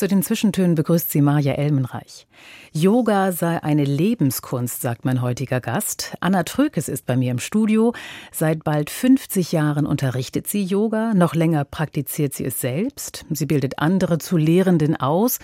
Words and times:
Zu 0.00 0.08
den 0.08 0.22
Zwischentönen 0.22 0.76
begrüßt 0.76 1.10
sie 1.10 1.20
Maja 1.20 1.52
Elmenreich. 1.52 2.26
Yoga 2.72 3.32
sei 3.32 3.62
eine 3.62 3.84
Lebenskunst, 3.84 4.80
sagt 4.80 5.04
mein 5.04 5.20
heutiger 5.20 5.60
Gast. 5.60 6.14
Anna 6.20 6.42
Trökes 6.42 6.88
ist 6.88 7.04
bei 7.04 7.18
mir 7.18 7.30
im 7.30 7.38
Studio. 7.38 7.92
Seit 8.32 8.64
bald 8.64 8.88
50 8.88 9.52
Jahren 9.52 9.84
unterrichtet 9.84 10.46
sie 10.46 10.64
Yoga. 10.64 11.12
Noch 11.12 11.34
länger 11.34 11.66
praktiziert 11.66 12.32
sie 12.32 12.46
es 12.46 12.62
selbst. 12.62 13.26
Sie 13.28 13.44
bildet 13.44 13.78
andere 13.78 14.16
zu 14.16 14.38
Lehrenden 14.38 14.96
aus 14.96 15.38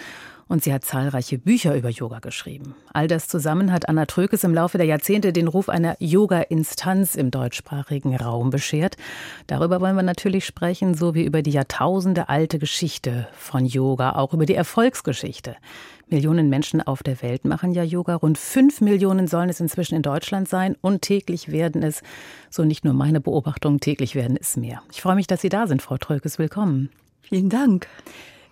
und 0.49 0.63
sie 0.63 0.73
hat 0.73 0.85
zahlreiche 0.85 1.39
Bücher 1.39 1.75
über 1.75 1.89
Yoga 1.89 2.21
geschrieben. 2.21 2.75
All 2.93 3.09
das 3.09 3.29
zusammen 3.29 3.73
hat 3.73 3.89
Anna 3.89 4.07
Trökes 4.07 4.45
im 4.45 4.55
Laufe 4.55 4.79
der 4.79 4.87
Jahrzehnte 4.87 5.33
den 5.33 5.49
Ruf 5.49 5.69
einer 5.69 5.97
Yoga-Instanz 5.99 7.15
im 7.17 7.31
deutschsprachigen 7.31 8.17
Raum 8.17 8.51
beschert. 8.51 8.97
Darüber 9.47 9.81
wollen 9.81 9.97
wir 9.97 10.03
natürlich 10.03 10.45
sprechen, 10.45 10.95
so 10.95 11.15
wie 11.15 11.25
über 11.25 11.43
die 11.43 11.51
Jahrtausende 11.51 12.29
alte 12.29 12.59
Geschichte 12.59 13.29
von 13.37 13.67
Yoga, 13.67 14.13
auch 14.13 14.35
über 14.35 14.47
die 14.47 14.55
Erfolgsgeschichte. 14.55 15.57
Millionen 16.09 16.49
Menschen 16.49 16.81
auf 16.81 17.03
der 17.03 17.21
Welt 17.23 17.45
machen 17.45 17.73
ja 17.73 17.83
Yoga. 17.83 18.15
Rund 18.15 18.39
fünf 18.39 18.81
Millionen 18.81 19.27
sollen 19.27 19.49
es 19.49 19.59
inzwischen 19.59 19.97
in 19.97 20.03
Deutschland 20.03 20.49
sein 20.49 20.77
und 20.81 21.03
täglich 21.03 21.51
werden 21.51 21.83
es, 21.83 22.03
so 22.49 22.65
nicht 22.65 22.85
nur 22.85 22.95
meine 22.95 23.21
Beobachtungen, 23.21 23.81
täglich 23.81 24.15
werden 24.15 24.37
es 24.41 24.57
mehr. 24.57 24.83
Ich 24.93 25.03
freue 25.03 25.17
mich, 25.17 25.27
dass 25.27 25.41
Sie 25.41 25.49
da 25.49 25.67
sind, 25.67 25.83
Frau 25.83 25.97
Trökes. 25.97 26.39
Willkommen. 26.39 26.91
Vielen 27.23 27.49
Dank. 27.49 27.89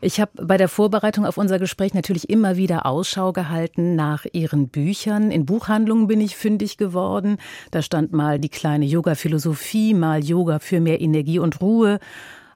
Ich 0.05 0.21
habe 0.21 0.33
bei 0.45 0.59
der 0.59 0.69
Vorbereitung 0.69 1.25
auf 1.25 1.39
unser 1.39 1.59
Gespräch 1.59 1.95
natürlich 1.95 2.29
immer 2.29 2.59
wieder 2.59 2.85
Ausschau 2.85 3.33
gehalten 3.33 3.97
nach 3.97 4.27
Ihren 4.35 4.69
Büchern. 4.69 5.31
In 5.31 5.47
Buchhandlungen 5.47 6.09
bin 6.09 6.21
ich 6.21 6.37
fündig 6.37 6.77
geworden. 6.77 7.39
Da 7.71 7.81
stand 7.81 8.13
mal 8.13 8.39
die 8.39 8.51
kleine 8.51 8.85
Yoga-Philosophie, 8.85 9.95
mal 9.95 10.23
Yoga 10.23 10.59
für 10.59 10.79
mehr 10.79 11.01
Energie 11.01 11.39
und 11.39 11.63
Ruhe 11.63 12.01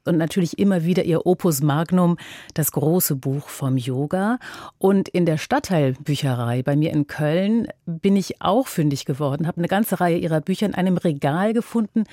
und 0.05 0.17
natürlich 0.17 0.59
immer 0.59 0.83
wieder 0.85 1.03
ihr 1.03 1.25
Opus 1.25 1.61
Magnum, 1.61 2.17
das 2.53 2.71
große 2.71 3.15
Buch 3.15 3.49
vom 3.49 3.77
Yoga. 3.77 4.39
Und 4.77 5.09
in 5.09 5.25
der 5.25 5.37
Stadtteilbücherei 5.37 6.63
bei 6.63 6.75
mir 6.75 6.91
in 6.91 7.07
Köln 7.07 7.67
bin 7.85 8.15
ich 8.15 8.41
auch 8.41 8.67
fündig 8.67 9.05
geworden, 9.05 9.47
habe 9.47 9.57
eine 9.57 9.67
ganze 9.67 9.99
Reihe 9.99 10.17
ihrer 10.17 10.41
Bücher 10.41 10.65
in 10.65 10.75
einem 10.75 10.97
Regal 10.97 11.53
gefunden, 11.53 12.03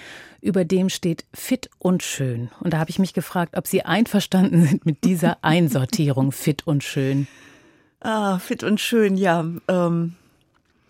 über 0.40 0.64
dem 0.64 0.88
steht 0.88 1.24
Fit 1.32 1.70
und 1.78 2.02
Schön. 2.02 2.50
Und 2.60 2.72
da 2.72 2.78
habe 2.78 2.90
ich 2.90 2.98
mich 2.98 3.14
gefragt, 3.14 3.56
ob 3.56 3.66
Sie 3.66 3.82
einverstanden 3.82 4.64
sind 4.66 4.86
mit 4.86 5.04
dieser 5.04 5.38
Einsortierung 5.42 6.32
Fit 6.32 6.66
und 6.66 6.84
Schön. 6.84 7.26
Ah, 8.00 8.38
Fit 8.38 8.62
und 8.62 8.80
Schön, 8.80 9.16
ja. 9.16 9.44
Ähm 9.68 10.14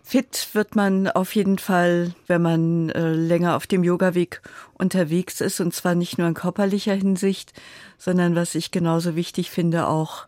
Fit 0.09 0.47
wird 0.53 0.73
man 0.73 1.09
auf 1.09 1.35
jeden 1.35 1.57
Fall, 1.57 2.13
wenn 2.27 2.41
man 2.41 2.89
äh, 2.91 3.11
länger 3.11 3.57
auf 3.57 3.67
dem 3.67 3.83
Yoga-Weg 3.83 4.41
unterwegs 4.75 5.41
ist 5.41 5.59
und 5.59 5.73
zwar 5.73 5.95
nicht 5.95 6.17
nur 6.17 6.29
in 6.29 6.33
körperlicher 6.33 6.93
Hinsicht, 6.93 7.51
sondern 7.97 8.33
was 8.33 8.55
ich 8.55 8.71
genauso 8.71 9.17
wichtig 9.17 9.51
finde, 9.51 9.85
auch 9.85 10.27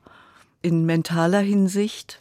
in 0.62 0.86
mentaler 0.86 1.40
Hinsicht, 1.40 2.20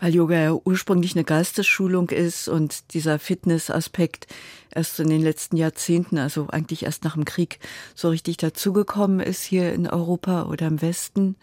weil 0.00 0.14
Yoga 0.14 0.36
ja 0.36 0.58
ursprünglich 0.64 1.14
eine 1.14 1.24
Geistesschulung 1.24 2.08
ist 2.08 2.48
und 2.48 2.94
dieser 2.94 3.18
Fitness-Aspekt 3.18 4.26
erst 4.70 4.98
in 4.98 5.10
den 5.10 5.20
letzten 5.20 5.58
Jahrzehnten, 5.58 6.16
also 6.16 6.48
eigentlich 6.48 6.84
erst 6.84 7.04
nach 7.04 7.16
dem 7.16 7.26
Krieg, 7.26 7.58
so 7.94 8.08
richtig 8.08 8.38
dazugekommen 8.38 9.20
ist 9.20 9.42
hier 9.42 9.74
in 9.74 9.86
Europa 9.86 10.44
oder 10.44 10.68
im 10.68 10.80
Westen. 10.80 11.36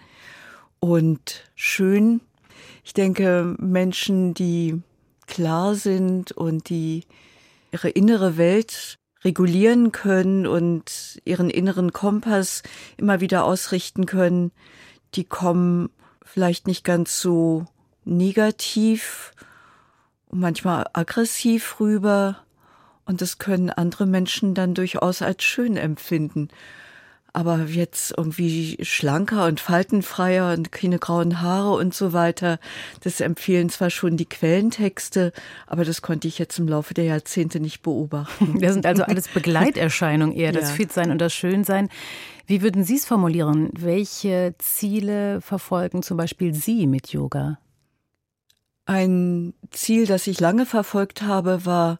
Und 0.79 1.43
schön, 1.53 2.21
ich 2.83 2.95
denke, 2.95 3.55
Menschen, 3.59 4.33
die 4.33 4.81
klar 5.27 5.75
sind 5.75 6.31
und 6.31 6.69
die 6.69 7.03
ihre 7.71 7.89
innere 7.89 8.37
Welt 8.37 8.97
regulieren 9.23 9.91
können 9.91 10.45
und 10.45 11.19
ihren 11.25 11.49
inneren 11.49 11.91
Kompass 11.91 12.63
immer 12.97 13.21
wieder 13.21 13.43
ausrichten 13.43 14.05
können, 14.05 14.51
die 15.15 15.23
kommen 15.23 15.89
vielleicht 16.23 16.67
nicht 16.67 16.83
ganz 16.83 17.19
so 17.19 17.65
negativ 18.03 19.33
und 20.27 20.39
manchmal 20.39 20.87
aggressiv 20.93 21.79
rüber. 21.79 22.37
Und 23.05 23.21
das 23.21 23.37
können 23.37 23.69
andere 23.69 24.05
Menschen 24.05 24.53
dann 24.53 24.73
durchaus 24.73 25.21
als 25.21 25.43
schön 25.43 25.77
empfinden 25.77 26.49
aber 27.35 27.65
jetzt 27.65 28.13
irgendwie 28.17 28.77
schlanker 28.81 29.45
und 29.45 29.59
faltenfreier 29.59 30.53
und 30.53 30.71
keine 30.71 30.99
grauen 30.99 31.41
Haare 31.41 31.71
und 31.73 31.93
so 31.93 32.13
weiter. 32.13 32.59
Das 33.01 33.19
empfehlen 33.19 33.69
zwar 33.69 33.89
schon 33.89 34.15
die 34.15 34.25
Quellentexte, 34.25 35.33
aber 35.67 35.83
das 35.83 36.01
konnte 36.01 36.29
ich 36.29 36.39
jetzt 36.39 36.57
im 36.59 36.67
Laufe 36.69 36.93
der 36.93 37.03
Jahrzehnte 37.03 37.59
nicht 37.59 37.81
beobachten. 37.81 38.59
Das 38.61 38.73
sind 38.73 38.85
also 38.85 39.03
alles 39.03 39.27
Begleiterscheinungen 39.33 40.33
eher, 40.33 40.53
das 40.53 40.69
ja. 40.69 40.75
Fitsein 40.75 41.11
und 41.11 41.19
das 41.19 41.33
Schönsein. 41.33 41.89
Wie 42.47 42.61
würden 42.61 42.85
Sie 42.85 42.95
es 42.95 43.05
formulieren? 43.05 43.69
Welche 43.73 44.55
Ziele 44.57 45.41
verfolgen 45.41 46.03
zum 46.03 46.15
Beispiel 46.15 46.53
Sie 46.53 46.87
mit 46.87 47.09
Yoga? 47.09 47.59
Ein 48.85 49.53
Ziel, 49.71 50.05
das 50.05 50.25
ich 50.27 50.39
lange 50.39 50.65
verfolgt 50.65 51.23
habe, 51.23 51.65
war 51.65 51.99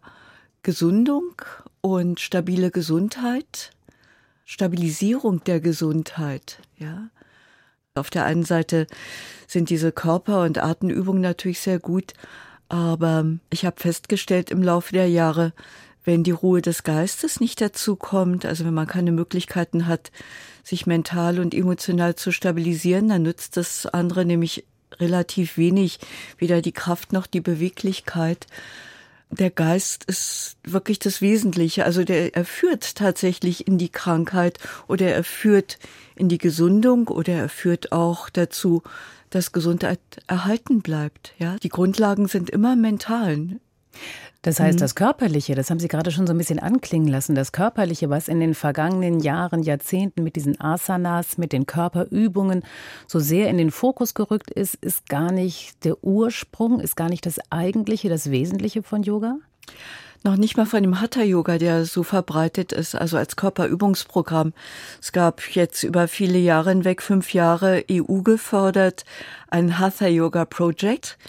Gesundung 0.63 1.33
und 1.81 2.21
stabile 2.21 2.71
Gesundheit. 2.71 3.74
Stabilisierung 4.45 5.43
der 5.43 5.59
Gesundheit, 5.59 6.59
ja. 6.77 7.09
Auf 7.95 8.09
der 8.09 8.25
einen 8.25 8.43
Seite 8.43 8.87
sind 9.47 9.69
diese 9.69 9.91
Körper- 9.91 10.43
und 10.43 10.61
Atemübungen 10.61 11.21
natürlich 11.21 11.59
sehr 11.59 11.79
gut, 11.79 12.13
aber 12.69 13.25
ich 13.49 13.65
habe 13.65 13.79
festgestellt 13.79 14.51
im 14.51 14.61
Laufe 14.61 14.93
der 14.93 15.09
Jahre, 15.09 15.53
wenn 16.03 16.23
die 16.23 16.31
Ruhe 16.31 16.61
des 16.61 16.83
Geistes 16.83 17.39
nicht 17.39 17.59
dazu 17.59 17.95
kommt, 17.95 18.45
also 18.45 18.65
wenn 18.65 18.73
man 18.73 18.85
keine 18.85 19.11
Möglichkeiten 19.11 19.87
hat, 19.87 20.11
sich 20.63 20.85
mental 20.85 21.39
und 21.39 21.55
emotional 21.55 22.15
zu 22.15 22.31
stabilisieren, 22.31 23.09
dann 23.09 23.23
nützt 23.23 23.57
das 23.57 23.87
andere 23.87 24.25
nämlich 24.25 24.65
relativ 24.99 25.57
wenig, 25.57 25.99
weder 26.37 26.61
die 26.61 26.71
Kraft 26.71 27.13
noch 27.13 27.27
die 27.27 27.41
Beweglichkeit 27.41 28.45
der 29.29 29.49
Geist 29.49 30.05
ist 30.05 30.57
wirklich 30.63 30.99
das 30.99 31.21
Wesentliche. 31.21 31.85
Also 31.85 32.03
der, 32.03 32.35
er 32.35 32.45
führt 32.45 32.95
tatsächlich 32.95 33.67
in 33.67 33.77
die 33.77 33.89
Krankheit 33.89 34.59
oder 34.87 35.07
er 35.07 35.23
führt 35.23 35.77
in 36.15 36.29
die 36.29 36.37
Gesundung 36.37 37.07
oder 37.07 37.33
er 37.33 37.49
führt 37.49 37.91
auch 37.91 38.29
dazu, 38.29 38.83
dass 39.29 39.51
Gesundheit 39.51 39.99
erhalten 40.27 40.81
bleibt. 40.81 41.33
Ja, 41.37 41.57
die 41.57 41.69
Grundlagen 41.69 42.27
sind 42.27 42.49
immer 42.49 42.75
mental. 42.75 43.59
Das 44.45 44.59
heißt, 44.59 44.77
mhm. 44.77 44.81
das 44.81 44.93
Körperliche, 44.93 45.55
das 45.55 45.71
haben 45.71 45.79
Sie 45.79 45.87
gerade 45.87 46.11
schon 46.11 46.27
so 46.27 46.33
ein 46.33 46.37
bisschen 46.37 46.59
anklingen 46.59 47.07
lassen, 47.07 47.33
das 47.33 47.51
Körperliche, 47.51 48.11
was 48.11 48.27
in 48.27 48.39
den 48.39 48.53
vergangenen 48.53 49.19
Jahren, 49.19 49.63
Jahrzehnten 49.63 50.23
mit 50.23 50.35
diesen 50.35 50.61
Asanas, 50.61 51.39
mit 51.39 51.51
den 51.51 51.65
Körperübungen 51.65 52.61
so 53.07 53.17
sehr 53.17 53.49
in 53.49 53.57
den 53.57 53.71
Fokus 53.71 54.13
gerückt 54.13 54.51
ist, 54.51 54.75
ist 54.75 55.09
gar 55.09 55.31
nicht 55.31 55.83
der 55.83 56.03
Ursprung, 56.03 56.79
ist 56.79 56.95
gar 56.95 57.09
nicht 57.09 57.25
das 57.25 57.39
Eigentliche, 57.49 58.07
das 58.07 58.29
Wesentliche 58.29 58.83
von 58.83 59.01
Yoga? 59.01 59.37
noch 60.23 60.37
nicht 60.37 60.57
mal 60.57 60.65
von 60.65 60.81
dem 60.81 61.01
Hatha-Yoga, 61.01 61.59
der 61.59 61.85
so 61.85 62.01
verbreitet 62.01 62.71
ist, 62.71 62.95
also 62.95 63.15
als 63.15 63.35
Körperübungsprogramm. 63.35 64.53
Es 64.99 65.11
gab 65.11 65.41
jetzt 65.55 65.83
über 65.83 66.07
viele 66.07 66.39
Jahre 66.39 66.71
hinweg, 66.71 67.03
fünf 67.03 67.33
Jahre 67.33 67.83
EU 67.91 68.21
gefördert, 68.21 69.05
ein 69.49 69.77
Hatha-Yoga-Project. 69.77 71.19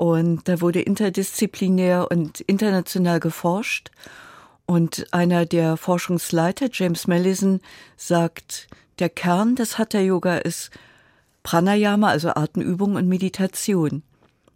Und 0.00 0.48
da 0.48 0.62
wurde 0.62 0.80
interdisziplinär 0.80 2.10
und 2.10 2.40
international 2.40 3.20
geforscht. 3.20 3.90
Und 4.64 5.12
einer 5.12 5.44
der 5.44 5.76
Forschungsleiter, 5.76 6.70
James 6.72 7.06
Mellison, 7.06 7.60
sagt, 7.98 8.68
der 8.98 9.10
Kern 9.10 9.56
des 9.56 9.76
Hatha-Yoga 9.76 10.38
ist 10.38 10.70
Pranayama, 11.42 12.08
also 12.08 12.30
Atemübung 12.30 12.94
und 12.94 13.08
Meditation. 13.08 14.02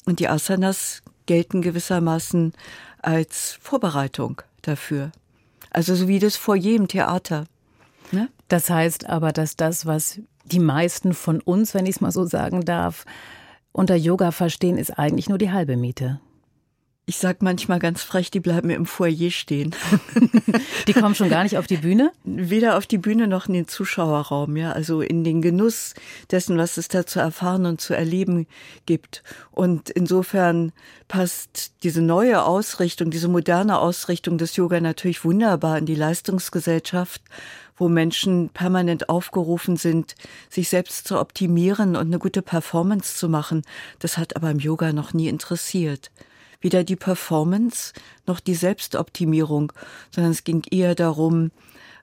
Und 0.06 0.19
die 0.19 0.31
Asanas 0.31 1.02
gelten 1.26 1.61
gewissermaßen 1.61 2.55
als 3.02 3.58
Vorbereitung 3.61 4.41
dafür. 4.62 5.12
Also 5.69 5.94
so 5.94 6.08
wie 6.08 6.20
das 6.20 6.37
Foyer 6.37 6.75
im 6.75 6.88
Theater. 6.88 7.44
Ne? 8.12 8.31
Das 8.49 8.70
heißt 8.70 9.11
aber, 9.11 9.32
dass 9.32 9.56
das, 9.56 9.85
was 9.85 10.20
die 10.46 10.58
meisten 10.58 11.12
von 11.12 11.43
uns, 11.43 11.75
wenn 11.75 11.85
ich 11.85 11.96
es 11.96 12.00
mal 12.00 12.12
so 12.12 12.25
sagen 12.25 12.64
darf, 12.64 13.05
unter 13.74 13.96
Yoga 13.96 14.30
verstehen, 14.30 14.78
ist 14.78 14.98
eigentlich 14.98 15.28
nur 15.28 15.38
die 15.38 15.50
halbe 15.50 15.76
Miete. 15.76 16.20
Ich 17.06 17.18
sag 17.18 17.42
manchmal 17.42 17.80
ganz 17.80 18.02
frech, 18.02 18.30
die 18.30 18.40
bleiben 18.40 18.70
im 18.70 18.86
Foyer 18.86 19.30
stehen. 19.30 19.74
die 20.88 20.94
kommen 20.94 21.14
schon 21.14 21.28
gar 21.28 21.42
nicht 21.42 21.58
auf 21.58 21.66
die 21.66 21.76
Bühne? 21.76 22.12
Weder 22.24 22.78
auf 22.78 22.86
die 22.86 22.96
Bühne 22.96 23.28
noch 23.28 23.46
in 23.46 23.52
den 23.52 23.68
Zuschauerraum, 23.68 24.56
ja, 24.56 24.72
also 24.72 25.02
in 25.02 25.22
den 25.22 25.42
Genuss 25.42 25.92
dessen, 26.30 26.56
was 26.56 26.78
es 26.78 26.88
da 26.88 27.04
zu 27.04 27.20
erfahren 27.20 27.66
und 27.66 27.82
zu 27.82 27.92
erleben 27.92 28.46
gibt. 28.86 29.22
Und 29.50 29.90
insofern 29.90 30.72
passt 31.06 31.72
diese 31.82 32.00
neue 32.00 32.42
Ausrichtung, 32.42 33.10
diese 33.10 33.28
moderne 33.28 33.80
Ausrichtung 33.80 34.38
des 34.38 34.56
Yoga 34.56 34.80
natürlich 34.80 35.26
wunderbar 35.26 35.76
in 35.76 35.84
die 35.84 35.96
Leistungsgesellschaft, 35.96 37.20
wo 37.76 37.90
Menschen 37.90 38.48
permanent 38.48 39.10
aufgerufen 39.10 39.76
sind, 39.76 40.14
sich 40.48 40.70
selbst 40.70 41.06
zu 41.06 41.20
optimieren 41.20 41.96
und 41.96 42.06
eine 42.06 42.18
gute 42.18 42.40
Performance 42.40 43.18
zu 43.18 43.28
machen. 43.28 43.60
Das 43.98 44.16
hat 44.16 44.36
aber 44.36 44.50
im 44.50 44.58
Yoga 44.58 44.94
noch 44.94 45.12
nie 45.12 45.28
interessiert 45.28 46.10
weder 46.64 46.82
die 46.82 46.96
Performance 46.96 47.93
noch 48.26 48.40
die 48.40 48.55
Selbstoptimierung, 48.55 49.72
sondern 50.11 50.32
es 50.32 50.44
ging 50.44 50.64
eher 50.70 50.94
darum, 50.94 51.50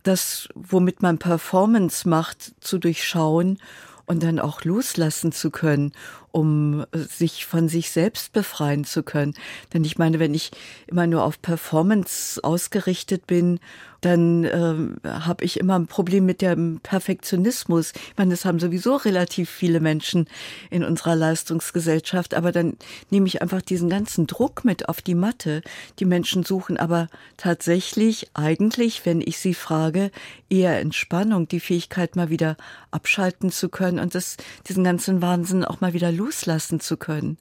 das, 0.04 0.48
womit 0.54 1.02
man 1.02 1.18
Performance 1.18 2.08
macht, 2.08 2.54
zu 2.62 2.78
durchschauen 2.78 3.58
und 4.06 4.22
dann 4.22 4.40
auch 4.40 4.64
loslassen 4.64 5.32
zu 5.32 5.50
können, 5.50 5.94
um 6.32 6.86
sich 6.94 7.46
von 7.46 7.70
sich 7.70 7.92
selbst 7.92 8.34
befreien 8.34 8.84
zu 8.84 9.02
können. 9.04 9.34
Denn 9.74 9.84
ich 9.84 9.98
meine, 9.98 10.20
wenn 10.20 10.36
ich 10.36 10.52
immer 10.86 11.08
nur 11.08 11.24
auf 11.24 11.42
Performance 11.42 12.44
ausgerichtet 12.44 13.26
bin 13.26 13.60
dann 14.02 14.44
ähm, 14.44 14.98
habe 15.06 15.46
ich 15.46 15.60
immer 15.60 15.78
ein 15.78 15.88
Problem 15.88 16.26
mit 16.26 16.42
dem 16.42 16.80
Perfektionismus. 16.82 17.94
Ich 17.94 18.18
meine, 18.18 18.32
das 18.32 18.46
haben 18.46 18.60
sowieso 18.60 18.96
relativ 18.96 19.50
viele 19.50 19.80
Menschen 19.80 20.28
in 20.72 20.84
unserer 20.84 21.16
Leistungsgesellschaft, 21.16 22.34
aber 22.34 22.52
dann 22.52 22.78
nehme 23.12 23.28
ich 23.28 23.42
einfach 23.42 23.62
diesen 23.62 23.90
ganzen 23.90 24.26
Druck 24.26 24.66
mit 24.66 24.90
auf 24.90 25.02
die 25.02 25.16
Matte. 25.16 25.62
Die 26.00 26.06
Menschen 26.06 26.44
suchen 26.44 26.78
aber 26.78 27.08
tatsächlich 27.38 28.32
eigentlich, 28.34 29.06
wenn 29.06 29.22
ich 29.22 29.38
sie 29.38 29.54
frage, 29.54 30.12
eher 30.50 30.80
Entspannung, 30.80 31.48
die 31.48 31.60
Fähigkeit 31.60 32.16
mal 32.16 32.30
wieder 32.30 32.58
abschalten 32.90 33.52
zu 33.52 33.70
können 33.70 34.00
und 34.00 34.16
das, 34.16 34.38
diesen 34.68 34.84
ganzen 34.84 35.22
Wahnsinn 35.22 35.64
auch 35.64 35.80
mal 35.80 35.94
wieder 35.94 36.12
loslassen 36.12 36.80
zu 36.80 36.98
können. 36.98 37.38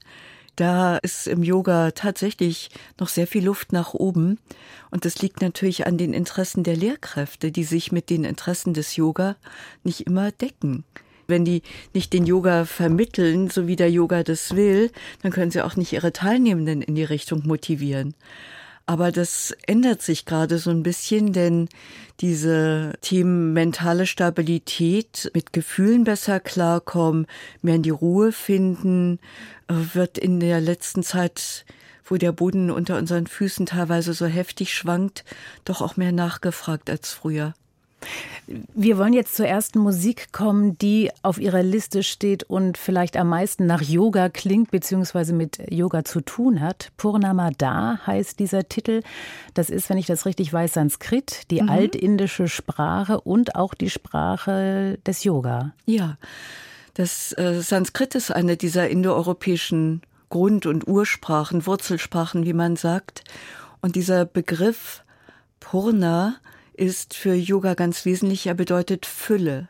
Da 0.60 0.98
ist 0.98 1.26
im 1.26 1.42
Yoga 1.42 1.92
tatsächlich 1.92 2.68
noch 2.98 3.08
sehr 3.08 3.26
viel 3.26 3.46
Luft 3.46 3.72
nach 3.72 3.94
oben. 3.94 4.38
Und 4.90 5.06
das 5.06 5.22
liegt 5.22 5.40
natürlich 5.40 5.86
an 5.86 5.96
den 5.96 6.12
Interessen 6.12 6.64
der 6.64 6.76
Lehrkräfte, 6.76 7.50
die 7.50 7.64
sich 7.64 7.92
mit 7.92 8.10
den 8.10 8.24
Interessen 8.24 8.74
des 8.74 8.94
Yoga 8.94 9.36
nicht 9.84 10.02
immer 10.02 10.32
decken. 10.32 10.84
Wenn 11.26 11.46
die 11.46 11.62
nicht 11.94 12.12
den 12.12 12.26
Yoga 12.26 12.66
vermitteln, 12.66 13.48
so 13.48 13.68
wie 13.68 13.76
der 13.76 13.90
Yoga 13.90 14.22
das 14.22 14.54
will, 14.54 14.90
dann 15.22 15.32
können 15.32 15.50
sie 15.50 15.62
auch 15.62 15.76
nicht 15.76 15.94
ihre 15.94 16.12
Teilnehmenden 16.12 16.82
in 16.82 16.94
die 16.94 17.04
Richtung 17.04 17.46
motivieren. 17.46 18.14
Aber 18.86 19.12
das 19.12 19.54
ändert 19.66 20.02
sich 20.02 20.24
gerade 20.24 20.58
so 20.58 20.70
ein 20.70 20.82
bisschen, 20.82 21.32
denn 21.32 21.68
diese 22.20 22.94
Themen 23.00 23.52
mentale 23.52 24.06
Stabilität, 24.06 25.30
mit 25.34 25.52
Gefühlen 25.52 26.04
besser 26.04 26.40
klarkommen, 26.40 27.26
mehr 27.62 27.76
in 27.76 27.82
die 27.82 27.90
Ruhe 27.90 28.32
finden, 28.32 29.20
äh, 29.68 29.74
wird 29.94 30.18
in 30.18 30.40
der 30.40 30.60
letzten 30.60 31.02
Zeit 31.02 31.64
wo 32.10 32.16
der 32.16 32.32
Boden 32.32 32.70
unter 32.72 32.98
unseren 32.98 33.28
Füßen 33.28 33.66
teilweise 33.66 34.14
so 34.14 34.26
heftig 34.26 34.74
schwankt, 34.74 35.24
doch 35.64 35.80
auch 35.80 35.96
mehr 35.96 36.10
nachgefragt 36.10 36.90
als 36.90 37.12
früher. 37.12 37.54
Wir 38.74 38.98
wollen 38.98 39.12
jetzt 39.12 39.36
zur 39.36 39.46
ersten 39.46 39.78
Musik 39.78 40.32
kommen, 40.32 40.76
die 40.78 41.10
auf 41.22 41.38
Ihrer 41.38 41.62
Liste 41.62 42.02
steht 42.02 42.42
und 42.42 42.78
vielleicht 42.78 43.16
am 43.16 43.28
meisten 43.28 43.66
nach 43.66 43.82
Yoga 43.82 44.28
klingt, 44.28 44.70
beziehungsweise 44.70 45.32
mit 45.32 45.58
Yoga 45.70 46.04
zu 46.04 46.20
tun 46.20 46.60
hat. 46.60 46.90
Purnamada 46.96 48.00
heißt 48.06 48.38
dieser 48.38 48.68
Titel. 48.68 49.02
Das 49.54 49.70
ist, 49.70 49.88
wenn 49.88 49.98
ich 49.98 50.06
das 50.06 50.26
richtig 50.26 50.52
weiß, 50.52 50.72
Sanskrit, 50.72 51.42
die 51.50 51.62
mhm. 51.62 51.68
altindische 51.68 52.48
Sprache 52.48 53.20
und 53.20 53.54
auch 53.54 53.74
die 53.74 53.90
Sprache 53.90 54.98
des 55.06 55.22
Yoga. 55.24 55.72
Ja, 55.86 56.16
das 56.94 57.32
äh, 57.38 57.60
Sanskrit 57.60 58.14
ist 58.14 58.32
eine 58.32 58.56
dieser 58.56 58.88
indoeuropäischen 58.88 60.02
Grund- 60.28 60.66
und 60.66 60.88
Ursprachen, 60.88 61.66
Wurzelsprachen, 61.66 62.44
wie 62.44 62.52
man 62.52 62.76
sagt. 62.76 63.24
Und 63.80 63.96
dieser 63.96 64.24
Begriff 64.24 65.04
Purna 65.60 66.36
ist 66.80 67.14
für 67.14 67.34
Yoga 67.34 67.74
ganz 67.74 68.06
wesentlich. 68.06 68.46
Er 68.46 68.54
bedeutet 68.54 69.04
Fülle. 69.04 69.66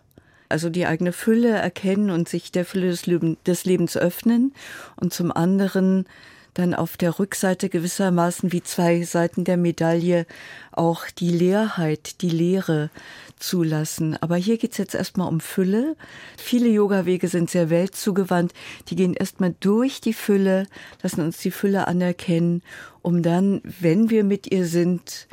Also 0.49 0.71
die 0.71 0.87
eigene 0.87 1.13
Fülle 1.13 1.51
erkennen 1.51 2.11
und 2.11 2.29
sich 2.29 2.53
der 2.53 2.65
Fülle 2.65 2.89
des, 2.89 3.07
Leben, 3.07 3.37
des 3.47 3.65
Lebens 3.65 3.97
öffnen 3.97 4.55
und 4.97 5.13
zum 5.13 5.33
anderen 5.33 6.07
dann 6.55 6.75
auf 6.75 6.97
der 6.97 7.19
Rückseite 7.19 7.69
gewissermaßen 7.69 8.53
wie 8.53 8.63
zwei 8.63 9.03
Seiten 9.03 9.45
der 9.45 9.57
Medaille 9.57 10.27
auch 10.73 11.07
die 11.07 11.31
Leerheit, 11.31 12.23
die 12.23 12.31
Leere 12.31 12.91
zulassen. 13.39 14.17
Aber 14.21 14.37
hier 14.37 14.59
geht's 14.59 14.79
jetzt 14.79 14.95
erstmal 14.95 15.29
um 15.29 15.41
Fülle. 15.41 15.97
Viele 16.37 16.69
Yoga-Wege 16.69 17.29
sind 17.29 17.51
sehr 17.51 17.71
weltzugewandt. 17.71 18.53
Die 18.89 18.97
gehen 18.97 19.15
erstmal 19.15 19.55
durch 19.61 20.01
die 20.01 20.15
Fülle, 20.15 20.67
lassen 21.03 21.23
uns 21.23 21.39
die 21.39 21.53
Fülle 21.53 21.87
anerkennen, 21.87 22.63
um 23.03 23.23
dann, 23.23 23.63
wenn 23.65 24.11
wir 24.11 24.25
mit 24.25 24.51
ihr 24.51 24.67
sind, 24.67 25.29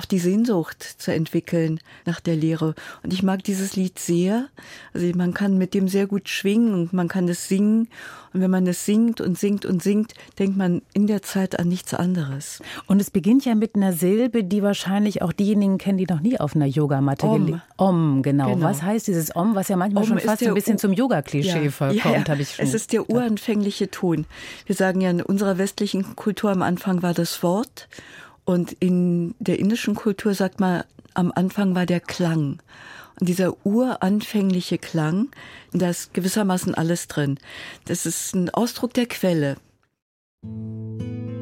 auch 0.00 0.06
die 0.06 0.18
Sehnsucht 0.18 0.82
zu 0.82 1.12
entwickeln 1.12 1.78
nach 2.06 2.20
der 2.20 2.34
Lehre. 2.34 2.74
Und 3.02 3.12
ich 3.12 3.22
mag 3.22 3.44
dieses 3.44 3.76
Lied 3.76 3.98
sehr. 3.98 4.46
Also 4.94 5.06
man 5.14 5.34
kann 5.34 5.58
mit 5.58 5.74
dem 5.74 5.88
sehr 5.88 6.06
gut 6.06 6.30
schwingen 6.30 6.72
und 6.72 6.92
man 6.94 7.06
kann 7.06 7.28
es 7.28 7.48
singen. 7.48 7.88
Und 8.32 8.40
wenn 8.40 8.50
man 8.50 8.66
es 8.66 8.86
singt 8.86 9.20
und 9.20 9.36
singt 9.36 9.66
und 9.66 9.82
singt, 9.82 10.14
denkt 10.38 10.56
man 10.56 10.82
in 10.94 11.06
der 11.06 11.20
Zeit 11.20 11.58
an 11.58 11.68
nichts 11.68 11.92
anderes. 11.92 12.62
Und 12.86 13.00
es 13.00 13.10
beginnt 13.10 13.44
ja 13.44 13.54
mit 13.54 13.74
einer 13.74 13.92
Silbe, 13.92 14.42
die 14.44 14.62
wahrscheinlich 14.62 15.20
auch 15.20 15.32
diejenigen 15.32 15.76
kennen, 15.76 15.98
die 15.98 16.06
noch 16.06 16.20
nie 16.20 16.38
auf 16.40 16.54
einer 16.56 16.66
Yogamatte 16.66 17.26
Om. 17.26 17.60
Om, 17.76 18.22
genau. 18.22 18.54
genau. 18.54 18.66
Was 18.66 18.82
heißt 18.82 19.06
dieses 19.08 19.34
Om, 19.36 19.54
was 19.54 19.68
ja 19.68 19.76
manchmal 19.76 20.04
Om 20.04 20.08
schon 20.08 20.18
fast 20.20 20.46
ein 20.46 20.54
bisschen 20.54 20.78
zum 20.78 20.92
Yoga-Klischee 20.92 21.64
ja, 21.64 21.70
vorkommt, 21.70 22.04
ja, 22.04 22.12
ja. 22.12 22.28
habe 22.28 22.40
ich 22.40 22.54
schon. 22.54 22.64
Es 22.64 22.72
ist 22.72 22.92
der 22.92 23.10
uranfängliche 23.10 23.90
Ton. 23.90 24.24
Wir 24.64 24.76
sagen 24.76 25.00
ja 25.00 25.10
in 25.10 25.20
unserer 25.20 25.58
westlichen 25.58 26.16
Kultur 26.16 26.50
am 26.50 26.62
Anfang 26.62 27.02
war 27.02 27.12
das 27.12 27.42
Wort 27.42 27.88
und 28.50 28.72
in 28.80 29.36
der 29.38 29.60
indischen 29.60 29.94
Kultur 29.94 30.34
sagt 30.34 30.58
man, 30.58 30.82
am 31.14 31.30
Anfang 31.32 31.76
war 31.76 31.86
der 31.86 32.00
Klang. 32.00 32.60
Und 33.20 33.28
dieser 33.28 33.54
uranfängliche 33.64 34.76
Klang, 34.78 35.28
da 35.72 35.90
ist 35.90 36.14
gewissermaßen 36.14 36.74
alles 36.74 37.06
drin. 37.06 37.38
Das 37.84 38.06
ist 38.06 38.34
ein 38.34 38.50
Ausdruck 38.50 38.92
der 38.94 39.06
Quelle. 39.06 39.56
Shantala 40.42 41.39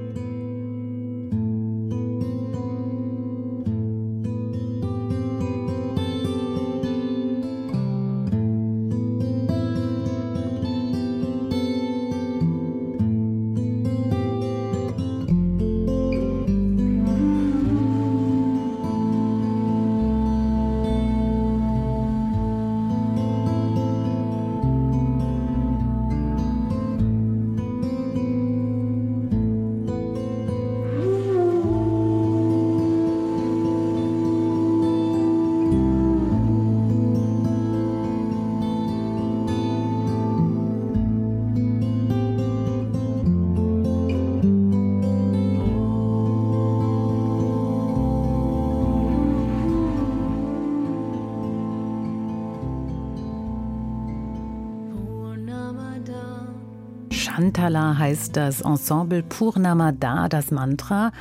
heißt 58.08 58.36
das 58.36 58.62
Ensemble 58.62 59.22
Purnamada, 59.22 60.30
das 60.30 60.50
Mantra. 60.50 61.12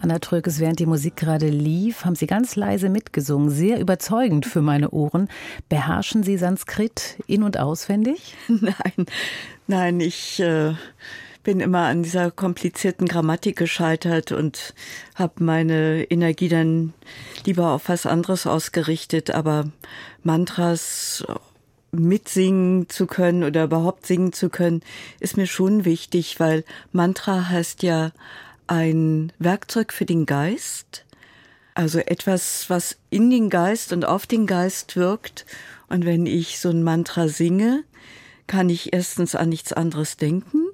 Anna 0.00 0.18
Trökes, 0.18 0.58
während 0.58 0.80
die 0.80 0.86
Musik 0.86 1.14
gerade 1.14 1.48
lief, 1.48 2.04
haben 2.04 2.16
Sie 2.16 2.26
ganz 2.26 2.56
leise 2.56 2.88
mitgesungen, 2.88 3.48
sehr 3.48 3.78
überzeugend 3.78 4.44
für 4.44 4.60
meine 4.60 4.90
Ohren. 4.90 5.28
Beherrschen 5.68 6.24
Sie 6.24 6.36
Sanskrit 6.36 7.16
in- 7.28 7.44
und 7.44 7.60
auswendig? 7.60 8.34
Nein, 8.48 9.06
nein, 9.68 10.00
ich 10.00 10.40
äh, 10.40 10.74
bin 11.44 11.60
immer 11.60 11.82
an 11.82 12.02
dieser 12.02 12.32
komplizierten 12.32 13.06
Grammatik 13.06 13.56
gescheitert 13.56 14.32
und 14.32 14.74
habe 15.14 15.44
meine 15.44 16.02
Energie 16.10 16.48
dann 16.48 16.92
lieber 17.46 17.70
auf 17.70 17.88
was 17.88 18.04
anderes 18.04 18.48
ausgerichtet. 18.48 19.30
Aber 19.30 19.70
Mantras 20.24 21.24
mitsingen 21.92 22.88
zu 22.88 23.06
können 23.06 23.44
oder 23.44 23.64
überhaupt 23.64 24.06
singen 24.06 24.32
zu 24.32 24.48
können, 24.48 24.80
ist 25.20 25.36
mir 25.36 25.46
schon 25.46 25.84
wichtig, 25.84 26.40
weil 26.40 26.64
Mantra 26.90 27.48
heißt 27.48 27.82
ja 27.82 28.12
ein 28.66 29.32
Werkzeug 29.38 29.92
für 29.92 30.06
den 30.06 30.24
Geist, 30.24 31.04
also 31.74 31.98
etwas, 31.98 32.68
was 32.68 32.96
in 33.10 33.30
den 33.30 33.50
Geist 33.50 33.92
und 33.92 34.04
auf 34.04 34.26
den 34.26 34.46
Geist 34.46 34.96
wirkt. 34.96 35.46
Und 35.88 36.04
wenn 36.06 36.26
ich 36.26 36.58
so 36.58 36.70
ein 36.70 36.82
Mantra 36.82 37.28
singe, 37.28 37.84
kann 38.46 38.70
ich 38.70 38.92
erstens 38.92 39.34
an 39.34 39.50
nichts 39.50 39.72
anderes 39.72 40.16
denken, 40.16 40.66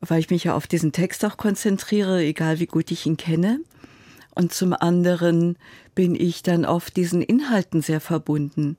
weil 0.00 0.20
ich 0.20 0.30
mich 0.30 0.44
ja 0.44 0.54
auf 0.54 0.66
diesen 0.66 0.92
Text 0.92 1.24
auch 1.24 1.36
konzentriere, 1.36 2.22
egal 2.22 2.58
wie 2.58 2.66
gut 2.66 2.90
ich 2.90 3.06
ihn 3.06 3.16
kenne. 3.16 3.60
Und 4.34 4.54
zum 4.54 4.72
anderen 4.72 5.56
bin 5.94 6.14
ich 6.14 6.42
dann 6.42 6.64
auf 6.64 6.90
diesen 6.90 7.22
Inhalten 7.22 7.82
sehr 7.82 8.00
verbunden. 8.00 8.76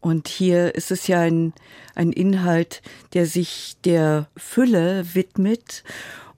Und 0.00 0.28
hier 0.28 0.74
ist 0.74 0.90
es 0.90 1.06
ja 1.06 1.20
ein, 1.20 1.52
ein 1.94 2.12
Inhalt, 2.12 2.82
der 3.12 3.26
sich 3.26 3.76
der 3.84 4.28
Fülle 4.36 5.04
widmet. 5.14 5.84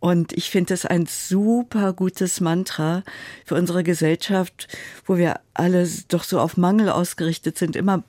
Und 0.00 0.32
ich 0.32 0.50
finde 0.50 0.74
es 0.74 0.84
ein 0.84 1.06
super 1.06 1.92
gutes 1.92 2.40
Mantra 2.40 3.04
für 3.44 3.54
unsere 3.54 3.84
Gesellschaft, 3.84 4.66
wo 5.06 5.16
wir 5.16 5.38
alle 5.54 5.88
doch 6.08 6.24
so 6.24 6.40
auf 6.40 6.56
Mangel 6.56 6.88
ausgerichtet 6.88 7.56
sind. 7.56 7.76
Immer 7.76 8.02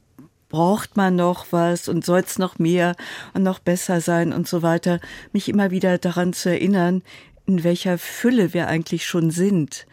braucht 0.49 0.97
man 0.97 1.15
noch 1.15 1.47
was 1.51 1.87
und 1.87 2.03
soll 2.03 2.21
es 2.21 2.39
noch 2.39 2.57
mehr 2.57 2.95
und 3.33 3.43
noch 3.43 3.59
besser 3.59 4.01
sein 4.01 4.33
und 4.33 4.47
so 4.47 4.63
weiter. 4.63 4.99
Mich 5.33 5.49
immer 5.49 5.69
wieder 5.69 5.99
daran 5.99 6.33
zu 6.33 6.49
erinnern, 6.49 7.03
in 7.45 7.63
welcher 7.63 7.97
Fülle 7.99 8.53
wir 8.53 8.67
eigentlich 8.67 9.05
schon 9.05 9.29
sind 9.29 9.85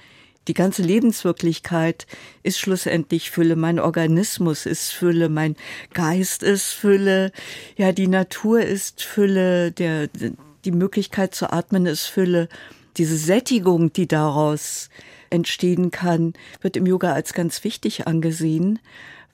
die 0.48 0.54
ganze 0.54 0.82
Lebenswirklichkeit 0.82 2.06
ist 2.42 2.58
schlussendlich 2.58 3.30
Fülle. 3.30 3.56
Mein 3.56 3.78
Organismus 3.78 4.66
ist 4.66 4.90
Fülle, 4.90 5.28
mein 5.28 5.54
Geist 5.92 6.42
ist 6.42 6.70
Fülle, 6.70 7.30
ja, 7.76 7.92
die 7.92 8.08
Natur 8.08 8.62
ist 8.62 9.02
Fülle, 9.02 9.70
der, 9.70 10.08
die 10.64 10.72
Möglichkeit 10.72 11.34
zu 11.34 11.52
atmen 11.52 11.86
ist 11.86 12.06
Fülle. 12.06 12.48
Diese 12.96 13.16
Sättigung, 13.16 13.92
die 13.92 14.08
daraus 14.08 14.88
entstehen 15.28 15.90
kann, 15.90 16.32
wird 16.60 16.76
im 16.76 16.86
Yoga 16.86 17.12
als 17.12 17.34
ganz 17.34 17.62
wichtig 17.62 18.06
angesehen, 18.06 18.80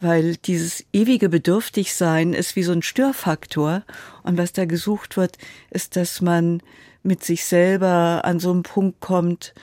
weil 0.01 0.37
dieses 0.37 0.85
ewige 0.93 1.29
Bedürftigsein 1.29 2.35
ist 2.35 2.57
wie 2.57 2.63
so 2.63 2.73
ein 2.73 2.83
Störfaktor. 2.83 3.83
Und 4.23 4.37
was 4.37 4.53
da 4.53 4.67
gesucht 4.67 5.17
wird, 5.17 5.39
ist, 5.71 5.97
dass 5.97 6.21
man 6.21 6.63
mit 7.03 7.25
sich 7.25 7.45
selber 7.45 8.23
an 8.25 8.41
so 8.41 8.51
einen 8.51 8.65
Punkt 8.65 9.01
kommt, 9.01 9.55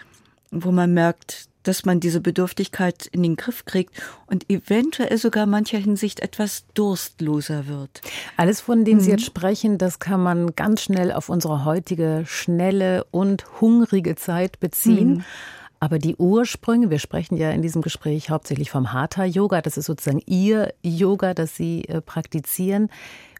wo 0.53 0.71
man 0.71 0.93
merkt, 0.93 1.49
dass 1.63 1.85
man 1.85 1.99
diese 1.99 2.21
Bedürftigkeit 2.21 3.07
in 3.07 3.23
den 3.23 3.35
Griff 3.35 3.65
kriegt 3.65 4.01
und 4.27 4.49
eventuell 4.49 5.17
sogar 5.17 5.45
mancher 5.45 5.77
Hinsicht 5.77 6.19
etwas 6.19 6.65
durstloser 6.73 7.67
wird. 7.67 8.01
Alles, 8.37 8.61
von 8.61 8.85
dem 8.85 8.97
mhm. 8.97 9.01
Sie 9.01 9.11
jetzt 9.11 9.25
sprechen, 9.25 9.77
das 9.77 9.99
kann 9.99 10.21
man 10.21 10.55
ganz 10.55 10.81
schnell 10.81 11.11
auf 11.11 11.29
unsere 11.29 11.65
heutige 11.65 12.23
schnelle 12.25 13.05
und 13.11 13.45
hungrige 13.61 14.15
Zeit 14.15 14.59
beziehen. 14.59 15.09
Mhm. 15.09 15.23
Aber 15.79 15.99
die 15.99 16.15
Ursprünge, 16.15 16.89
wir 16.89 16.99
sprechen 16.99 17.35
ja 17.35 17.51
in 17.51 17.61
diesem 17.61 17.81
Gespräch 17.81 18.29
hauptsächlich 18.29 18.71
vom 18.71 18.93
Hatha-Yoga, 18.93 19.61
das 19.61 19.75
ist 19.75 19.85
sozusagen 19.85 20.21
Ihr 20.25 20.73
Yoga, 20.81 21.33
das 21.33 21.57
Sie 21.57 21.83
äh, 21.89 21.99
praktizieren. 21.99 22.89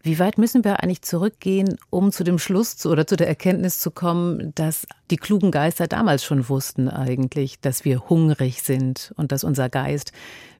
Wie 0.05 0.19
weit 0.19 0.37
müssen 0.37 0.65
wir 0.65 0.83
eigentlich 0.83 1.01
zurückgehen, 1.01 1.77
um 1.89 2.11
zu 2.11 2.25
dem 2.25 2.37
Schluss 2.37 2.75
zu, 2.75 2.89
oder 2.89 3.07
zu 3.07 3.15
der 3.15 3.29
Erkenntnis 3.29 3.79
zu 3.79 3.89
kommen, 3.89 4.53
dass 4.53 4.85
die 5.09 5.15
klugen 5.15 5.49
Geister 5.49 5.87
damals 5.87 6.25
schon 6.25 6.49
wussten 6.49 6.89
eigentlich, 6.89 7.61
dass 7.61 7.85
wir 7.85 8.09
hungrig 8.09 8.63
sind 8.63 9.13
und 9.15 9.31
dass 9.31 9.45
unser 9.45 9.69
Geist 9.69 10.11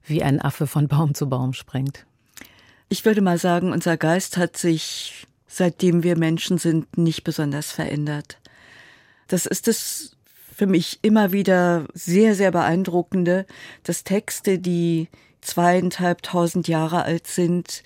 wie 0.02 0.22
ein 0.22 0.40
Affe 0.40 0.66
von 0.66 0.88
Baum 0.88 1.14
zu 1.14 1.28
Baum 1.28 1.52
springt? 1.52 2.06
Ich 2.88 3.04
würde 3.04 3.20
mal 3.20 3.36
sagen, 3.36 3.70
unser 3.70 3.98
Geist 3.98 4.38
hat 4.38 4.56
sich, 4.56 5.26
seitdem 5.46 6.02
wir 6.02 6.16
Menschen 6.16 6.56
sind, 6.56 6.96
nicht 6.96 7.22
besonders 7.22 7.70
verändert. 7.70 8.38
Das 9.28 9.44
ist 9.44 9.68
es 9.68 10.16
für 10.56 10.66
mich 10.66 11.00
immer 11.02 11.32
wieder 11.32 11.84
sehr, 11.92 12.34
sehr 12.34 12.50
beeindruckende, 12.50 13.44
dass 13.82 14.04
Texte, 14.04 14.58
die 14.58 15.08
zweieinhalbtausend 15.42 16.66
Jahre 16.66 17.02
alt 17.02 17.26
sind, 17.26 17.82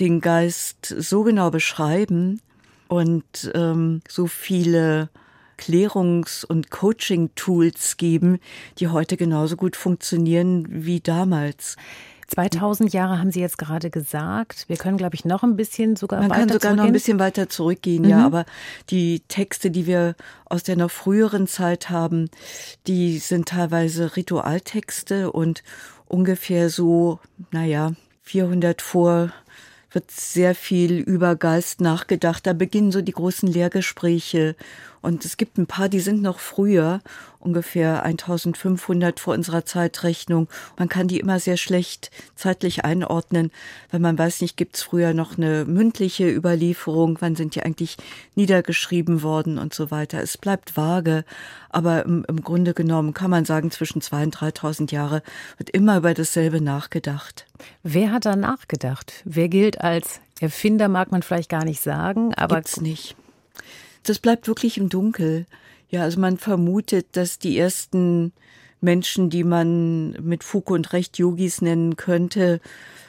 den 0.00 0.20
Geist 0.20 0.86
so 0.86 1.22
genau 1.22 1.50
beschreiben 1.50 2.40
und 2.88 3.52
ähm, 3.54 4.00
so 4.08 4.26
viele 4.26 5.08
Klärungs- 5.56 6.44
und 6.44 6.70
Coaching-Tools 6.70 7.96
geben, 7.96 8.38
die 8.78 8.88
heute 8.88 9.16
genauso 9.16 9.56
gut 9.56 9.76
funktionieren 9.76 10.66
wie 10.68 11.00
damals. 11.00 11.76
2000 12.28 12.92
Jahre 12.92 13.18
haben 13.18 13.30
Sie 13.30 13.40
jetzt 13.40 13.58
gerade 13.58 13.90
gesagt. 13.90 14.64
Wir 14.68 14.76
können, 14.76 14.96
glaube 14.96 15.14
ich, 15.14 15.24
noch 15.24 15.42
ein 15.42 15.56
bisschen 15.56 15.94
sogar 15.94 16.20
Man 16.20 16.30
weiter 16.30 16.40
kann 16.40 16.48
sogar 16.48 16.74
noch 16.74 16.84
ein 16.84 16.92
bisschen 16.92 17.18
weiter 17.18 17.48
zurückgehen, 17.48 18.02
mhm. 18.04 18.08
ja. 18.08 18.24
Aber 18.24 18.44
die 18.90 19.20
Texte, 19.28 19.70
die 19.70 19.86
wir 19.86 20.16
aus 20.46 20.62
der 20.62 20.76
noch 20.76 20.90
früheren 20.90 21.46
Zeit 21.46 21.90
haben, 21.90 22.30
die 22.86 23.18
sind 23.18 23.48
teilweise 23.48 24.16
Ritualtexte 24.16 25.30
und 25.30 25.62
ungefähr 26.06 26.70
so, 26.70 27.20
naja, 27.50 27.92
400 28.22 28.80
vor 28.80 29.32
wird 29.94 30.10
sehr 30.10 30.54
viel 30.54 30.98
über 30.98 31.36
Geist 31.36 31.80
nachgedacht. 31.80 32.46
Da 32.46 32.52
beginnen 32.52 32.92
so 32.92 33.02
die 33.02 33.12
großen 33.12 33.48
Lehrgespräche. 33.48 34.56
Und 35.04 35.26
es 35.26 35.36
gibt 35.36 35.58
ein 35.58 35.66
paar, 35.66 35.90
die 35.90 36.00
sind 36.00 36.22
noch 36.22 36.38
früher, 36.38 37.02
ungefähr 37.38 38.04
1500 38.04 39.20
vor 39.20 39.34
unserer 39.34 39.66
Zeitrechnung. 39.66 40.48
Man 40.78 40.88
kann 40.88 41.08
die 41.08 41.20
immer 41.20 41.38
sehr 41.38 41.58
schlecht 41.58 42.10
zeitlich 42.36 42.86
einordnen, 42.86 43.52
weil 43.90 44.00
man 44.00 44.18
weiß 44.18 44.40
nicht, 44.40 44.56
gibt 44.56 44.76
es 44.76 44.82
früher 44.82 45.12
noch 45.12 45.36
eine 45.36 45.66
mündliche 45.66 46.30
Überlieferung, 46.30 47.18
wann 47.20 47.36
sind 47.36 47.54
die 47.54 47.62
eigentlich 47.62 47.98
niedergeschrieben 48.34 49.22
worden 49.22 49.58
und 49.58 49.74
so 49.74 49.90
weiter. 49.90 50.22
Es 50.22 50.38
bleibt 50.38 50.74
vage, 50.74 51.26
aber 51.68 52.06
im, 52.06 52.24
im 52.26 52.40
Grunde 52.40 52.72
genommen 52.72 53.12
kann 53.12 53.30
man 53.30 53.44
sagen, 53.44 53.70
zwischen 53.70 54.00
2.000 54.00 54.24
und 54.24 54.36
3.000 54.36 54.90
Jahre 54.90 55.22
wird 55.58 55.68
immer 55.68 55.98
über 55.98 56.14
dasselbe 56.14 56.62
nachgedacht. 56.62 57.44
Wer 57.82 58.10
hat 58.10 58.24
da 58.24 58.36
nachgedacht? 58.36 59.20
Wer 59.26 59.50
gilt 59.50 59.82
als 59.82 60.22
Erfinder, 60.40 60.88
mag 60.88 61.12
man 61.12 61.22
vielleicht 61.22 61.50
gar 61.50 61.66
nicht 61.66 61.82
sagen, 61.82 62.32
aber. 62.36 62.56
Gibt's 62.56 62.80
nicht. 62.80 63.16
Das 64.04 64.18
bleibt 64.18 64.46
wirklich 64.46 64.78
im 64.78 64.88
Dunkel. 64.88 65.46
Ja, 65.88 66.02
also 66.02 66.20
man 66.20 66.38
vermutet, 66.38 67.08
dass 67.12 67.38
die 67.38 67.58
ersten 67.58 68.32
Menschen, 68.80 69.30
die 69.30 69.44
man 69.44 70.12
mit 70.22 70.44
Fug 70.44 70.70
und 70.70 70.92
Recht 70.92 71.18
Yogis 71.18 71.62
nennen 71.62 71.96
könnte, 71.96 72.60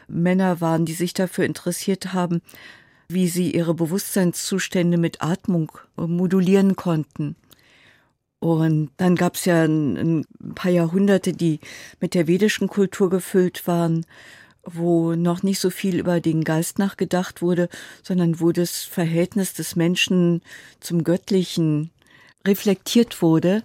Männer 0.08 0.62
waren, 0.62 0.86
die 0.86 0.94
sich 0.94 1.14
dafür 1.14 1.46
interessiert 1.46 2.14
haben, 2.14 2.42
wie 3.08 3.28
sie 3.28 3.52
ihre 3.52 3.74
Bewusstseinszustände 3.74 4.98
mit 4.98 5.22
Atmung 5.22 5.72
modulieren 5.96 6.76
konnten. 6.76 7.36
Und 8.40 8.92
dann 8.98 9.16
gab 9.16 9.36
es 9.36 9.46
ja 9.46 9.64
ein, 9.64 9.98
ein, 9.98 10.26
paar 10.54 10.72
Jahrhunderte, 10.72 11.34
die 11.34 11.60
mit 12.00 12.14
der 12.14 12.28
vedischen 12.28 12.68
Kultur 12.68 13.10
gefüllt 13.10 13.66
waren, 13.68 14.06
wo 14.66 15.16
noch 15.16 15.44
nicht 15.44 15.60
so 15.60 15.70
viel 15.70 16.00
über 16.00 16.20
den 16.20 16.44
Geist 16.44 16.80
nachgedacht 16.80 17.42
wurde, 17.42 17.70
sondern 18.04 18.40
wo 18.40 18.52
das 18.52 18.84
Verhältnis 18.84 19.54
des 19.54 19.76
Menschen 19.76 20.42
zum 20.80 21.04
Göttlichen 21.04 21.92
reflektiert 22.46 23.22
wurde. 23.22 23.64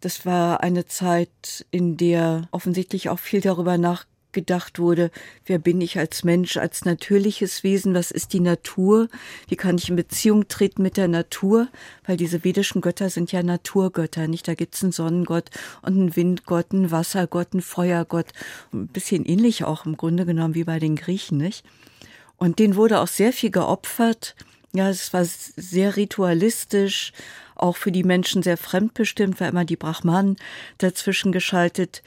Das 0.00 0.26
war 0.26 0.62
eine 0.62 0.86
Zeit, 0.86 1.66
in 1.70 1.96
der 1.96 2.48
offensichtlich 2.50 3.08
auch 3.08 3.18
viel 3.18 3.40
darüber 3.40 3.78
nachgedacht 4.32 4.78
wurde, 4.78 5.10
wer 5.44 5.58
bin 5.58 5.80
ich 5.80 5.98
als 5.98 6.24
Mensch, 6.24 6.56
als 6.56 6.86
natürliches 6.86 7.62
Wesen, 7.62 7.94
was 7.94 8.10
ist 8.10 8.32
die 8.32 8.40
Natur, 8.40 9.08
wie 9.48 9.56
kann 9.56 9.76
ich 9.76 9.90
in 9.90 9.96
Beziehung 9.96 10.48
treten 10.48 10.82
mit 10.82 10.96
der 10.96 11.08
Natur, 11.08 11.68
weil 12.06 12.16
diese 12.16 12.42
vedischen 12.42 12.80
Götter 12.80 13.10
sind 13.10 13.30
ja 13.30 13.42
Naturgötter, 13.42 14.28
nicht? 14.28 14.48
Da 14.48 14.54
gibt's 14.54 14.82
einen 14.82 14.92
Sonnengott 14.92 15.50
und 15.82 15.98
einen 15.98 16.16
Windgott, 16.16 16.72
einen 16.72 16.90
Wassergott, 16.90 17.48
einen 17.52 17.60
Feuergott, 17.60 18.28
ein 18.72 18.86
bisschen 18.86 19.26
ähnlich 19.26 19.64
auch 19.64 19.84
im 19.84 19.98
Grunde 19.98 20.24
genommen 20.24 20.54
wie 20.54 20.64
bei 20.64 20.78
den 20.78 20.96
Griechen, 20.96 21.36
nicht? 21.36 21.64
Und 22.38 22.58
denen 22.58 22.76
wurde 22.76 23.00
auch 23.00 23.08
sehr 23.08 23.32
viel 23.32 23.50
geopfert. 23.50 24.34
Ja, 24.72 24.88
es 24.88 25.12
war 25.12 25.24
sehr 25.24 25.96
ritualistisch, 25.96 27.12
auch 27.54 27.76
für 27.76 27.92
die 27.92 28.02
Menschen 28.02 28.42
sehr 28.42 28.56
fremdbestimmt, 28.56 29.38
weil 29.40 29.50
immer 29.50 29.66
die 29.66 29.76
Brahmanen 29.76 30.36
dazwischen 30.78 31.32
geschaltet 31.32 32.02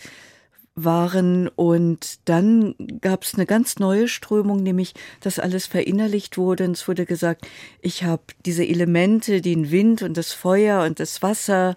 waren. 0.76 1.48
Und 1.48 2.20
dann 2.26 2.76
gab 3.02 3.24
es 3.24 3.36
eine 3.36 3.46
ganz 3.46 3.80
neue 3.80 4.08
Strömung, 4.08 4.62
nämlich 4.62 4.94
dass 5.22 5.40
alles 5.40 5.66
verinnerlicht 5.66 6.38
wurde. 6.38 6.66
Und 6.66 6.72
es 6.72 6.88
wurde 6.88 7.06
gesagt, 7.06 7.48
ich 7.82 8.04
habe 8.04 8.24
diese 8.46 8.66
Elemente, 8.66 9.42
den 9.42 9.72
Wind 9.72 10.02
und 10.02 10.18
das 10.18 10.34
Feuer 10.34 10.84
und 10.84 11.00
das 11.00 11.22
Wasser. 11.22 11.76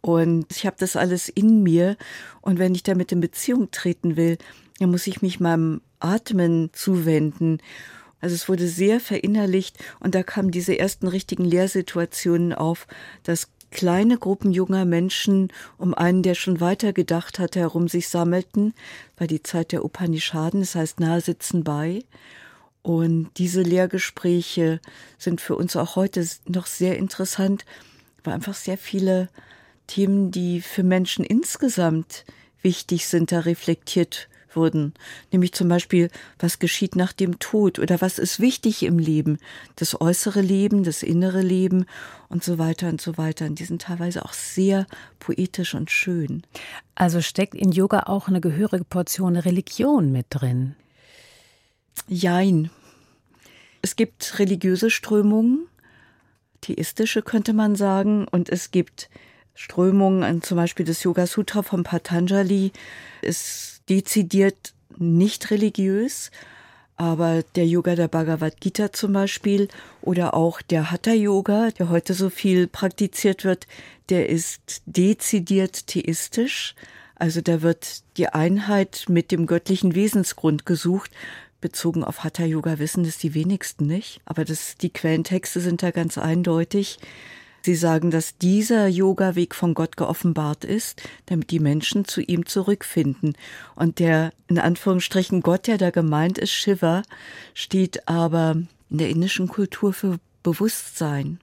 Und 0.00 0.46
ich 0.50 0.66
habe 0.66 0.76
das 0.78 0.96
alles 0.96 1.28
in 1.28 1.62
mir. 1.62 1.96
Und 2.40 2.58
wenn 2.58 2.74
ich 2.74 2.82
damit 2.82 3.12
in 3.12 3.20
Beziehung 3.20 3.70
treten 3.70 4.16
will, 4.16 4.38
dann 4.80 4.90
muss 4.90 5.06
ich 5.06 5.22
mich 5.22 5.38
meinem 5.38 5.80
Atmen 6.00 6.70
zuwenden. 6.72 7.58
Also 8.20 8.34
es 8.34 8.48
wurde 8.48 8.68
sehr 8.68 9.00
verinnerlicht 9.00 9.76
und 9.98 10.14
da 10.14 10.22
kamen 10.22 10.52
diese 10.52 10.78
ersten 10.78 11.08
richtigen 11.08 11.44
Lehrsituationen 11.44 12.52
auf, 12.52 12.86
dass 13.24 13.48
kleine 13.72 14.18
Gruppen 14.18 14.52
junger 14.52 14.84
Menschen 14.84 15.48
um 15.78 15.94
einen, 15.94 16.22
der 16.22 16.34
schon 16.34 16.60
weiter 16.60 16.92
gedacht 16.92 17.40
hatte, 17.40 17.60
herum 17.60 17.88
sich 17.88 18.08
sammelten, 18.08 18.74
war 19.16 19.26
die 19.26 19.42
Zeit 19.42 19.72
der 19.72 19.84
Upanishaden, 19.84 20.60
das 20.60 20.76
heißt 20.76 21.00
nahe 21.00 21.20
sitzen 21.20 21.64
bei. 21.64 22.04
Und 22.82 23.30
diese 23.38 23.62
Lehrgespräche 23.62 24.80
sind 25.18 25.40
für 25.40 25.56
uns 25.56 25.74
auch 25.76 25.96
heute 25.96 26.26
noch 26.46 26.66
sehr 26.66 26.98
interessant, 26.98 27.64
weil 28.22 28.34
einfach 28.34 28.54
sehr 28.54 28.78
viele 28.78 29.28
Themen, 29.86 30.30
die 30.30 30.60
für 30.60 30.82
Menschen 30.82 31.24
insgesamt 31.24 32.24
wichtig 32.60 33.08
sind, 33.08 33.32
da 33.32 33.40
reflektiert 33.40 34.28
wurden. 34.56 34.94
Nämlich 35.30 35.52
zum 35.52 35.68
Beispiel, 35.68 36.10
was 36.38 36.58
geschieht 36.58 36.96
nach 36.96 37.12
dem 37.12 37.38
Tod 37.38 37.78
oder 37.78 38.00
was 38.00 38.18
ist 38.18 38.40
wichtig 38.40 38.82
im 38.82 38.98
Leben. 38.98 39.38
Das 39.76 40.00
äußere 40.00 40.40
Leben, 40.40 40.84
das 40.84 41.02
innere 41.02 41.42
Leben 41.42 41.86
und 42.28 42.44
so 42.44 42.58
weiter 42.58 42.88
und 42.88 43.00
so 43.00 43.18
weiter. 43.18 43.46
Und 43.46 43.58
die 43.58 43.64
sind 43.64 43.82
teilweise 43.82 44.24
auch 44.24 44.32
sehr 44.32 44.86
poetisch 45.18 45.74
und 45.74 45.90
schön. 45.90 46.42
Also 46.94 47.20
steckt 47.20 47.54
in 47.54 47.72
Yoga 47.72 48.04
auch 48.04 48.28
eine 48.28 48.40
gehörige 48.40 48.84
Portion 48.84 49.36
Religion 49.36 50.12
mit 50.12 50.26
drin? 50.30 50.76
Jein. 52.08 52.70
Es 53.82 53.96
gibt 53.96 54.38
religiöse 54.38 54.90
Strömungen, 54.90 55.66
theistische 56.60 57.22
könnte 57.22 57.52
man 57.52 57.74
sagen, 57.74 58.26
und 58.28 58.48
es 58.48 58.70
gibt 58.70 59.10
Strömungen, 59.54 60.42
zum 60.42 60.56
Beispiel 60.56 60.86
das 60.86 61.02
Yoga 61.02 61.26
Sutra 61.26 61.62
von 61.62 61.82
Patanjali, 61.82 62.72
ist 63.20 63.71
dezidiert 63.88 64.74
nicht 64.98 65.50
religiös, 65.50 66.30
aber 66.96 67.42
der 67.56 67.66
Yoga 67.66 67.96
der 67.96 68.08
Bhagavad 68.08 68.60
Gita 68.60 68.92
zum 68.92 69.12
Beispiel 69.14 69.68
oder 70.02 70.34
auch 70.34 70.62
der 70.62 70.90
Hatha 70.90 71.12
Yoga, 71.12 71.70
der 71.70 71.88
heute 71.88 72.14
so 72.14 72.30
viel 72.30 72.68
praktiziert 72.68 73.44
wird, 73.44 73.66
der 74.08 74.28
ist 74.28 74.82
dezidiert 74.86 75.86
theistisch. 75.86 76.74
Also 77.16 77.40
da 77.40 77.62
wird 77.62 78.02
die 78.16 78.28
Einheit 78.28 79.06
mit 79.08 79.32
dem 79.32 79.46
göttlichen 79.46 79.94
Wesensgrund 79.94 80.66
gesucht. 80.66 81.10
Bezogen 81.60 82.04
auf 82.04 82.24
Hatha 82.24 82.44
Yoga 82.44 82.78
wissen 82.78 83.04
das 83.04 83.18
die 83.18 83.34
wenigsten 83.34 83.86
nicht, 83.86 84.20
aber 84.24 84.44
das, 84.44 84.76
die 84.76 84.90
Quellentexte 84.90 85.60
sind 85.60 85.82
da 85.82 85.92
ganz 85.92 86.18
eindeutig. 86.18 86.98
Sie 87.64 87.76
sagen, 87.76 88.10
dass 88.10 88.38
dieser 88.38 88.88
Yoga-Weg 88.88 89.54
von 89.54 89.74
Gott 89.74 89.96
geoffenbart 89.96 90.64
ist, 90.64 91.02
damit 91.26 91.50
die 91.50 91.60
Menschen 91.60 92.04
zu 92.04 92.20
ihm 92.20 92.46
zurückfinden. 92.46 93.34
Und 93.76 94.00
der, 94.00 94.32
in 94.48 94.58
Anführungsstrichen, 94.58 95.42
Gott, 95.42 95.68
der 95.68 95.78
da 95.78 95.90
gemeint 95.90 96.38
ist, 96.38 96.50
Shiva, 96.50 97.02
steht 97.54 98.08
aber 98.08 98.56
in 98.90 98.98
der 98.98 99.10
indischen 99.10 99.48
Kultur 99.48 99.92
für 99.92 100.18
Bewusstsein. 100.42 101.38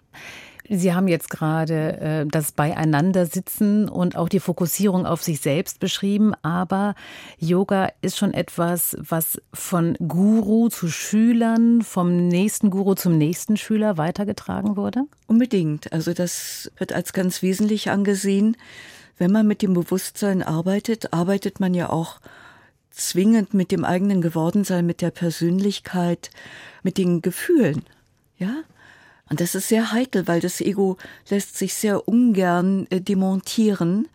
Sie 0.71 0.93
haben 0.93 1.07
jetzt 1.07 1.31
gerade 1.31 1.99
äh, 1.99 2.25
das 2.27 2.51
Beieinandersitzen 2.51 3.89
und 3.89 4.15
auch 4.15 4.29
die 4.29 4.39
Fokussierung 4.39 5.07
auf 5.07 5.23
sich 5.23 5.41
selbst 5.41 5.79
beschrieben, 5.79 6.33
aber 6.43 6.93
Yoga 7.39 7.91
ist 8.01 8.17
schon 8.17 8.35
etwas, 8.35 8.95
was 8.99 9.41
von 9.51 9.95
Guru 9.95 10.69
zu 10.69 10.87
Schülern, 10.87 11.81
vom 11.81 12.27
nächsten 12.27 12.69
Guru 12.69 12.93
zum 12.93 13.17
nächsten 13.17 13.57
Schüler 13.57 13.97
weitergetragen 13.97 14.77
wurde? 14.77 15.05
Unbedingt. 15.25 15.91
Also 15.91 16.13
das 16.13 16.71
wird 16.77 16.93
als 16.93 17.13
ganz 17.13 17.41
wesentlich 17.41 17.89
angesehen. 17.89 18.55
Wenn 19.17 19.31
man 19.31 19.47
mit 19.47 19.63
dem 19.63 19.73
Bewusstsein 19.73 20.43
arbeitet, 20.43 21.13
arbeitet 21.13 21.59
man 21.59 21.73
ja 21.73 21.89
auch 21.89 22.19
zwingend 22.91 23.55
mit 23.55 23.71
dem 23.71 23.85
eigenen 23.85 24.21
Gewordensein, 24.21 24.85
mit 24.85 25.01
der 25.01 25.11
Persönlichkeit, 25.11 26.29
mit 26.83 26.97
den 26.97 27.21
Gefühlen. 27.21 27.83
Ja? 28.37 28.53
Und 29.29 29.41
das 29.41 29.55
ist 29.55 29.67
sehr 29.67 29.91
heikel, 29.91 30.27
weil 30.27 30.41
das 30.41 30.59
Ego 30.59 30.97
lässt 31.29 31.57
sich 31.57 31.73
sehr 31.73 32.07
ungern 32.07 32.87
äh, 32.89 32.99
demontieren 32.99 34.07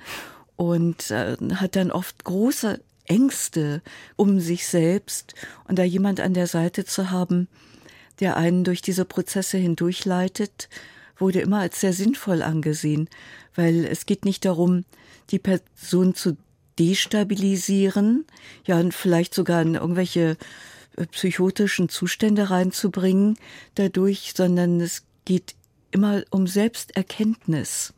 und 0.56 1.11
äh, 1.11 1.37
hat 1.54 1.76
dann 1.76 1.90
oft 1.90 2.25
große 2.25 2.80
Ängste 3.06 3.83
um 4.16 4.40
sich 4.40 4.66
selbst. 4.66 5.35
Und 5.68 5.78
da 5.78 5.85
jemand 5.85 6.21
an 6.21 6.35
der 6.35 6.47
Seite 6.47 6.85
zu 6.85 7.11
haben, 7.11 7.49
der 8.21 8.37
einen 8.37 8.64
durch 8.64 8.83
diese 8.83 9.04
Prozesse 9.04 9.59
hindurchleitet, 9.59 10.68
wurde 11.16 11.40
immer 11.40 11.61
als 11.61 11.80
sehr 11.80 11.92
sinnvoll 11.92 12.42
angesehen, 12.42 13.09
weil 13.54 13.85
es 13.85 14.06
geht 14.06 14.25
nicht 14.25 14.44
darum, 14.44 14.85
die 15.30 15.38
Person 15.38 16.14
zu 16.14 16.37
destabilisieren, 16.78 18.25
ja, 18.66 18.78
und 18.80 18.92
vielleicht 18.92 19.33
sogar 19.33 19.62
in 19.62 19.76
irgendwelche 19.76 20.37
psychotischen 21.10 21.88
Zustände 21.88 22.50
reinzubringen 22.50 23.36
dadurch, 23.74 24.32
sondern 24.36 24.80
es 24.80 25.04
geht 25.24 25.54
immer 25.90 26.22
um 26.30 26.46
Selbsterkenntnis. 26.46 27.94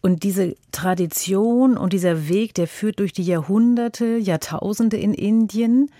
Und 0.00 0.22
diese 0.22 0.56
Tradition 0.72 1.76
und 1.76 1.92
dieser 1.92 2.28
Weg, 2.28 2.54
der 2.54 2.66
führt 2.66 2.98
durch 2.98 3.12
die 3.12 3.24
Jahrhunderte, 3.24 4.16
Jahrtausende 4.16 4.96
in 4.96 5.12
Indien. 5.12 5.90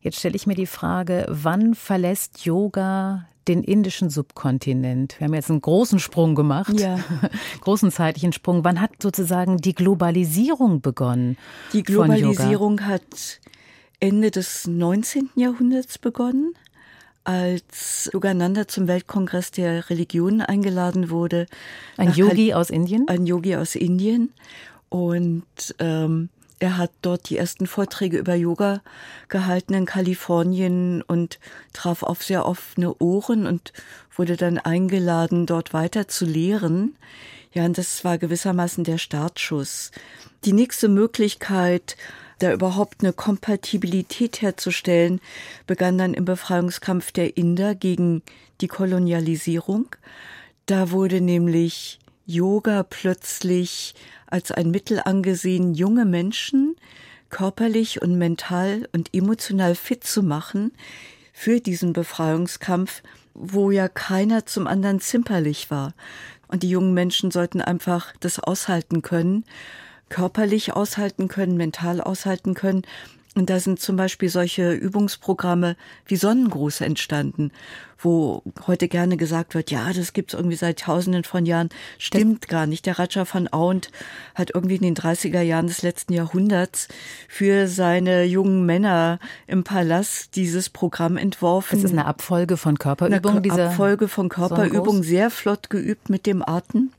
Jetzt 0.00 0.18
stelle 0.18 0.36
ich 0.36 0.46
mir 0.46 0.54
die 0.54 0.66
Frage, 0.66 1.26
wann 1.28 1.74
verlässt 1.74 2.44
Yoga 2.46 3.26
den 3.46 3.62
indischen 3.62 4.08
Subkontinent? 4.08 5.16
Wir 5.18 5.26
haben 5.26 5.34
jetzt 5.34 5.50
einen 5.50 5.60
großen 5.60 5.98
Sprung 5.98 6.34
gemacht, 6.34 6.72
ja. 6.80 6.98
großen 7.60 7.90
zeitlichen 7.90 8.32
Sprung. 8.32 8.64
Wann 8.64 8.80
hat 8.80 8.92
sozusagen 9.02 9.58
die 9.58 9.74
Globalisierung 9.74 10.80
begonnen? 10.80 11.36
Die 11.74 11.82
Globalisierung 11.82 12.86
hat 12.86 13.40
Ende 14.00 14.30
des 14.30 14.66
19. 14.66 15.30
Jahrhunderts 15.36 15.98
begonnen, 15.98 16.54
als 17.24 18.10
Yogananda 18.12 18.66
zum 18.66 18.88
Weltkongress 18.88 19.50
der 19.50 19.90
Religionen 19.90 20.40
eingeladen 20.40 21.10
wurde. 21.10 21.46
Ein 21.96 22.12
Yogi 22.14 22.54
aus 22.54 22.70
Indien? 22.70 23.06
Ein 23.08 23.26
Yogi 23.26 23.56
aus 23.56 23.74
Indien. 23.74 24.32
Und 24.88 25.44
ähm, 25.78 26.30
er 26.60 26.76
hat 26.76 26.90
dort 27.02 27.30
die 27.30 27.38
ersten 27.38 27.66
Vorträge 27.66 28.18
über 28.18 28.34
Yoga 28.34 28.82
gehalten 29.28 29.74
in 29.74 29.86
Kalifornien 29.86 31.02
und 31.02 31.38
traf 31.72 32.02
auf 32.02 32.22
sehr 32.22 32.46
offene 32.46 32.94
Ohren 32.98 33.46
und 33.46 33.72
wurde 34.14 34.36
dann 34.36 34.58
eingeladen, 34.58 35.46
dort 35.46 35.72
weiter 35.72 36.08
zu 36.08 36.26
lehren. 36.26 36.96
Ja, 37.52 37.64
und 37.64 37.78
das 37.78 38.04
war 38.04 38.18
gewissermaßen 38.18 38.84
der 38.84 38.98
Startschuss. 38.98 39.90
Die 40.44 40.52
nächste 40.52 40.88
Möglichkeit, 40.88 41.96
da 42.40 42.52
überhaupt 42.52 43.02
eine 43.02 43.12
Kompatibilität 43.12 44.42
herzustellen, 44.42 45.20
begann 45.66 45.98
dann 45.98 46.14
im 46.14 46.24
Befreiungskampf 46.24 47.12
der 47.12 47.36
Inder 47.36 47.74
gegen 47.74 48.22
die 48.60 48.68
Kolonialisierung. 48.68 49.86
Da 50.66 50.90
wurde 50.90 51.20
nämlich 51.20 51.98
Yoga 52.26 52.82
plötzlich 52.82 53.94
als 54.26 54.52
ein 54.52 54.70
Mittel 54.70 55.00
angesehen, 55.04 55.74
junge 55.74 56.04
Menschen 56.04 56.76
körperlich 57.28 58.02
und 58.02 58.18
mental 58.18 58.88
und 58.92 59.14
emotional 59.14 59.74
fit 59.74 60.04
zu 60.04 60.22
machen 60.22 60.72
für 61.32 61.60
diesen 61.60 61.92
Befreiungskampf, 61.92 63.02
wo 63.34 63.70
ja 63.70 63.88
keiner 63.88 64.46
zum 64.46 64.66
anderen 64.66 65.00
zimperlich 65.00 65.70
war. 65.70 65.94
Und 66.48 66.62
die 66.64 66.70
jungen 66.70 66.94
Menschen 66.94 67.30
sollten 67.30 67.60
einfach 67.60 68.12
das 68.20 68.40
aushalten 68.40 69.02
können 69.02 69.44
körperlich 70.10 70.74
aushalten 70.74 71.28
können, 71.28 71.56
mental 71.56 72.02
aushalten 72.02 72.52
können. 72.52 72.82
Und 73.36 73.48
da 73.48 73.60
sind 73.60 73.78
zum 73.78 73.96
Beispiel 73.96 74.28
solche 74.28 74.72
Übungsprogramme 74.72 75.76
wie 76.04 76.16
Sonnengruß 76.16 76.80
entstanden, 76.80 77.52
wo 77.96 78.42
heute 78.66 78.88
gerne 78.88 79.16
gesagt 79.16 79.54
wird, 79.54 79.70
ja, 79.70 79.92
das 79.92 80.12
gibt's 80.12 80.34
irgendwie 80.34 80.56
seit 80.56 80.80
tausenden 80.80 81.22
von 81.22 81.46
Jahren. 81.46 81.68
Stimmt 81.98 82.48
gar 82.48 82.66
nicht. 82.66 82.86
Der 82.86 82.98
Raja 82.98 83.24
von 83.24 83.46
Aunt 83.46 83.92
hat 84.34 84.50
irgendwie 84.52 84.76
in 84.76 84.82
den 84.82 84.96
30er 84.96 85.42
Jahren 85.42 85.68
des 85.68 85.82
letzten 85.82 86.12
Jahrhunderts 86.12 86.88
für 87.28 87.68
seine 87.68 88.24
jungen 88.24 88.66
Männer 88.66 89.20
im 89.46 89.62
Palast 89.62 90.34
dieses 90.34 90.68
Programm 90.68 91.16
entworfen. 91.16 91.76
Das 91.76 91.84
ist 91.84 91.92
eine 91.96 92.06
Abfolge 92.06 92.56
von 92.56 92.78
Körperübungen. 92.80 93.48
Eine 93.48 93.68
Abfolge 93.68 94.08
von 94.08 94.28
Körperübungen, 94.28 95.04
sehr 95.04 95.30
flott 95.30 95.70
geübt 95.70 96.10
mit 96.10 96.26
dem 96.26 96.42
Atem 96.42 96.90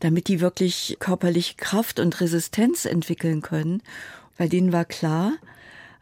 damit 0.00 0.28
die 0.28 0.40
wirklich 0.40 0.96
körperlich 1.00 1.56
Kraft 1.56 2.00
und 2.00 2.20
Resistenz 2.20 2.84
entwickeln 2.84 3.42
können. 3.42 3.82
Weil 4.36 4.48
denen 4.48 4.72
war 4.72 4.84
klar, 4.84 5.32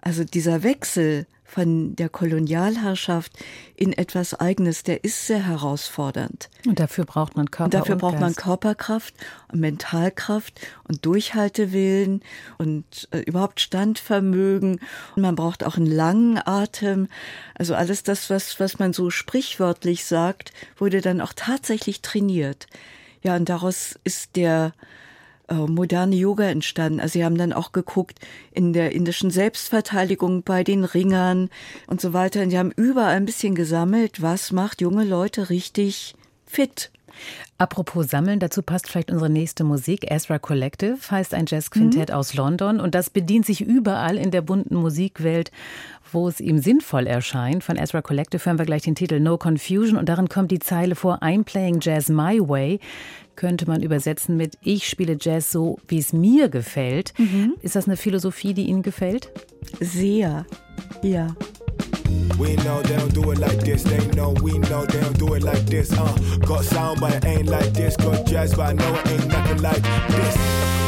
also 0.01 0.25
dieser 0.25 0.63
Wechsel 0.63 1.27
von 1.47 1.95
der 1.97 2.09
Kolonialherrschaft 2.09 3.33
in 3.77 3.93
etwas 3.93 4.35
Eigenes, 4.35 4.83
der 4.83 5.05
ist 5.05 5.27
sehr 5.27 5.47
herausfordernd. 5.47 6.51
Und 6.67 6.81
dafür 6.81 7.05
braucht 7.05 7.37
man 7.37 7.51
Körper. 7.51 7.65
Und 7.65 7.75
dafür 7.75 7.95
und 7.95 8.01
braucht 8.01 8.13
Geist. 8.15 8.23
man 8.23 8.35
Körperkraft 8.35 9.15
und 9.53 9.61
Mentalkraft 9.61 10.61
und 10.89 11.07
Durchhaltewillen 11.07 12.23
und 12.59 13.09
äh, 13.13 13.21
überhaupt 13.21 13.61
Standvermögen. 13.61 14.81
Und 15.15 15.23
man 15.23 15.37
braucht 15.37 15.65
auch 15.65 15.77
einen 15.77 15.87
langen 15.87 16.39
Atem. 16.45 17.09
Also 17.55 17.75
alles 17.75 18.03
das, 18.03 18.29
was, 18.29 18.59
was 18.59 18.79
man 18.79 18.93
so 18.93 19.11
sprichwörtlich 19.11 20.05
sagt, 20.05 20.53
wurde 20.77 21.01
dann 21.01 21.21
auch 21.21 21.33
tatsächlich 21.33 22.03
trainiert. 22.03 22.67
Ja, 23.27 23.35
und 23.35 23.49
daraus 23.49 23.99
ist 24.05 24.37
der 24.37 24.73
äh, 25.49 25.55
moderne 25.55 26.15
Yoga 26.15 26.45
entstanden. 26.45 27.01
Also 27.01 27.15
sie 27.15 27.25
haben 27.25 27.37
dann 27.37 27.53
auch 27.53 27.73
geguckt 27.73 28.21
in 28.53 28.73
der 28.73 28.93
indischen 28.93 29.33
Selbstverteidigung 29.33 30.45
bei 30.45 30.62
den 30.62 30.85
Ringern 30.85 31.51
und 31.89 32.01
so 32.01 32.12
weiter. 32.12 32.41
Und 32.43 32.51
sie 32.51 32.59
haben 32.59 32.71
überall 32.71 33.17
ein 33.17 33.25
bisschen 33.25 33.57
gesammelt, 33.57 34.23
was 34.23 34.53
macht 34.53 34.81
junge 34.81 35.03
Leute 35.03 35.51
richtig 35.51 36.15
fit. 36.47 36.93
Apropos 37.59 38.09
Sammeln, 38.09 38.38
dazu 38.38 38.62
passt 38.62 38.88
vielleicht 38.88 39.11
unsere 39.11 39.31
nächste 39.31 39.64
Musik. 39.64 40.11
Ezra 40.11 40.38
Collective 40.38 40.98
heißt 41.11 41.35
ein 41.35 41.46
Jazzquintett 41.46 42.11
mhm. 42.11 42.14
aus 42.14 42.35
London 42.35 42.81
und 42.81 42.94
das 42.94 43.11
bedient 43.11 43.46
sich 43.46 43.61
überall 43.62 44.16
in 44.18 44.31
der 44.31 44.42
bunten 44.42 44.76
Musikwelt, 44.76 45.50
wo 46.12 46.29
es 46.29 46.40
ihm 46.40 46.59
sinnvoll 46.59 47.07
erscheint. 47.07 47.64
Von 47.64 47.76
Ezra 47.76 48.02
Collective 48.02 48.44
hören 48.44 48.59
wir 48.59 48.66
gleich 48.66 48.83
den 48.83 48.94
Titel 48.94 49.20
No 49.20 49.38
Confusion 49.38 49.96
und 49.96 50.09
darin 50.09 50.29
kommt 50.29 50.50
die 50.50 50.59
Zeile 50.59 50.94
vor 50.94 51.22
I'm 51.22 51.44
playing 51.44 51.81
Jazz 51.81 52.09
my 52.09 52.38
way. 52.40 52.81
Könnte 53.37 53.66
man 53.66 53.83
übersetzen 53.83 54.37
mit 54.37 54.57
Ich 54.62 54.88
spiele 54.88 55.16
Jazz 55.20 55.52
so, 55.52 55.79
wie 55.88 55.98
es 55.98 56.12
mir 56.12 56.48
gefällt. 56.48 57.12
Mhm. 57.18 57.55
Ist 57.61 57.76
das 57.76 57.87
eine 57.87 57.96
Philosophie, 57.96 58.55
die 58.55 58.64
Ihnen 58.64 58.83
gefällt? 58.83 59.31
Sehr, 59.81 60.46
ja. 61.02 61.37
We 62.38 62.57
know 62.57 62.83
they 62.83 62.97
don't 62.97 63.14
do 63.14 63.31
it 63.31 63.38
like 63.38 63.61
this. 63.61 63.83
They 63.83 64.07
know 64.09 64.35
we 64.42 64.59
know 64.59 64.85
they 64.87 65.01
don't 65.01 65.19
do 65.19 65.35
it 65.35 65.42
like 65.42 65.64
this. 65.66 65.92
Uh, 65.92 66.16
got 66.47 66.64
sound, 66.64 67.01
but 67.01 67.14
it 67.14 67.25
ain't 67.25 67.49
like 67.49 67.73
this. 67.73 67.97
Got 67.97 68.27
jazz, 68.27 68.55
but 68.55 68.69
I 68.69 68.73
know 68.73 68.95
it 68.95 69.09
ain't 69.09 69.27
nothing 69.29 69.62
like 69.62 69.83
this. 69.83 70.86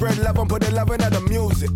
spread 0.00 0.18
love 0.24 0.38
and 0.38 0.48
put 0.48 0.62
the 0.62 0.70
love 0.70 0.90
in 0.90 0.98
the 0.98 1.20
music. 1.28 1.70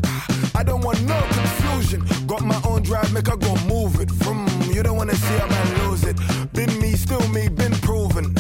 I 0.55 0.63
don't 0.63 0.81
want 0.81 0.99
no 1.03 1.21
confusion. 1.37 2.01
Got 2.27 2.43
my 2.43 2.59
own 2.65 2.83
drive, 2.83 3.13
make 3.13 3.29
I 3.29 3.37
go 3.37 3.55
move 3.67 4.01
it. 4.01 4.11
From 4.11 4.49
you 4.73 4.83
don't 4.83 4.97
wanna 4.97 5.15
see 5.15 5.37
a 5.37 5.47
man 5.47 5.69
lose 5.83 6.05
it. 6.05 6.17
Been 6.55 6.73
me, 6.81 6.93
still 6.93 7.27
me, 7.29 7.51
been 7.51 7.75
proven. 7.89 8.35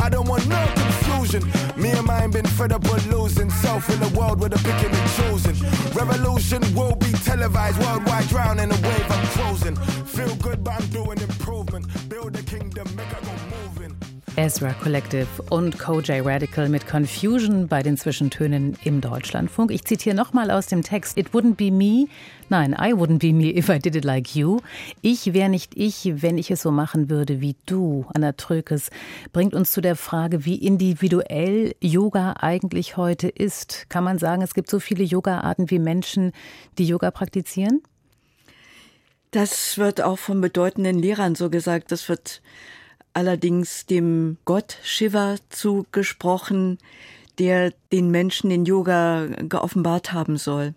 I 0.00 0.08
don't 0.08 0.26
want 0.26 0.48
no 0.48 0.62
confusion. 0.74 1.42
Me 1.76 1.90
and 1.90 2.06
mine 2.06 2.30
been 2.30 2.46
fed 2.46 2.72
up 2.72 2.84
with 2.84 3.06
losing 3.08 3.50
self 3.50 3.90
in 3.90 4.00
the 4.00 4.08
world 4.18 4.40
where 4.40 4.48
the 4.48 4.56
picking 4.56 4.94
and 5.00 5.10
choosing. 5.18 5.56
Revolution 5.92 6.62
will 6.74 6.96
be 6.96 7.12
televised 7.28 7.78
worldwide, 7.84 8.26
drowning 8.28 8.70
a 8.72 8.78
wave 8.88 9.10
I'm. 9.10 9.26
Feel 10.16 10.34
good, 10.36 10.64
but 10.64 10.80
I'm 10.80 10.88
doing 10.88 11.20
improvement. 11.20 11.84
Ezra 14.38 14.74
Collective 14.74 15.26
und 15.48 15.78
Koj 15.78 16.20
Radical 16.20 16.68
mit 16.68 16.86
Confusion 16.86 17.68
bei 17.68 17.82
den 17.82 17.96
Zwischentönen 17.96 18.76
im 18.84 19.00
Deutschlandfunk. 19.00 19.70
Ich 19.70 19.86
zitiere 19.86 20.14
nochmal 20.14 20.50
aus 20.50 20.66
dem 20.66 20.82
Text: 20.82 21.16
It 21.16 21.30
wouldn't 21.30 21.54
be 21.54 21.70
me, 21.70 22.06
nein, 22.50 22.72
I 22.72 22.92
wouldn't 22.92 23.20
be 23.20 23.32
me 23.32 23.56
if 23.56 23.70
I 23.70 23.78
did 23.78 23.96
it 23.96 24.04
like 24.04 24.36
you. 24.36 24.60
Ich 25.00 25.32
wäre 25.32 25.48
nicht 25.48 25.74
ich, 25.74 26.20
wenn 26.20 26.36
ich 26.36 26.50
es 26.50 26.60
so 26.60 26.70
machen 26.70 27.08
würde 27.08 27.40
wie 27.40 27.56
du. 27.64 28.04
Anna 28.12 28.32
Trökes 28.32 28.90
bringt 29.32 29.54
uns 29.54 29.72
zu 29.72 29.80
der 29.80 29.96
Frage, 29.96 30.44
wie 30.44 30.56
individuell 30.56 31.74
Yoga 31.80 32.34
eigentlich 32.38 32.98
heute 32.98 33.28
ist. 33.28 33.88
Kann 33.88 34.04
man 34.04 34.18
sagen, 34.18 34.42
es 34.42 34.52
gibt 34.52 34.68
so 34.68 34.80
viele 34.80 35.04
Yoga-Arten 35.04 35.70
wie 35.70 35.78
Menschen, 35.78 36.32
die 36.76 36.86
Yoga 36.86 37.10
praktizieren? 37.10 37.80
Das 39.30 39.78
wird 39.78 40.02
auch 40.02 40.18
von 40.18 40.42
bedeutenden 40.42 40.98
Lehrern 40.98 41.34
so 41.34 41.48
gesagt. 41.48 41.90
Das 41.90 42.08
wird 42.08 42.42
allerdings 43.16 43.86
dem 43.86 44.36
Gott 44.44 44.76
Shiva 44.82 45.36
zugesprochen, 45.48 46.76
der 47.38 47.72
den 47.90 48.10
Menschen 48.10 48.50
den 48.50 48.66
Yoga 48.66 49.26
geoffenbart 49.48 50.12
haben 50.12 50.36
soll. 50.36 50.74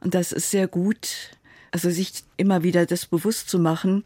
Und 0.00 0.14
das 0.14 0.32
ist 0.32 0.50
sehr 0.50 0.66
gut, 0.66 1.30
also 1.70 1.90
sich 1.90 2.24
immer 2.38 2.62
wieder 2.62 2.86
das 2.86 3.04
bewusst 3.04 3.50
zu 3.50 3.58
machen, 3.58 4.04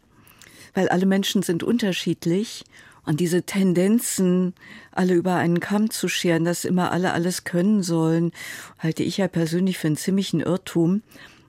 weil 0.73 0.89
alle 0.89 1.05
Menschen 1.05 1.41
sind 1.41 1.63
unterschiedlich 1.63 2.65
und 3.05 3.21
diese 3.21 3.43
Tendenzen, 3.43 4.53
alle 4.91 5.13
über 5.13 5.35
einen 5.35 5.61
Kamm 5.61 5.89
zu 5.89 6.09
scheren, 6.09 6.43
dass 6.43 6.65
immer 6.65 6.91
alle 6.91 7.13
alles 7.13 7.45
können 7.45 7.81
sollen, 7.81 8.33
halte 8.77 9.03
ich 9.03 9.17
ja 9.17 9.29
persönlich 9.29 9.77
für 9.77 9.87
einen 9.87 9.95
ziemlichen 9.95 10.41
Irrtum, 10.41 11.01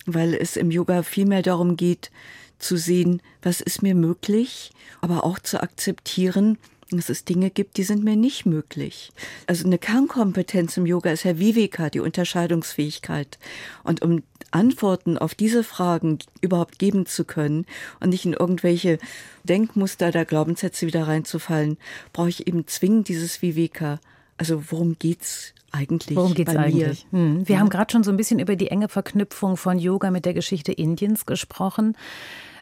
weil 0.07 0.35
es 0.35 0.57
im 0.57 0.71
Yoga 0.71 1.03
viel 1.03 1.27
mehr 1.27 1.43
darum 1.43 1.77
geht, 1.77 2.13
zu 2.59 2.77
sehen, 2.77 3.23
was 3.43 3.61
ist 3.61 3.83
mir 3.83 3.95
möglich, 3.95 4.73
aber 5.01 5.25
auch 5.25 5.39
zu 5.39 5.63
akzeptieren, 5.63 6.59
dass 6.91 7.09
es 7.09 7.25
Dinge 7.25 7.51
gibt, 7.51 7.77
die 7.77 7.83
sind 7.83 8.05
mir 8.05 8.17
nicht 8.17 8.47
möglich. 8.47 9.11
Also 9.47 9.67
eine 9.67 9.79
Kernkompetenz 9.79 10.77
im 10.77 10.87
Yoga 10.87 11.11
ist 11.11 11.25
ja 11.25 11.39
Viveka, 11.39 11.91
die 11.91 12.01
Unterscheidungsfähigkeit. 12.01 13.39
Und 13.83 14.03
um 14.03 14.23
Antworten 14.51 15.19
auf 15.19 15.35
diese 15.35 15.65
Fragen 15.65 16.19
überhaupt 16.41 16.79
geben 16.79 17.07
zu 17.07 17.25
können 17.25 17.67
und 18.01 18.11
nicht 18.11 18.25
in 18.25 18.35
irgendwelche 18.35 18.99
Denkmuster 19.43 20.13
der 20.13 20.25
Glaubenssätze 20.25 20.87
wieder 20.87 21.09
reinzufallen, 21.09 21.79
brauche 22.13 22.29
ich 22.29 22.47
eben 22.47 22.67
zwingend 22.67 23.09
dieses 23.09 23.43
Viveka. 23.43 23.99
Also 24.37 24.71
worum 24.71 24.99
geht's 24.99 25.54
eigentlich? 25.75 26.17
Worum 26.17 26.35
geht's 26.35 26.55
eigentlich? 26.55 27.07
Hm. 27.11 27.47
Wir 27.47 27.57
ja. 27.57 27.61
haben 27.61 27.69
gerade 27.69 27.93
schon 27.93 28.05
so 28.05 28.11
ein 28.11 28.17
bisschen 28.17 28.39
über 28.39 28.57
die 28.57 28.69
enge 28.69 28.89
Verknüpfung 28.89 29.57
von 29.57 29.79
Yoga 29.79 30.11
mit 30.11 30.25
der 30.25 30.35
Geschichte 30.35 30.73
Indiens 30.73 31.27
gesprochen. 31.27 31.97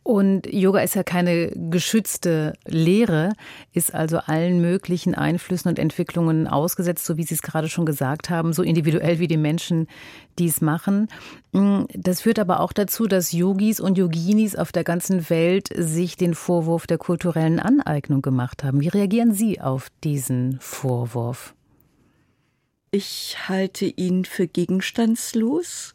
Und 0.04 0.52
Yoga 0.52 0.80
ist 0.80 0.96
ja 0.96 1.04
keine 1.04 1.52
geschützte 1.54 2.54
Lehre, 2.66 3.34
ist 3.72 3.94
also 3.94 4.18
allen 4.18 4.60
möglichen 4.60 5.14
Einflüssen 5.14 5.68
und 5.68 5.78
Entwicklungen 5.78 6.48
ausgesetzt, 6.48 7.04
so 7.04 7.16
wie 7.16 7.22
Sie 7.22 7.34
es 7.34 7.42
gerade 7.42 7.68
schon 7.68 7.86
gesagt 7.86 8.28
haben, 8.28 8.52
so 8.52 8.64
individuell 8.64 9.20
wie 9.20 9.28
die 9.28 9.36
Menschen 9.36 9.86
dies 10.40 10.60
machen. 10.60 11.06
Das 11.94 12.22
führt 12.22 12.40
aber 12.40 12.58
auch 12.60 12.72
dazu, 12.72 13.06
dass 13.06 13.30
Yogis 13.30 13.78
und 13.78 13.96
Yoginis 13.96 14.56
auf 14.56 14.72
der 14.72 14.82
ganzen 14.82 15.30
Welt 15.30 15.68
sich 15.72 16.16
den 16.16 16.34
Vorwurf 16.34 16.88
der 16.88 16.98
kulturellen 16.98 17.60
Aneignung 17.60 18.22
gemacht 18.22 18.64
haben. 18.64 18.80
Wie 18.80 18.88
reagieren 18.88 19.32
Sie 19.32 19.60
auf 19.60 19.88
diesen 20.02 20.58
Vorwurf? 20.60 21.54
Ich 22.92 23.48
halte 23.48 23.86
ihn 23.86 24.24
für 24.24 24.46
gegenstandslos 24.46 25.94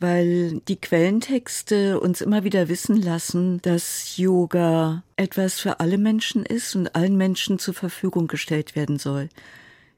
weil 0.00 0.60
die 0.66 0.80
Quellentexte 0.80 2.00
uns 2.00 2.22
immer 2.22 2.42
wieder 2.42 2.68
wissen 2.68 2.96
lassen, 2.96 3.60
dass 3.60 4.16
Yoga 4.16 5.04
etwas 5.16 5.60
für 5.60 5.78
alle 5.78 5.98
Menschen 5.98 6.46
ist 6.46 6.74
und 6.74 6.96
allen 6.96 7.18
Menschen 7.18 7.58
zur 7.58 7.74
Verfügung 7.74 8.26
gestellt 8.26 8.74
werden 8.74 8.98
soll. 8.98 9.28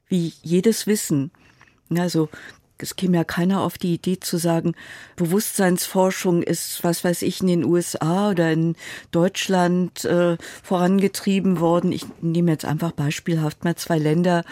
Wie 0.08 0.32
jedes 0.42 0.88
Wissen. 0.88 1.30
Also 1.96 2.28
es 2.82 2.96
käme 2.96 3.16
ja 3.16 3.24
keiner 3.24 3.62
auf 3.62 3.78
die 3.78 3.94
Idee 3.94 4.20
zu 4.20 4.36
sagen, 4.36 4.74
Bewusstseinsforschung 5.16 6.42
ist, 6.42 6.84
was 6.84 7.04
weiß 7.04 7.22
ich, 7.22 7.40
in 7.40 7.46
den 7.46 7.64
USA 7.64 8.30
oder 8.30 8.52
in 8.52 8.76
Deutschland 9.10 10.04
äh, 10.04 10.36
vorangetrieben 10.62 11.60
worden. 11.60 11.92
Ich 11.92 12.04
nehme 12.20 12.50
jetzt 12.50 12.64
einfach 12.64 12.92
beispielhaft 12.92 13.64
mal 13.64 13.76
zwei 13.76 13.98
Länder 13.98 14.44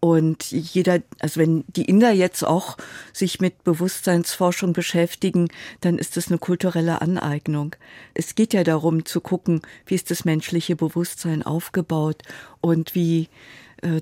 und 0.00 0.52
jeder, 0.52 1.00
also 1.18 1.40
wenn 1.40 1.64
die 1.68 1.86
Inder 1.86 2.12
jetzt 2.12 2.44
auch 2.44 2.76
sich 3.12 3.40
mit 3.40 3.64
Bewusstseinsforschung 3.64 4.72
beschäftigen, 4.72 5.48
dann 5.80 5.98
ist 5.98 6.16
das 6.16 6.28
eine 6.28 6.38
kulturelle 6.38 7.00
Aneignung. 7.00 7.74
Es 8.14 8.34
geht 8.34 8.52
ja 8.52 8.62
darum 8.62 9.04
zu 9.04 9.20
gucken, 9.20 9.62
wie 9.86 9.94
ist 9.94 10.10
das 10.10 10.24
menschliche 10.24 10.76
Bewusstsein 10.76 11.42
aufgebaut 11.42 12.22
und 12.60 12.94
wie 12.94 13.28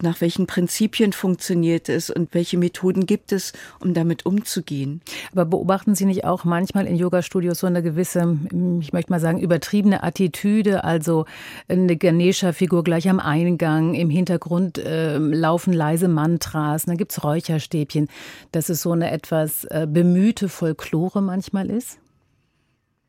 nach 0.02 0.20
welchen 0.20 0.46
Prinzipien 0.46 1.12
funktioniert 1.12 1.88
es 1.88 2.10
und 2.10 2.32
welche 2.34 2.58
Methoden 2.58 3.06
gibt 3.06 3.32
es, 3.32 3.52
um 3.80 3.94
damit 3.94 4.24
umzugehen. 4.26 5.00
Aber 5.32 5.44
beobachten 5.44 5.94
Sie 5.94 6.04
nicht 6.04 6.24
auch 6.24 6.44
manchmal 6.44 6.86
in 6.86 6.96
Yoga-Studios 6.96 7.58
so 7.58 7.66
eine 7.66 7.82
gewisse, 7.82 8.38
ich 8.80 8.92
möchte 8.92 9.10
mal 9.10 9.20
sagen, 9.20 9.40
übertriebene 9.40 10.02
Attitüde, 10.02 10.84
also 10.84 11.26
eine 11.68 11.96
Ganesha-Figur 11.96 12.84
gleich 12.84 13.08
am 13.08 13.20
Eingang, 13.20 13.94
im 13.94 14.10
Hintergrund 14.10 14.78
äh, 14.78 15.18
laufen 15.18 15.72
leise 15.72 16.08
Mantras, 16.08 16.84
dann 16.84 16.96
gibt 16.96 17.12
es 17.12 17.24
Räucherstäbchen, 17.24 18.08
dass 18.52 18.68
es 18.68 18.82
so 18.82 18.92
eine 18.92 19.10
etwas 19.10 19.64
äh, 19.64 19.86
bemühte 19.90 20.48
Folklore 20.48 21.22
manchmal 21.22 21.70
ist? 21.70 21.98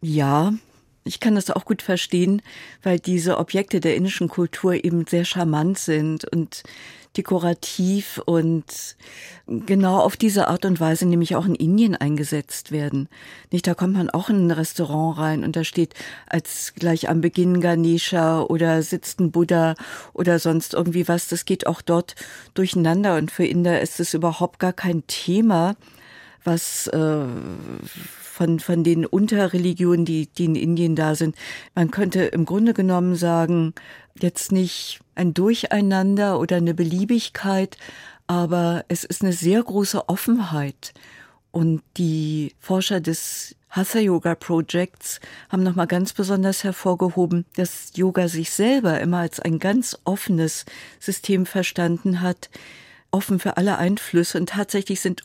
Ja, 0.01 0.53
ich 1.05 1.19
kann 1.19 1.35
das 1.35 1.51
auch 1.51 1.65
gut 1.65 1.83
verstehen, 1.83 2.41
weil 2.81 2.99
diese 2.99 3.37
Objekte 3.37 3.79
der 3.79 3.95
indischen 3.95 4.27
Kultur 4.27 4.73
eben 4.73 5.05
sehr 5.05 5.23
charmant 5.23 5.77
sind 5.77 6.25
und 6.25 6.63
dekorativ 7.15 8.19
und 8.25 8.95
genau 9.47 9.99
auf 9.99 10.17
diese 10.17 10.47
Art 10.47 10.65
und 10.65 10.79
Weise 10.79 11.05
nämlich 11.05 11.35
auch 11.35 11.45
in 11.45 11.55
Indien 11.55 11.95
eingesetzt 11.95 12.71
werden. 12.71 13.07
Nicht, 13.51 13.67
da 13.67 13.75
kommt 13.75 13.93
man 13.93 14.09
auch 14.09 14.29
in 14.29 14.47
ein 14.47 14.51
Restaurant 14.51 15.19
rein 15.19 15.43
und 15.43 15.55
da 15.55 15.63
steht 15.63 15.93
als 16.27 16.73
gleich 16.75 17.07
am 17.07 17.21
Beginn 17.21 17.61
Ganesha 17.61 18.41
oder 18.41 18.81
sitzt 18.81 19.19
ein 19.19 19.31
Buddha 19.31 19.75
oder 20.13 20.39
sonst 20.39 20.73
irgendwie 20.73 21.07
was. 21.07 21.27
Das 21.27 21.45
geht 21.45 21.67
auch 21.67 21.81
dort 21.81 22.15
durcheinander 22.55 23.15
und 23.15 23.31
für 23.31 23.45
Inder 23.45 23.79
ist 23.79 23.99
es 23.99 24.15
überhaupt 24.15 24.59
gar 24.59 24.73
kein 24.73 25.05
Thema, 25.07 25.75
was 26.43 26.87
äh, 26.87 27.25
von, 28.35 28.59
von 28.59 28.83
den 28.83 29.05
Unterreligionen, 29.05 30.03
die, 30.03 30.27
die 30.27 30.45
in 30.45 30.55
Indien 30.55 30.95
da 30.95 31.15
sind. 31.15 31.35
Man 31.73 31.89
könnte 31.89 32.23
im 32.25 32.45
Grunde 32.45 32.73
genommen 32.73 33.15
sagen, 33.15 33.73
jetzt 34.19 34.51
nicht 34.51 34.99
ein 35.15 35.33
Durcheinander 35.33 36.37
oder 36.39 36.57
eine 36.57 36.73
Beliebigkeit, 36.73 37.77
aber 38.27 38.83
es 38.89 39.05
ist 39.05 39.21
eine 39.21 39.31
sehr 39.31 39.63
große 39.63 40.09
Offenheit. 40.09 40.93
Und 41.51 41.81
die 41.95 42.53
Forscher 42.59 42.99
des 42.99 43.55
Hatha 43.69 43.99
Yoga 43.99 44.35
Projects 44.35 45.21
haben 45.49 45.63
nochmal 45.63 45.87
ganz 45.87 46.11
besonders 46.11 46.65
hervorgehoben, 46.65 47.45
dass 47.55 47.91
Yoga 47.95 48.27
sich 48.27 48.51
selber 48.51 48.99
immer 48.99 49.19
als 49.19 49.39
ein 49.39 49.59
ganz 49.59 49.97
offenes 50.03 50.65
System 50.99 51.45
verstanden 51.45 52.19
hat, 52.19 52.49
offen 53.11 53.39
für 53.39 53.55
alle 53.55 53.77
Einflüsse 53.77 54.37
und 54.37 54.49
tatsächlich 54.49 54.99
sind 54.99 55.23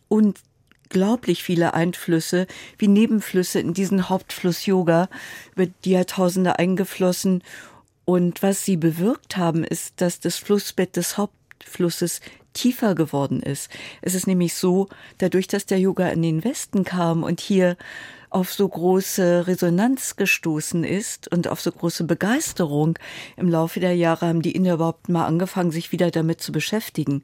unglaublich 0.91 1.43
viele 1.43 1.75
Einflüsse 1.75 2.47
wie 2.79 2.89
Nebenflüsse 2.89 3.61
in 3.61 3.75
diesen 3.75 4.09
Hauptfluss 4.09 4.67
Yoga 4.67 5.09
über 5.55 5.67
die 5.85 5.93
Jahrtausende 5.93 6.59
eingeflossen 6.59 7.43
und 8.05 8.43
was 8.43 8.65
sie 8.65 8.77
bewirkt 8.77 9.37
haben, 9.37 9.63
ist, 9.63 10.01
dass 10.01 10.19
das 10.19 10.37
Flussbett 10.37 10.97
des 10.97 11.17
Hauptflusses 11.17 12.21
tiefer 12.55 12.97
geworden 12.97 13.41
ist. 13.41 13.71
Es 14.03 14.15
ist 14.15 14.27
nämlich 14.27 14.55
so, 14.55 14.89
dadurch, 15.19 15.47
dass 15.47 15.65
der 15.65 15.79
Yoga 15.79 16.09
in 16.09 16.23
den 16.23 16.43
Westen 16.43 16.83
kam 16.83 17.23
und 17.23 17.41
hier 17.41 17.77
auf 18.31 18.53
so 18.53 18.69
große 18.69 19.49
Resonanz 19.49 20.15
gestoßen 20.15 20.85
ist 20.85 21.31
und 21.33 21.49
auf 21.49 21.61
so 21.61 21.73
große 21.73 22.05
Begeisterung. 22.05 22.97
Im 23.37 23.49
Laufe 23.49 23.81
der 23.81 23.95
Jahre 23.97 24.29
haben 24.29 24.41
die 24.41 24.53
Inder 24.53 24.75
überhaupt 24.75 25.09
mal 25.09 25.27
angefangen, 25.27 25.73
sich 25.73 25.91
wieder 25.91 26.13
damit 26.13 26.41
zu 26.41 26.53
beschäftigen. 26.53 27.23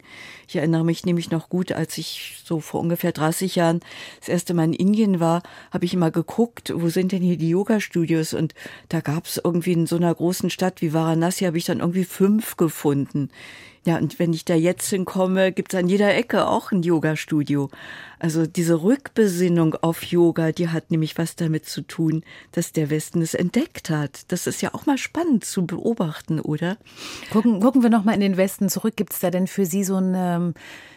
Ich 0.49 0.57
erinnere 0.57 0.83
mich 0.83 1.05
nämlich 1.05 1.31
noch 1.31 1.47
gut, 1.49 1.71
als 1.71 1.97
ich 1.97 2.41
so 2.43 2.59
vor 2.59 2.81
ungefähr 2.81 3.13
30 3.13 3.55
Jahren 3.55 3.79
das 4.19 4.27
erste 4.27 4.53
Mal 4.53 4.65
in 4.65 4.73
Indien 4.73 5.19
war, 5.21 5.43
habe 5.71 5.85
ich 5.85 5.93
immer 5.93 6.11
geguckt, 6.11 6.73
wo 6.75 6.89
sind 6.89 7.13
denn 7.13 7.21
hier 7.21 7.37
die 7.37 7.49
Yoga-Studios? 7.49 8.33
Und 8.33 8.53
da 8.89 8.99
gab 8.99 9.25
es 9.25 9.39
irgendwie 9.41 9.73
in 9.73 9.87
so 9.87 9.95
einer 9.95 10.13
großen 10.13 10.49
Stadt 10.49 10.81
wie 10.81 10.93
Varanasi, 10.93 11.45
habe 11.45 11.57
ich 11.57 11.65
dann 11.65 11.79
irgendwie 11.79 12.05
fünf 12.05 12.57
gefunden. 12.57 13.29
Ja, 13.87 13.95
und 13.99 14.19
wenn 14.19 14.33
ich 14.33 14.43
da 14.43 14.53
jetzt 14.53 14.89
hinkomme, 14.89 15.53
gibt's 15.53 15.73
an 15.73 15.87
jeder 15.87 16.13
Ecke 16.13 16.45
auch 16.45 16.73
ein 16.73 16.83
Yoga-Studio. 16.83 17.69
Also 18.19 18.47
diese 18.47 18.81
Rückbesinnung 18.81 19.75
auf 19.75 20.03
Yoga, 20.03 20.51
die 20.51 20.69
hat 20.69 20.89
nämlich 20.89 21.17
was 21.17 21.35
damit 21.35 21.65
zu 21.65 21.81
tun, 21.81 22.23
dass 22.51 22.71
der 22.71 22.89
Westen 22.89 23.21
es 23.21 23.35
entdeckt 23.35 23.91
hat. 23.91 24.31
Das 24.31 24.47
ist 24.47 24.61
ja 24.61 24.73
auch 24.73 24.87
mal 24.87 24.97
spannend 24.97 25.45
zu 25.45 25.67
beobachten, 25.67 26.39
oder? 26.39 26.77
Gucken, 27.31 27.59
gucken 27.59 27.83
wir 27.83 27.91
noch 27.91 28.03
mal 28.03 28.13
in 28.13 28.21
den 28.21 28.37
Westen 28.37 28.69
zurück. 28.69 28.95
Gibt's 28.95 29.19
da 29.19 29.29
denn 29.29 29.45
für 29.45 29.67
Sie 29.67 29.83
so 29.83 29.97
eine, 29.97 30.53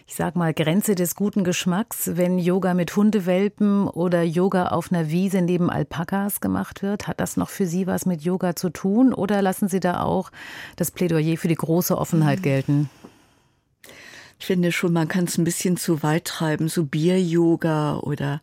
ich 0.06 0.14
sag 0.14 0.34
mal, 0.34 0.54
Grenze 0.54 0.94
des 0.94 1.14
guten 1.14 1.44
Geschmacks, 1.44 2.12
wenn 2.14 2.38
Yoga 2.38 2.72
mit 2.72 2.96
Hundewelpen 2.96 3.86
oder 3.86 4.22
Yoga 4.22 4.68
auf 4.68 4.90
einer 4.90 5.10
Wiese 5.10 5.42
neben 5.42 5.68
Alpakas 5.68 6.40
gemacht 6.40 6.82
wird? 6.82 7.06
Hat 7.06 7.20
das 7.20 7.36
noch 7.36 7.50
für 7.50 7.66
Sie 7.66 7.86
was 7.86 8.06
mit 8.06 8.22
Yoga 8.22 8.56
zu 8.56 8.70
tun? 8.70 9.12
Oder 9.12 9.42
lassen 9.42 9.68
Sie 9.68 9.80
da 9.80 10.02
auch 10.02 10.30
das 10.76 10.90
Plädoyer 10.90 11.36
für 11.36 11.48
die 11.48 11.54
große 11.54 11.98
Offenheit 11.98 12.42
gelten? 12.42 12.88
Ich 14.40 14.46
finde 14.46 14.72
schon, 14.72 14.94
man 14.94 15.06
kann 15.06 15.24
es 15.24 15.36
ein 15.36 15.44
bisschen 15.44 15.76
zu 15.76 16.02
weit 16.02 16.24
treiben, 16.24 16.68
so 16.68 16.84
Bier-Yoga 16.84 17.98
oder 17.98 18.40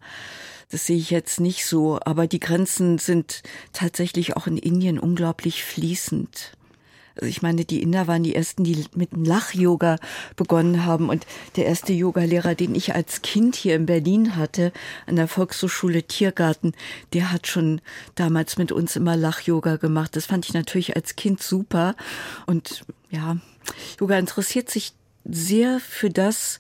das 0.69 0.85
sehe 0.85 0.97
ich 0.97 1.09
jetzt 1.09 1.39
nicht 1.39 1.65
so, 1.65 1.99
aber 2.05 2.27
die 2.27 2.39
Grenzen 2.39 2.99
sind 2.99 3.41
tatsächlich 3.73 4.37
auch 4.37 4.45
in 4.45 4.57
Indien 4.57 4.99
unglaublich 4.99 5.63
fließend. 5.63 6.51
Also 7.15 7.25
ich 7.25 7.41
meine, 7.41 7.65
die 7.65 7.81
Inder 7.81 8.05
waren 8.05 8.21
die 8.21 8.35
ersten, 8.35 8.63
die 8.63 8.85
mit 8.93 9.11
dem 9.11 9.23
Lach-Yoga 9.23 9.97
begonnen 10.35 10.85
haben. 10.85 11.09
Und 11.09 11.25
der 11.55 11.65
erste 11.65 11.93
Yogalehrer, 11.93 12.53
den 12.53 12.75
ich 12.75 12.93
als 12.93 13.23
Kind 13.23 13.55
hier 13.55 13.75
in 13.75 13.87
Berlin 13.87 14.35
hatte, 14.35 14.71
an 15.07 15.15
der 15.15 15.27
Volkshochschule 15.27 16.03
Tiergarten, 16.03 16.73
der 17.13 17.31
hat 17.31 17.47
schon 17.47 17.81
damals 18.13 18.57
mit 18.57 18.71
uns 18.71 18.95
immer 18.95 19.17
Lach-Yoga 19.17 19.77
gemacht. 19.77 20.15
Das 20.15 20.27
fand 20.27 20.45
ich 20.45 20.53
natürlich 20.53 20.95
als 20.95 21.15
Kind 21.15 21.41
super. 21.41 21.95
Und 22.45 22.85
ja, 23.09 23.37
Yoga 23.99 24.19
interessiert 24.19 24.69
sich 24.69 24.93
sehr 25.29 25.79
für 25.79 26.09
das, 26.09 26.59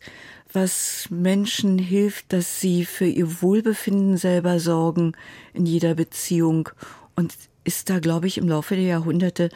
was 0.51 1.07
Menschen 1.09 1.77
hilft, 1.77 2.31
dass 2.33 2.59
sie 2.59 2.85
für 2.85 3.05
ihr 3.05 3.41
Wohlbefinden 3.41 4.17
selber 4.17 4.59
sorgen 4.59 5.13
in 5.53 5.65
jeder 5.65 5.95
Beziehung 5.95 6.69
und 7.15 7.33
ist 7.63 7.89
da, 7.89 7.99
glaube 7.99 8.27
ich, 8.27 8.37
im 8.37 8.47
Laufe 8.47 8.75
der 8.75 8.85
Jahrhunderte 8.85 9.49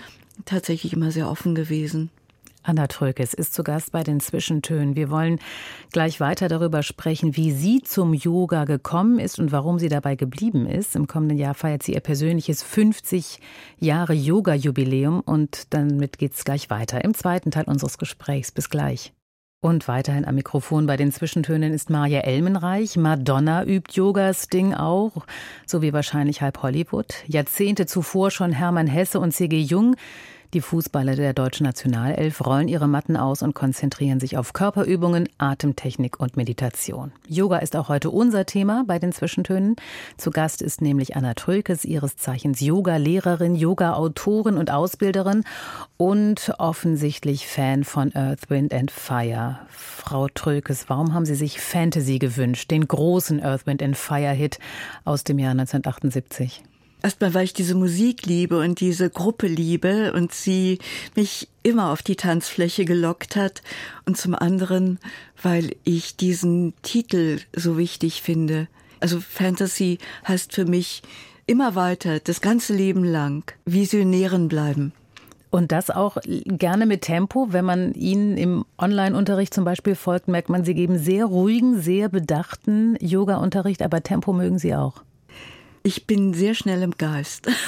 tatsächlich 0.45 0.93
immer 0.93 1.11
sehr 1.11 1.29
offen 1.29 1.55
gewesen. 1.55 2.09
Anna 2.63 2.87
Trökes 2.87 3.33
ist 3.33 3.53
zu 3.53 3.63
Gast 3.63 3.91
bei 3.91 4.03
den 4.03 4.19
Zwischentönen. 4.19 4.95
Wir 4.95 5.09
wollen 5.09 5.39
gleich 5.91 6.19
weiter 6.19 6.47
darüber 6.47 6.83
sprechen, 6.83 7.35
wie 7.35 7.51
sie 7.51 7.81
zum 7.81 8.13
Yoga 8.13 8.65
gekommen 8.65 9.17
ist 9.19 9.39
und 9.39 9.51
warum 9.51 9.79
sie 9.79 9.89
dabei 9.89 10.15
geblieben 10.15 10.67
ist. 10.67 10.95
Im 10.95 11.07
kommenden 11.07 11.37
Jahr 11.37 11.55
feiert 11.55 11.83
sie 11.83 11.93
ihr 11.93 12.01
persönliches 12.01 12.61
50 12.61 13.39
Jahre 13.79 14.13
Yoga-Jubiläum 14.13 15.21
und 15.21 15.73
damit 15.73 16.19
geht's 16.19 16.45
gleich 16.45 16.69
weiter 16.69 17.03
im 17.03 17.13
zweiten 17.13 17.49
Teil 17.51 17.65
unseres 17.65 17.97
Gesprächs. 17.97 18.51
Bis 18.51 18.69
gleich. 18.69 19.13
Und 19.63 19.87
weiterhin 19.87 20.25
am 20.25 20.33
Mikrofon 20.33 20.87
bei 20.87 20.97
den 20.97 21.11
Zwischentönen 21.11 21.71
ist 21.71 21.91
Maja 21.91 22.21
Elmenreich. 22.21 22.97
Madonna 22.97 23.63
übt 23.63 23.93
Yoga-Sting 23.93 24.73
auch, 24.73 25.11
so 25.67 25.83
wie 25.83 25.93
wahrscheinlich 25.93 26.41
halb 26.41 26.63
Hollywood. 26.63 27.13
Jahrzehnte 27.27 27.85
zuvor 27.85 28.31
schon 28.31 28.53
Hermann 28.53 28.87
Hesse 28.87 29.19
und 29.19 29.33
C.G. 29.33 29.59
Jung. 29.61 29.95
Die 30.53 30.59
Fußballer 30.59 31.15
der 31.15 31.33
deutschen 31.33 31.65
Nationalelf 31.65 32.45
rollen 32.45 32.67
ihre 32.67 32.89
Matten 32.89 33.15
aus 33.15 33.41
und 33.41 33.55
konzentrieren 33.55 34.19
sich 34.19 34.37
auf 34.37 34.51
Körperübungen, 34.51 35.29
Atemtechnik 35.37 36.19
und 36.19 36.35
Meditation. 36.35 37.13
Yoga 37.25 37.59
ist 37.59 37.77
auch 37.77 37.87
heute 37.87 38.09
unser 38.09 38.45
Thema 38.45 38.83
bei 38.85 38.99
den 38.99 39.13
Zwischentönen. 39.13 39.77
Zu 40.17 40.29
Gast 40.29 40.61
ist 40.61 40.81
nämlich 40.81 41.15
Anna 41.15 41.35
Trökes, 41.35 41.85
ihres 41.85 42.17
Zeichens 42.17 42.59
Yoga-Lehrerin, 42.59 43.55
Yoga-Autorin 43.55 44.57
und 44.57 44.71
Ausbilderin 44.71 45.45
und 45.95 46.53
offensichtlich 46.57 47.47
Fan 47.47 47.85
von 47.85 48.13
Earth, 48.13 48.49
Wind 48.49 48.73
and 48.73 48.91
Fire. 48.91 49.59
Frau 49.69 50.27
Trökes, 50.27 50.89
warum 50.89 51.13
haben 51.13 51.25
Sie 51.25 51.35
sich 51.35 51.61
Fantasy 51.61 52.19
gewünscht, 52.19 52.71
den 52.71 52.89
großen 52.89 53.41
Earth, 53.41 53.65
Wind 53.67 53.81
and 53.81 53.95
Fire 53.95 54.33
Hit 54.33 54.59
aus 55.05 55.23
dem 55.23 55.39
Jahr 55.39 55.51
1978? 55.51 56.61
Erstmal, 57.03 57.33
weil 57.33 57.45
ich 57.45 57.53
diese 57.53 57.73
Musik 57.73 58.27
liebe 58.27 58.59
und 58.59 58.79
diese 58.79 59.09
Gruppe 59.09 59.47
liebe 59.47 60.13
und 60.13 60.33
sie 60.33 60.77
mich 61.15 61.47
immer 61.63 61.91
auf 61.91 62.03
die 62.03 62.15
Tanzfläche 62.15 62.85
gelockt 62.85 63.35
hat. 63.35 63.63
Und 64.05 64.17
zum 64.17 64.35
anderen, 64.35 64.99
weil 65.41 65.75
ich 65.83 66.15
diesen 66.15 66.73
Titel 66.83 67.39
so 67.55 67.77
wichtig 67.77 68.21
finde. 68.21 68.67
Also 68.99 69.19
Fantasy 69.19 69.97
heißt 70.27 70.53
für 70.53 70.65
mich 70.65 71.01
immer 71.47 71.73
weiter, 71.73 72.19
das 72.19 72.39
ganze 72.39 72.73
Leben 72.73 73.03
lang, 73.03 73.51
Visionären 73.65 74.47
bleiben. 74.47 74.93
Und 75.49 75.71
das 75.73 75.89
auch 75.89 76.17
gerne 76.23 76.85
mit 76.85 77.01
Tempo. 77.01 77.47
Wenn 77.51 77.65
man 77.65 77.93
Ihnen 77.93 78.37
im 78.37 78.63
Online-Unterricht 78.77 79.53
zum 79.53 79.65
Beispiel 79.65 79.95
folgt, 79.95 80.29
merkt 80.29 80.49
man, 80.49 80.63
Sie 80.63 80.75
geben 80.75 80.97
sehr 80.97 81.25
ruhigen, 81.25 81.81
sehr 81.81 82.09
bedachten 82.09 82.95
Yoga-Unterricht, 83.01 83.81
aber 83.81 84.01
Tempo 84.01 84.31
mögen 84.31 84.59
Sie 84.59 84.75
auch. 84.75 85.03
Ich 85.83 86.05
bin 86.05 86.33
sehr 86.33 86.53
schnell 86.53 86.83
im 86.83 86.91
Geist. 86.91 87.47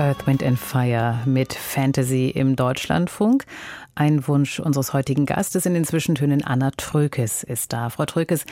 Earth, 0.00 0.26
Wind 0.26 0.42
and 0.42 0.58
Fire 0.58 1.18
mit 1.26 1.52
Fantasy 1.52 2.30
im 2.30 2.56
Deutschlandfunk. 2.56 3.44
Ein 3.94 4.26
Wunsch 4.26 4.58
unseres 4.58 4.94
heutigen 4.94 5.26
Gastes 5.26 5.66
in 5.66 5.74
den 5.74 5.84
Zwischentönen 5.84 6.42
Anna 6.42 6.70
Trökes 6.70 7.42
ist 7.42 7.74
da. 7.74 7.90
Frau 7.90 8.06
Trökes, 8.06 8.46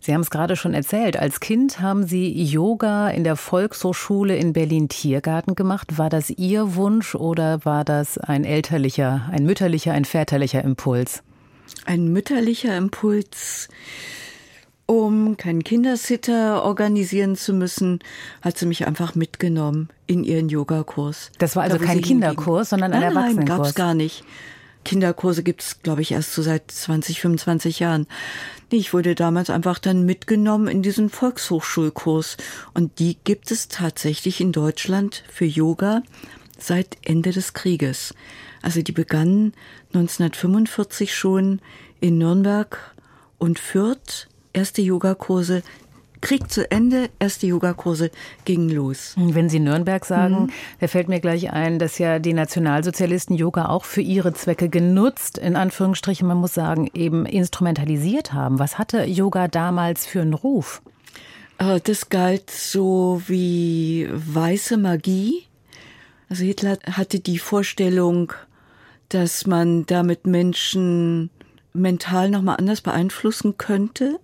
Sie 0.00 0.14
haben 0.14 0.22
es 0.22 0.30
gerade 0.30 0.56
schon 0.56 0.72
erzählt. 0.72 1.18
Als 1.18 1.40
Kind 1.40 1.80
haben 1.80 2.06
Sie 2.06 2.32
Yoga 2.42 3.10
in 3.10 3.22
der 3.22 3.36
Volkshochschule 3.36 4.36
in 4.36 4.54
Berlin-Tiergarten 4.54 5.54
gemacht. 5.54 5.98
War 5.98 6.08
das 6.08 6.30
Ihr 6.30 6.74
Wunsch 6.74 7.14
oder 7.14 7.66
war 7.66 7.84
das 7.84 8.16
ein 8.16 8.44
elterlicher, 8.44 9.28
ein 9.30 9.44
mütterlicher, 9.44 9.92
ein 9.92 10.06
väterlicher 10.06 10.64
Impuls? 10.64 11.22
Ein 11.84 12.08
mütterlicher 12.08 12.74
Impuls 12.74 13.68
Um 14.90 15.36
keinen 15.36 15.64
Kindersitter 15.64 16.64
organisieren 16.64 17.36
zu 17.36 17.52
müssen, 17.52 17.98
hat 18.40 18.56
sie 18.56 18.64
mich 18.64 18.86
einfach 18.86 19.14
mitgenommen 19.14 19.90
in 20.06 20.24
ihren 20.24 20.48
Yogakurs. 20.48 21.30
Das 21.38 21.56
war 21.56 21.64
also 21.64 21.76
Da, 21.76 21.84
kein 21.84 22.00
Kinderkurs, 22.00 22.70
sondern 22.70 22.94
ein 22.94 23.00
nein, 23.02 23.12
nein, 23.12 23.24
Erwachsenenkurs. 23.24 23.58
gab's 23.58 23.74
gar 23.74 23.92
nicht. 23.92 24.24
Kinderkurse 24.84 25.42
gibt's, 25.42 25.82
glaube 25.82 26.00
ich, 26.00 26.12
erst 26.12 26.32
so 26.32 26.40
seit 26.40 26.70
20, 26.70 27.20
25 27.20 27.80
Jahren. 27.80 28.06
Ich 28.70 28.94
wurde 28.94 29.14
damals 29.14 29.50
einfach 29.50 29.78
dann 29.78 30.06
mitgenommen 30.06 30.68
in 30.68 30.80
diesen 30.80 31.10
Volkshochschulkurs. 31.10 32.38
Und 32.72 32.98
die 32.98 33.18
gibt 33.24 33.50
es 33.50 33.68
tatsächlich 33.68 34.40
in 34.40 34.52
Deutschland 34.52 35.22
für 35.30 35.44
Yoga 35.44 36.02
seit 36.56 36.96
Ende 37.04 37.32
des 37.32 37.52
Krieges. 37.52 38.14
Also 38.62 38.80
die 38.80 38.92
begannen 38.92 39.52
1945 39.92 41.14
schon 41.14 41.60
in 42.00 42.16
Nürnberg 42.16 42.94
und 43.36 43.58
Fürth. 43.58 44.28
Erste 44.58 44.82
Yogakurse, 44.82 45.62
Krieg 46.20 46.50
zu 46.50 46.68
Ende, 46.68 47.10
erste 47.20 47.46
Yogakurse 47.46 48.10
gingen 48.44 48.70
los. 48.70 49.14
Wenn 49.16 49.48
Sie 49.48 49.60
Nürnberg 49.60 50.04
sagen, 50.04 50.34
Mhm. 50.46 50.50
da 50.80 50.88
fällt 50.88 51.08
mir 51.08 51.20
gleich 51.20 51.52
ein, 51.52 51.78
dass 51.78 51.98
ja 51.98 52.18
die 52.18 52.32
Nationalsozialisten 52.32 53.36
Yoga 53.36 53.66
auch 53.68 53.84
für 53.84 54.00
ihre 54.00 54.32
Zwecke 54.32 54.68
genutzt, 54.68 55.38
in 55.38 55.54
Anführungsstrichen, 55.54 56.26
man 56.26 56.38
muss 56.38 56.54
sagen, 56.54 56.90
eben 56.92 57.24
instrumentalisiert 57.24 58.32
haben. 58.32 58.58
Was 58.58 58.78
hatte 58.78 59.04
Yoga 59.04 59.46
damals 59.46 60.06
für 60.06 60.20
einen 60.22 60.34
Ruf? 60.34 60.82
Äh, 61.58 61.78
Das 61.84 62.08
galt 62.08 62.50
so 62.50 63.22
wie 63.28 64.08
weiße 64.10 64.76
Magie. 64.76 65.44
Also 66.28 66.42
Hitler 66.42 66.78
hatte 66.90 67.20
die 67.20 67.38
Vorstellung, 67.38 68.32
dass 69.08 69.46
man 69.46 69.86
damit 69.86 70.26
Menschen 70.26 71.30
mental 71.78 72.30
nochmal 72.30 72.56
anders 72.56 72.80
beeinflussen 72.80 73.58
könnte. 73.58 74.18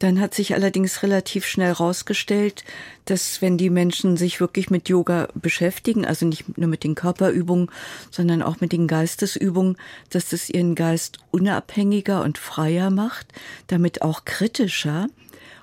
Dann 0.00 0.18
hat 0.18 0.34
sich 0.34 0.54
allerdings 0.54 1.02
relativ 1.02 1.44
schnell 1.44 1.68
herausgestellt, 1.68 2.64
dass 3.04 3.42
wenn 3.42 3.58
die 3.58 3.68
Menschen 3.68 4.16
sich 4.16 4.40
wirklich 4.40 4.70
mit 4.70 4.88
Yoga 4.88 5.28
beschäftigen, 5.34 6.06
also 6.06 6.24
nicht 6.24 6.56
nur 6.56 6.68
mit 6.68 6.84
den 6.84 6.94
Körperübungen, 6.94 7.70
sondern 8.10 8.40
auch 8.40 8.60
mit 8.62 8.72
den 8.72 8.86
Geistesübungen, 8.86 9.76
dass 10.08 10.30
das 10.30 10.48
ihren 10.48 10.74
Geist 10.74 11.18
unabhängiger 11.32 12.22
und 12.22 12.38
freier 12.38 12.88
macht, 12.88 13.28
damit 13.66 14.00
auch 14.00 14.24
kritischer 14.24 15.08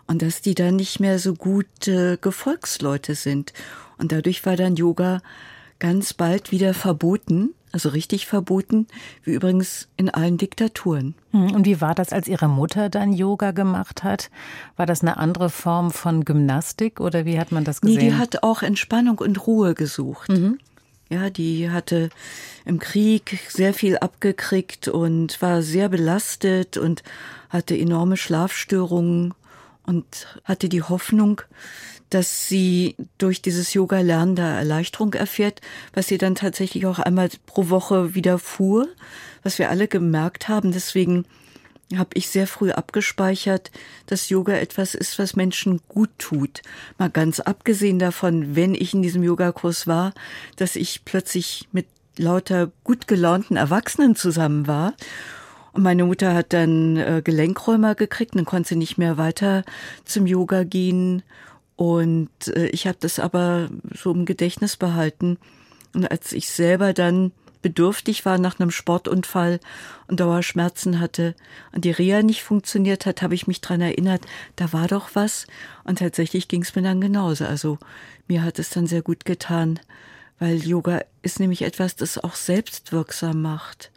und 0.05 0.21
dass 0.21 0.41
die 0.41 0.53
dann 0.53 0.75
nicht 0.75 0.99
mehr 0.99 1.17
so 1.17 1.33
gute 1.33 2.19
Gefolgsleute 2.19 3.15
sind. 3.15 3.53
Und 3.97 4.11
dadurch 4.11 4.45
war 4.45 4.55
dann 4.55 4.75
Yoga 4.75 5.23
ganz 5.79 6.13
bald 6.13 6.51
wieder 6.51 6.75
verboten, 6.75 7.55
also 7.71 7.89
richtig 7.89 8.27
verboten, 8.27 8.87
wie 9.23 9.33
übrigens 9.33 9.87
in 9.97 10.09
allen 10.09 10.37
Diktaturen. 10.37 11.15
Hm, 11.31 11.51
Und 11.51 11.65
wie 11.65 11.81
war 11.81 11.93
das, 11.95 12.13
als 12.13 12.27
Ihre 12.27 12.47
Mutter 12.47 12.89
dann 12.89 13.13
Yoga 13.13 13.51
gemacht 13.51 14.03
hat? 14.03 14.29
War 14.77 14.85
das 14.85 15.01
eine 15.01 15.17
andere 15.17 15.49
Form 15.49 15.91
von 15.91 16.23
Gymnastik 16.25 16.99
oder 16.99 17.25
wie 17.25 17.39
hat 17.39 17.51
man 17.51 17.63
das 17.65 17.81
Nee, 17.83 17.95
gesehen? 17.95 18.09
die 18.09 18.15
hat 18.15 18.43
auch 18.43 18.63
Entspannung 18.63 19.17
und 19.19 19.45
Ruhe 19.47 19.73
gesucht. 19.75 20.31
Ja, 21.09 21.29
die 21.29 21.69
hatte 21.69 22.09
im 22.65 22.79
Krieg 22.79 23.39
sehr 23.49 23.73
viel 23.73 23.97
abgekriegt 23.97 24.87
und 24.89 25.41
war 25.41 25.61
sehr 25.61 25.87
belastet 25.89 26.77
und 26.77 27.01
hatte 27.49 27.77
enorme 27.77 28.17
Schlafstörungen 28.17 29.33
und 29.85 30.27
hatte 30.43 30.67
die 30.67 30.83
Hoffnung, 30.83 31.41
dass 32.09 32.47
sie 32.47 32.95
durch 33.17 33.41
dieses 33.41 33.73
Yoga-Lernen 33.73 34.35
da 34.35 34.57
Erleichterung 34.57 35.13
erfährt, 35.13 35.61
was 35.93 36.07
sie 36.07 36.17
dann 36.17 36.35
tatsächlich 36.35 36.85
auch 36.85 36.99
einmal 36.99 37.29
pro 37.45 37.69
Woche 37.69 38.15
widerfuhr, 38.15 38.87
was 39.43 39.59
wir 39.59 39.69
alle 39.69 39.87
gemerkt 39.87 40.47
haben. 40.47 40.71
Deswegen 40.71 41.25
habe 41.95 42.09
ich 42.15 42.27
sehr 42.29 42.47
früh 42.47 42.71
abgespeichert, 42.71 43.71
dass 44.07 44.29
Yoga 44.29 44.53
etwas 44.53 44.93
ist, 44.93 45.19
was 45.19 45.35
Menschen 45.35 45.79
gut 45.87 46.09
tut. 46.17 46.61
Mal 46.97 47.09
ganz 47.09 47.39
abgesehen 47.39 47.99
davon, 47.99 48.55
wenn 48.55 48.75
ich 48.75 48.93
in 48.93 49.01
diesem 49.01 49.23
Yogakurs 49.23 49.87
war, 49.87 50.13
dass 50.57 50.75
ich 50.75 51.05
plötzlich 51.05 51.67
mit 51.71 51.87
lauter 52.17 52.71
gut 52.83 53.07
gelaunten 53.07 53.55
Erwachsenen 53.55 54.15
zusammen 54.15 54.67
war. 54.67 54.93
Und 55.71 55.83
meine 55.83 56.05
Mutter 56.05 56.33
hat 56.33 56.53
dann 56.53 56.97
äh, 56.97 57.21
Gelenkräumer 57.23 57.95
gekriegt 57.95 58.35
und 58.35 58.45
konnte 58.45 58.75
nicht 58.75 58.97
mehr 58.97 59.17
weiter 59.17 59.63
zum 60.05 60.25
Yoga 60.25 60.63
gehen. 60.63 61.21
Und 61.77 62.29
äh, 62.47 62.67
ich 62.67 62.87
habe 62.87 62.97
das 62.99 63.19
aber 63.19 63.69
so 63.93 64.11
im 64.11 64.25
Gedächtnis 64.25 64.75
behalten. 64.75 65.37
Und 65.93 66.11
als 66.11 66.33
ich 66.33 66.49
selber 66.49 66.91
dann 66.91 67.31
bedürftig 67.61 68.25
war 68.25 68.37
nach 68.37 68.59
einem 68.59 68.71
Sportunfall 68.71 69.59
und 70.07 70.19
Dauerschmerzen 70.19 70.99
hatte 70.99 71.35
und 71.71 71.85
die 71.85 71.91
Reha 71.91 72.23
nicht 72.23 72.43
funktioniert 72.43 73.05
hat, 73.05 73.21
habe 73.21 73.35
ich 73.35 73.47
mich 73.47 73.61
dran 73.61 73.81
erinnert, 73.81 74.21
da 74.55 74.73
war 74.73 74.87
doch 74.87 75.09
was. 75.13 75.47
Und 75.83 75.99
tatsächlich 75.99 76.47
ging 76.47 76.63
es 76.63 76.75
mir 76.75 76.81
dann 76.81 76.99
genauso. 76.99 77.45
Also 77.45 77.77
mir 78.27 78.43
hat 78.43 78.59
es 78.59 78.71
dann 78.71 78.87
sehr 78.87 79.01
gut 79.01 79.25
getan, 79.25 79.79
weil 80.39 80.57
Yoga 80.57 81.01
ist 81.21 81.39
nämlich 81.39 81.61
etwas, 81.61 81.95
das 81.95 82.17
auch 82.17 82.35
selbstwirksam 82.35 83.41
macht. 83.41 83.91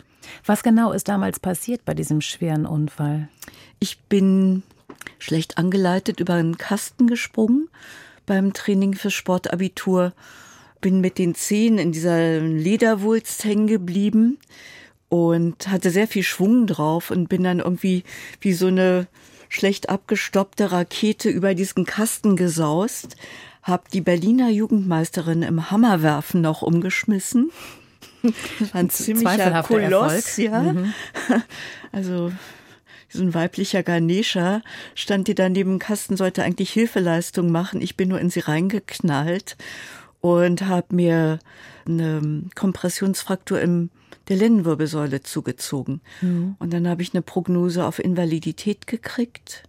Was 0.44 0.62
genau 0.62 0.92
ist 0.92 1.08
damals 1.08 1.40
passiert 1.40 1.84
bei 1.84 1.94
diesem 1.94 2.20
schweren 2.20 2.66
Unfall? 2.66 3.28
Ich 3.78 4.00
bin 4.00 4.62
schlecht 5.18 5.58
angeleitet 5.58 6.20
über 6.20 6.34
einen 6.34 6.58
Kasten 6.58 7.06
gesprungen 7.06 7.68
beim 8.26 8.52
Training 8.52 8.94
für 8.94 9.10
Sportabitur, 9.10 10.12
bin 10.80 11.00
mit 11.00 11.18
den 11.18 11.34
Zehen 11.34 11.78
in 11.78 11.92
dieser 11.92 12.40
Lederwulst 12.40 13.44
hängen 13.44 13.66
geblieben 13.66 14.38
und 15.08 15.68
hatte 15.68 15.90
sehr 15.90 16.06
viel 16.06 16.22
Schwung 16.22 16.66
drauf 16.66 17.10
und 17.10 17.28
bin 17.28 17.42
dann 17.42 17.58
irgendwie 17.58 18.04
wie 18.40 18.52
so 18.52 18.68
eine 18.68 19.08
schlecht 19.48 19.88
abgestoppte 19.88 20.72
Rakete 20.72 21.28
über 21.28 21.54
diesen 21.54 21.84
Kasten 21.84 22.36
gesaust, 22.36 23.16
hab 23.62 23.90
die 23.90 24.00
Berliner 24.00 24.48
Jugendmeisterin 24.48 25.42
im 25.42 25.70
Hammerwerfen 25.70 26.40
noch 26.40 26.62
umgeschmissen. 26.62 27.50
Ein 28.72 28.90
ziemlicher 28.90 29.62
Koloss, 29.62 30.38
Erfolg. 30.38 30.38
ja. 30.38 30.74
Also 31.92 32.30
so 33.10 33.22
ein 33.22 33.34
weiblicher 33.34 33.82
Ganesha 33.82 34.62
stand 34.94 35.28
die 35.28 35.34
dann 35.34 35.52
neben 35.52 35.72
dem 35.72 35.78
Kasten, 35.78 36.16
sollte 36.16 36.42
eigentlich 36.42 36.70
Hilfeleistung 36.70 37.50
machen. 37.50 37.82
Ich 37.82 37.96
bin 37.96 38.08
nur 38.08 38.20
in 38.20 38.30
sie 38.30 38.40
reingeknallt 38.40 39.56
und 40.20 40.66
habe 40.66 40.94
mir 40.94 41.38
eine 41.86 42.44
Kompressionsfraktur 42.54 43.60
im 43.60 43.90
der 44.30 44.36
Lendenwirbelsäule 44.36 45.22
zugezogen. 45.22 46.00
Und 46.60 46.72
dann 46.72 46.88
habe 46.88 47.02
ich 47.02 47.12
eine 47.12 47.22
Prognose 47.22 47.84
auf 47.84 47.98
Invalidität 47.98 48.86
gekriegt 48.86 49.64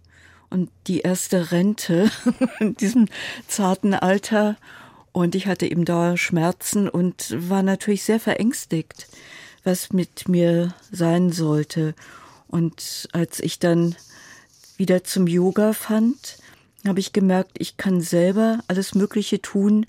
und 0.50 0.70
die 0.86 1.00
erste 1.00 1.50
Rente 1.50 2.10
in 2.60 2.76
diesem 2.76 3.08
zarten 3.48 3.92
Alter. 3.92 4.56
Und 5.10 5.34
ich 5.34 5.48
hatte 5.48 5.66
eben 5.66 5.84
Dauerschmerzen 5.84 6.88
und 6.88 7.34
war 7.50 7.62
natürlich 7.62 8.04
sehr 8.04 8.20
verängstigt, 8.20 9.08
was 9.64 9.92
mit 9.92 10.28
mir 10.28 10.74
sein 10.92 11.32
sollte. 11.32 11.94
Und 12.52 13.08
als 13.12 13.40
ich 13.40 13.58
dann 13.58 13.96
wieder 14.76 15.04
zum 15.04 15.26
Yoga 15.26 15.72
fand, 15.72 16.36
habe 16.86 17.00
ich 17.00 17.12
gemerkt, 17.12 17.52
ich 17.58 17.78
kann 17.78 18.02
selber 18.02 18.60
alles 18.68 18.94
Mögliche 18.94 19.40
tun, 19.40 19.86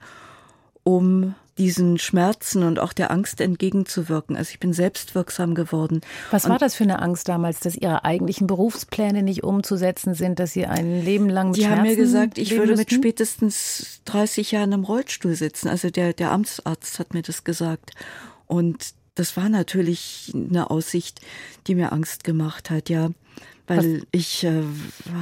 um 0.83 1.35
diesen 1.57 1.99
Schmerzen 1.99 2.63
und 2.63 2.79
auch 2.79 2.93
der 2.93 3.11
Angst 3.11 3.41
entgegenzuwirken. 3.41 4.37
Also 4.37 4.51
ich 4.51 4.59
bin 4.59 4.71
selbstwirksam 4.71 5.55
geworden. 5.55 6.01
Was 6.31 6.47
war 6.47 6.57
das 6.57 6.73
für 6.73 6.85
eine 6.85 6.99
Angst 7.01 7.27
damals, 7.27 7.59
dass 7.59 7.75
Ihre 7.75 8.05
eigentlichen 8.05 8.47
Berufspläne 8.47 9.23
nicht 9.23 9.43
umzusetzen 9.43 10.15
sind, 10.15 10.39
dass 10.39 10.53
Sie 10.53 10.65
ein 10.65 11.03
Leben 11.03 11.29
lang 11.29 11.49
mit 11.49 11.57
Die 11.57 11.63
Schmerzen 11.63 11.79
haben 11.79 11.87
mir 11.87 11.95
gesagt, 11.95 12.37
ich 12.37 12.57
würde 12.57 12.75
mit 12.75 12.91
spätestens 12.91 13.99
30 14.05 14.51
Jahren 14.51 14.71
im 14.71 14.85
Rollstuhl 14.85 15.35
sitzen. 15.35 15.67
Also 15.67 15.89
der, 15.89 16.13
der 16.13 16.31
Amtsarzt 16.31 16.97
hat 16.97 17.13
mir 17.13 17.23
das 17.23 17.43
gesagt. 17.43 17.91
Und 18.47 18.93
das 19.15 19.37
war 19.37 19.49
natürlich 19.49 20.31
eine 20.33 20.69
Aussicht, 20.71 21.21
die 21.67 21.75
mir 21.75 21.91
Angst 21.91 22.23
gemacht 22.23 22.69
hat, 22.69 22.89
ja. 22.89 23.11
Weil 23.65 24.03
ich 24.11 24.43
äh, 24.43 24.61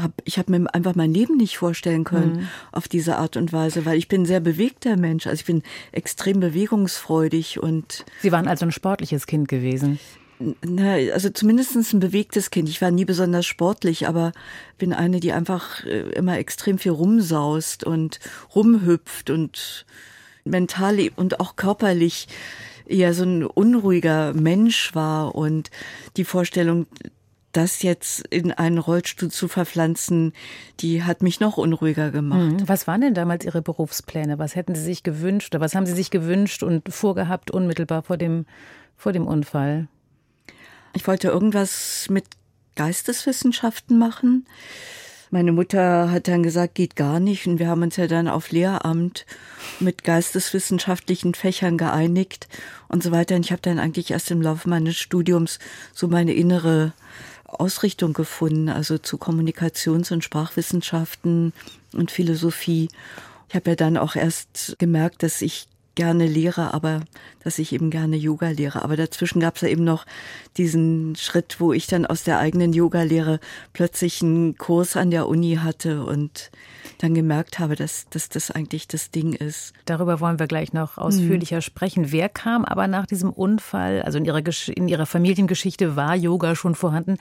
habe 0.02 0.14
ich 0.26 0.40
hab 0.40 0.50
mir 0.50 0.66
einfach 0.74 0.96
mein 0.96 1.14
Leben 1.14 1.38
nicht 1.38 1.58
vorstellen 1.58 2.04
können 2.04 2.38
Mhm. 2.38 2.48
auf 2.72 2.88
diese 2.88 3.18
Art 3.18 3.38
und 3.38 3.54
Weise, 3.54 3.86
weil 3.86 4.00
ich 4.00 4.08
bin 4.08 4.24
ein 4.24 4.26
sehr 4.26 4.40
bewegter 4.40 4.98
Mensch. 4.98 5.28
Also 5.28 5.42
ich 5.42 5.46
bin 5.46 5.62
extrem 5.92 6.40
bewegungsfreudig 6.40 7.60
und 7.62 8.04
Sie 8.22 8.32
waren 8.32 8.48
also 8.48 8.66
ein 8.66 8.72
sportliches 8.72 9.28
Kind 9.28 9.48
gewesen. 9.48 10.00
na, 10.66 10.94
also 11.14 11.30
zumindest 11.30 11.76
ein 11.76 12.00
bewegtes 12.00 12.50
Kind. 12.50 12.68
Ich 12.68 12.82
war 12.82 12.90
nie 12.90 13.06
besonders 13.06 13.46
sportlich, 13.46 14.08
aber 14.08 14.32
bin 14.80 14.92
eine, 14.92 15.20
die 15.20 15.34
einfach 15.34 15.86
äh, 15.86 16.00
immer 16.14 16.40
extrem 16.40 16.80
viel 16.80 16.94
rumsaust 16.94 17.84
und 17.84 18.20
rumhüpft 18.56 19.30
und 19.30 19.86
mental 20.46 20.98
und 21.16 21.40
auch 21.40 21.56
körperlich 21.58 22.28
eher 22.92 23.14
so 23.14 23.24
ein 23.24 23.46
unruhiger 23.46 24.34
Mensch 24.34 24.94
war 24.94 25.36
und 25.36 25.72
die 26.18 26.24
Vorstellung, 26.24 26.88
das 27.52 27.82
jetzt 27.82 28.26
in 28.28 28.52
einen 28.52 28.78
Rollstuhl 28.78 29.30
zu 29.30 29.48
verpflanzen, 29.48 30.34
die 30.80 31.04
hat 31.04 31.22
mich 31.22 31.40
noch 31.40 31.58
unruhiger 31.58 32.12
gemacht. 32.12 32.62
Mhm. 32.62 32.70
Was 32.70 32.88
waren 32.88 33.02
denn 33.02 33.14
damals 33.14 33.46
Ihre 33.46 33.62
Berufspläne? 33.62 34.40
Was 34.40 34.56
hätten 34.56 34.76
Sie 34.76 34.84
sich 34.84 35.04
gewünscht 35.04 35.54
oder 35.54 35.64
was 35.64 35.76
haben 35.76 35.86
Sie 35.86 35.94
sich 35.94 36.12
gewünscht 36.12 36.64
und 36.64 36.94
vorgehabt 36.94 37.52
unmittelbar 37.52 38.04
vor 38.04 38.18
dem, 38.18 38.46
vor 38.96 39.12
dem 39.12 39.28
Unfall? 39.28 39.88
Ich 40.94 41.08
wollte 41.08 41.28
irgendwas 41.28 42.08
mit 42.10 42.26
Geisteswissenschaften 42.76 43.98
machen. 43.98 44.46
Meine 45.34 45.54
Mutter 45.54 46.12
hat 46.12 46.28
dann 46.28 46.44
gesagt, 46.44 46.76
geht 46.76 46.98
gar 46.98 47.22
nicht. 47.22 47.48
Und 47.48 47.58
wir 47.58 47.70
haben 47.70 47.84
uns 47.84 47.96
ja 47.96 48.08
dann 48.08 48.28
auf 48.28 48.52
Lehramt 48.52 49.26
mit 49.80 50.04
geisteswissenschaftlichen 50.04 51.36
Fächern 51.36 51.78
geeinigt 51.78 52.50
und 52.90 53.02
so 53.02 53.12
weiter. 53.12 53.38
Und 53.38 53.46
ich 53.46 53.54
habe 53.54 53.62
dann 53.62 53.80
eigentlich 53.80 54.12
erst 54.12 54.30
im 54.30 54.42
Laufe 54.42 54.68
meines 54.68 54.98
Studiums 54.98 55.60
so 55.94 56.10
meine 56.10 56.34
innere 56.34 56.92
Ausrichtung 57.46 58.12
gefunden, 58.12 58.68
also 58.68 58.98
zu 58.98 59.16
Kommunikations- 59.16 60.12
und 60.12 60.22
Sprachwissenschaften 60.22 61.54
und 61.94 62.12
Philosophie. 62.12 62.90
Ich 63.48 63.56
habe 63.56 63.70
ja 63.72 63.76
dann 63.78 63.96
auch 63.96 64.18
erst 64.18 64.76
gemerkt, 64.80 65.24
dass 65.24 65.42
ich 65.42 65.68
gerne 65.96 66.26
lehre, 66.26 66.74
aber 66.74 67.02
dass 67.44 67.60
ich 67.60 67.74
eben 67.74 67.90
gerne 67.90 68.16
Yoga 68.16 68.50
lehre. 68.50 68.84
Aber 68.84 68.96
dazwischen 68.96 69.40
gab 69.40 69.56
es 69.56 69.62
ja 69.62 69.68
eben 69.68 69.84
noch 69.84 70.06
diesen 70.58 71.16
Schritt, 71.16 71.60
wo 71.60 71.74
ich 71.74 71.88
dann 71.88 72.06
aus 72.06 72.24
der 72.24 72.40
eigenen 72.40 72.74
Yoga-Lehre 72.74 73.40
plötzlich 73.74 74.22
einen 74.22 74.58
Kurs 74.58 74.96
an 74.96 75.12
der 75.12 75.28
Uni 75.28 75.60
hatte 75.62 76.04
und 76.04 76.52
dann 77.00 77.14
gemerkt 77.14 77.60
habe, 77.60 77.76
dass, 77.76 78.08
dass 78.10 78.30
das 78.30 78.52
eigentlich 78.52 78.88
das 78.88 79.12
Ding 79.12 79.34
ist. 79.34 79.74
Darüber 79.86 80.20
wollen 80.20 80.40
wir 80.40 80.48
gleich 80.48 80.74
noch 80.74 80.98
ausführlicher 80.98 81.58
mhm. 81.58 81.62
sprechen. 81.62 82.12
Wer 82.12 82.30
kam 82.30 82.64
aber 82.66 82.88
nach 82.88 83.06
diesem 83.06 83.32
Unfall, 83.32 84.02
also 84.04 84.18
in 84.18 84.26
ihrer, 84.26 84.42
in 84.68 84.88
ihrer 84.88 85.06
Familiengeschichte 85.06 85.96
war 85.96 86.16
Yoga 86.16 86.56
schon 86.56 86.76
vorhanden, 86.76 87.18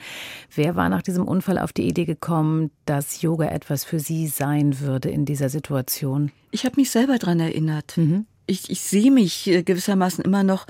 wer 0.53 0.75
war 0.75 0.89
nach 0.89 1.01
diesem 1.01 1.27
Unfall 1.27 1.57
auf 1.57 1.73
die 1.73 1.87
Idee 1.87 2.05
gekommen, 2.05 2.71
dass 2.85 3.21
Yoga 3.21 3.47
etwas 3.47 3.83
für 3.83 3.99
sie 3.99 4.27
sein 4.27 4.79
würde 4.79 5.09
in 5.09 5.25
dieser 5.25 5.49
Situation? 5.49 6.31
Ich 6.51 6.65
habe 6.65 6.75
mich 6.77 6.91
selber 6.91 7.17
daran 7.17 7.39
erinnert. 7.39 7.97
Mhm 7.97 8.25
ich, 8.51 8.69
ich 8.69 8.81
sehe 8.81 9.11
mich 9.11 9.47
äh, 9.47 9.63
gewissermaßen 9.63 10.23
immer 10.23 10.43
noch 10.43 10.67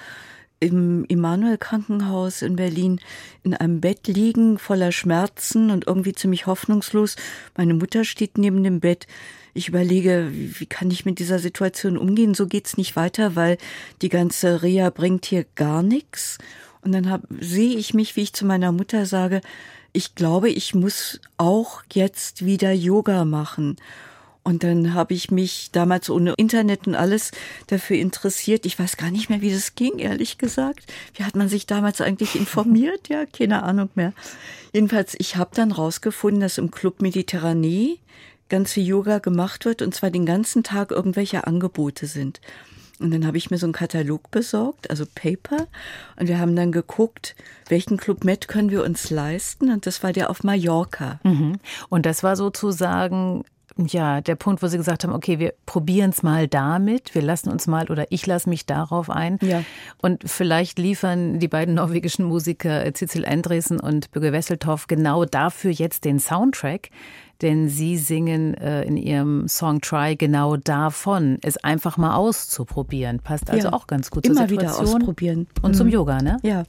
im 0.59 1.05
Immanuel 1.05 1.57
Krankenhaus 1.57 2.43
in 2.43 2.55
Berlin 2.55 2.99
in 3.43 3.55
einem 3.55 3.81
Bett 3.81 4.07
liegen, 4.07 4.59
voller 4.59 4.91
Schmerzen 4.91 5.71
und 5.71 5.87
irgendwie 5.87 6.13
ziemlich 6.13 6.45
hoffnungslos. 6.45 7.15
Meine 7.57 7.73
Mutter 7.73 8.05
steht 8.05 8.37
neben 8.37 8.63
dem 8.63 8.79
Bett. 8.79 9.07
Ich 9.55 9.67
überlege, 9.67 10.29
wie, 10.31 10.67
kann 10.67 10.91
ich 10.91 11.03
mit 11.03 11.17
dieser 11.17 11.39
Situation 11.39 11.97
umgehen? 11.97 12.35
So 12.35 12.45
geht's 12.45 12.77
nicht 12.77 12.95
weiter, 12.95 13.35
weil 13.35 13.57
die 14.03 14.09
ganze 14.09 14.61
Reha 14.61 14.91
bringt 14.91 15.25
hier 15.25 15.45
gar 15.55 15.81
nichts. 15.81 16.37
Und 16.81 16.91
dann 16.91 17.09
hab, 17.09 17.23
sehe 17.39 17.75
ich 17.75 17.95
mich, 17.95 18.15
wie 18.15 18.21
ich 18.21 18.33
zu 18.33 18.45
meiner 18.45 18.71
Mutter 18.71 19.07
sage, 19.07 19.41
ich 19.93 20.13
glaube, 20.13 20.49
ich 20.49 20.75
muss 20.75 21.19
auch 21.37 21.81
jetzt 21.91 22.45
wieder 22.45 22.71
Yoga 22.71 23.25
machen. 23.25 23.77
Und 24.43 24.63
dann 24.63 24.95
habe 24.95 25.13
ich 25.13 25.29
mich 25.29 25.69
damals 25.71 26.09
ohne 26.09 26.33
Internet 26.33 26.87
und 26.87 26.95
alles 26.95 27.31
dafür 27.67 27.97
interessiert. 27.97 28.65
Ich 28.65 28.79
weiß 28.79 28.97
gar 28.97 29.11
nicht 29.11 29.29
mehr, 29.29 29.41
wie 29.41 29.51
das 29.51 29.75
ging, 29.75 29.99
ehrlich 29.99 30.39
gesagt. 30.39 30.91
Wie 31.13 31.23
hat 31.23 31.35
man 31.35 31.47
sich 31.47 31.67
damals 31.67 32.01
eigentlich 32.01 32.35
informiert? 32.35 33.07
Ja, 33.07 33.25
keine 33.25 33.61
Ahnung 33.61 33.89
mehr. 33.93 34.13
Jedenfalls, 34.73 35.15
ich 35.19 35.35
habe 35.35 35.51
dann 35.53 35.71
rausgefunden, 35.71 36.41
dass 36.41 36.57
im 36.57 36.71
Club 36.71 37.01
Mediterranee 37.01 37.99
ganze 38.49 38.81
Yoga 38.81 39.19
gemacht 39.19 39.65
wird 39.65 39.81
und 39.81 39.93
zwar 39.93 40.09
den 40.09 40.25
ganzen 40.25 40.63
Tag 40.63 40.91
irgendwelche 40.91 41.45
Angebote 41.45 42.07
sind. 42.07 42.41
Und 42.99 43.11
dann 43.11 43.25
habe 43.25 43.37
ich 43.37 43.49
mir 43.49 43.57
so 43.57 43.65
einen 43.65 43.73
Katalog 43.73 44.29
besorgt, 44.29 44.89
also 44.89 45.05
Paper. 45.05 45.67
Und 46.19 46.27
wir 46.27 46.39
haben 46.39 46.55
dann 46.55 46.71
geguckt, 46.71 47.35
welchen 47.67 47.97
Club 47.97 48.23
Med 48.23 48.47
können 48.47 48.69
wir 48.69 48.83
uns 48.83 49.09
leisten. 49.09 49.71
Und 49.71 49.87
das 49.87 50.03
war 50.03 50.13
der 50.13 50.29
auf 50.29 50.43
Mallorca. 50.43 51.19
Mhm. 51.23 51.59
Und 51.89 52.05
das 52.05 52.21
war 52.21 52.35
sozusagen 52.35 53.43
ja, 53.77 54.21
der 54.21 54.35
Punkt, 54.35 54.61
wo 54.61 54.67
Sie 54.67 54.77
gesagt 54.77 55.03
haben, 55.03 55.13
okay, 55.13 55.39
wir 55.39 55.53
probieren 55.65 56.11
es 56.11 56.23
mal 56.23 56.47
damit, 56.47 57.15
wir 57.15 57.21
lassen 57.21 57.49
uns 57.49 57.67
mal 57.67 57.89
oder 57.89 58.05
ich 58.09 58.25
lasse 58.25 58.49
mich 58.49 58.65
darauf 58.65 59.09
ein. 59.09 59.37
Ja. 59.41 59.63
Und 60.01 60.23
vielleicht 60.25 60.79
liefern 60.79 61.39
die 61.39 61.47
beiden 61.47 61.75
norwegischen 61.75 62.25
Musiker 62.25 62.91
Cecil 62.93 63.25
Andresen 63.25 63.79
und 63.79 64.11
Böge 64.11 64.31
Wesseltoff 64.31 64.87
genau 64.87 65.25
dafür 65.25 65.71
jetzt 65.71 66.05
den 66.05 66.19
Soundtrack. 66.19 66.89
Denn 67.41 67.69
sie 67.69 67.97
singen 67.97 68.53
äh, 68.53 68.83
in 68.83 68.97
ihrem 68.97 69.47
Song 69.47 69.81
Try 69.81 70.15
genau 70.15 70.57
davon, 70.57 71.39
es 71.41 71.57
einfach 71.57 71.97
mal 71.97 72.15
auszuprobieren. 72.15 73.19
Passt 73.19 73.49
also 73.49 73.69
ja. 73.69 73.73
auch 73.73 73.87
ganz 73.87 74.11
gut 74.11 74.27
Immer 74.27 74.35
zur 74.35 74.47
Situation. 74.47 74.85
wieder 74.85 74.95
ausprobieren. 74.97 75.47
Und 75.63 75.71
mhm. 75.71 75.75
zum 75.75 75.87
Yoga, 75.87 76.21
ne? 76.21 76.37
Ja. 76.43 76.65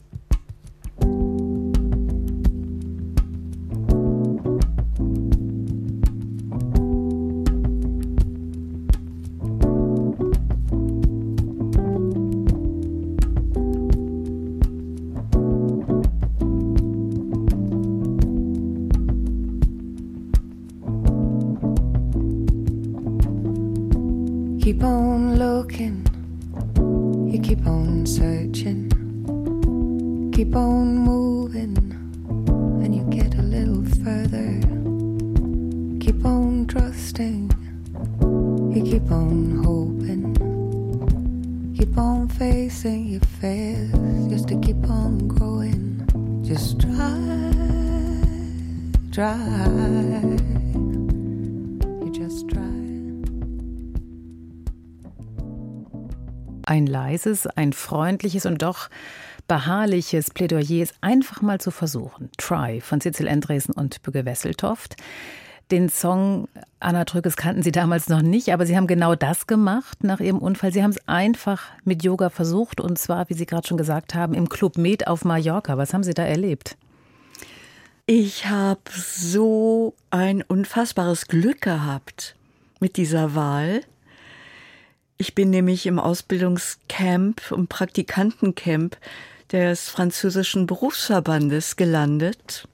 Keep 24.82 24.90
on 24.90 25.36
looking, 25.38 26.04
you 27.32 27.40
keep 27.40 27.64
on 27.68 28.04
searching, 28.04 28.90
keep 30.34 30.56
on 30.56 30.98
moving, 30.98 31.76
and 32.82 32.92
you 32.92 33.04
get 33.04 33.32
a 33.36 33.42
little 33.42 33.84
further. 34.02 34.60
Keep 36.00 36.24
on 36.24 36.66
trusting, 36.66 37.48
you 38.74 38.82
keep 38.82 39.08
on 39.12 39.62
hoping, 39.62 40.34
keep 41.78 41.96
on 41.96 42.26
facing 42.26 43.06
your 43.06 43.20
fears 43.38 43.92
just 44.30 44.48
to 44.48 44.58
keep 44.58 44.82
on 44.90 45.28
growing. 45.28 46.02
Just 46.44 46.80
try, 46.80 47.22
try. 49.12 50.61
Ein 56.72 56.86
leises, 56.86 57.46
ein 57.46 57.74
freundliches 57.74 58.46
und 58.46 58.62
doch 58.62 58.88
beharrliches 59.46 60.30
Plädoyer 60.30 60.82
ist 60.82 60.94
einfach 61.02 61.42
mal 61.42 61.60
zu 61.60 61.70
versuchen. 61.70 62.30
Try 62.38 62.80
von 62.80 62.98
Cecil 62.98 63.28
Andresen 63.28 63.74
und 63.74 64.02
Bügge 64.02 64.24
Wesseltoft. 64.24 64.96
Den 65.70 65.90
Song 65.90 66.48
Anna 66.80 67.04
Trückes 67.04 67.36
kannten 67.36 67.62
Sie 67.62 67.72
damals 67.72 68.08
noch 68.08 68.22
nicht, 68.22 68.54
aber 68.54 68.64
Sie 68.64 68.74
haben 68.74 68.86
genau 68.86 69.14
das 69.14 69.46
gemacht 69.46 70.02
nach 70.02 70.20
Ihrem 70.20 70.38
Unfall. 70.38 70.72
Sie 70.72 70.82
haben 70.82 70.92
es 70.92 71.06
einfach 71.06 71.62
mit 71.84 72.02
Yoga 72.02 72.30
versucht 72.30 72.80
und 72.80 72.98
zwar, 72.98 73.28
wie 73.28 73.34
Sie 73.34 73.44
gerade 73.44 73.68
schon 73.68 73.76
gesagt 73.76 74.14
haben, 74.14 74.32
im 74.32 74.48
Club 74.48 74.78
Med 74.78 75.08
auf 75.08 75.26
Mallorca. 75.26 75.76
Was 75.76 75.92
haben 75.92 76.04
Sie 76.04 76.14
da 76.14 76.24
erlebt? 76.24 76.78
Ich 78.06 78.48
habe 78.48 78.80
so 78.94 79.94
ein 80.08 80.40
unfassbares 80.40 81.26
Glück 81.26 81.60
gehabt 81.60 82.34
mit 82.80 82.96
dieser 82.96 83.34
Wahl. 83.34 83.82
Ich 85.22 85.36
bin 85.36 85.50
nämlich 85.50 85.86
im 85.86 86.00
Ausbildungscamp 86.00 87.52
und 87.52 87.68
Praktikantencamp 87.68 88.96
des 89.52 89.88
französischen 89.88 90.66
Berufsverbandes 90.66 91.76
gelandet. 91.76 92.66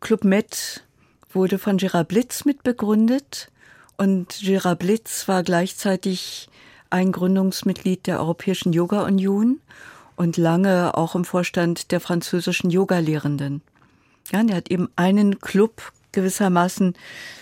Club 0.00 0.24
Med 0.24 0.82
wurde 1.34 1.58
von 1.58 1.78
Gérard 1.78 2.04
Blitz 2.04 2.46
mitbegründet 2.46 3.50
und 3.98 4.32
Gérard 4.32 4.76
Blitz 4.76 5.28
war 5.28 5.42
gleichzeitig 5.42 6.48
ein 6.88 7.12
Gründungsmitglied 7.12 8.06
der 8.06 8.20
Europäischen 8.20 8.72
Yoga 8.72 9.02
Union 9.02 9.60
und 10.16 10.38
lange 10.38 10.96
auch 10.96 11.14
im 11.14 11.26
Vorstand 11.26 11.90
der 11.90 12.00
französischen 12.00 12.70
Yoga-Lehrenden. 12.70 13.60
Ja, 14.32 14.42
der 14.44 14.56
hat 14.56 14.70
eben 14.70 14.88
einen 14.96 15.40
Club 15.40 15.92
gewissermaßen 16.12 16.94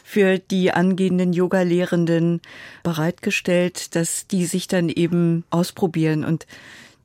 für 0.04 0.38
die 0.38 0.72
angehenden 0.72 1.32
Yoga-Lehrenden 1.32 2.40
bereitgestellt, 2.82 3.94
dass 3.94 4.26
die 4.26 4.46
sich 4.46 4.68
dann 4.68 4.88
eben 4.88 5.44
ausprobieren. 5.50 6.24
Und 6.24 6.46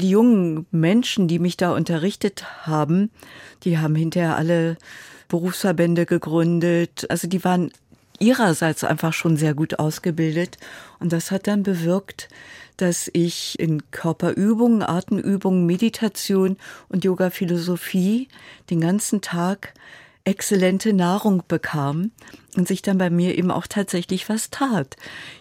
die 0.01 0.09
jungen 0.09 0.65
Menschen, 0.71 1.27
die 1.27 1.39
mich 1.39 1.57
da 1.57 1.71
unterrichtet 1.73 2.45
haben, 2.65 3.11
die 3.63 3.77
haben 3.77 3.95
hinterher 3.95 4.37
alle 4.37 4.77
Berufsverbände 5.27 6.05
gegründet. 6.05 7.05
Also 7.09 7.27
die 7.27 7.43
waren 7.43 7.71
ihrerseits 8.19 8.83
einfach 8.83 9.13
schon 9.13 9.37
sehr 9.37 9.53
gut 9.53 9.79
ausgebildet. 9.79 10.57
Und 10.99 11.11
das 11.11 11.31
hat 11.31 11.47
dann 11.47 11.63
bewirkt, 11.63 12.29
dass 12.77 13.09
ich 13.13 13.59
in 13.59 13.89
Körperübungen, 13.91 14.81
Atemübungen, 14.81 15.65
Meditation 15.65 16.57
und 16.89 17.03
Yoga-Philosophie 17.03 18.27
den 18.69 18.81
ganzen 18.81 19.21
Tag 19.21 19.73
exzellente 20.25 20.93
Nahrung 20.93 21.43
bekam 21.47 22.11
und 22.55 22.67
sich 22.67 22.81
dann 22.81 22.97
bei 22.97 23.09
mir 23.09 23.37
eben 23.37 23.51
auch 23.51 23.67
tatsächlich 23.67 24.29
was 24.29 24.49
tat. 24.49 24.95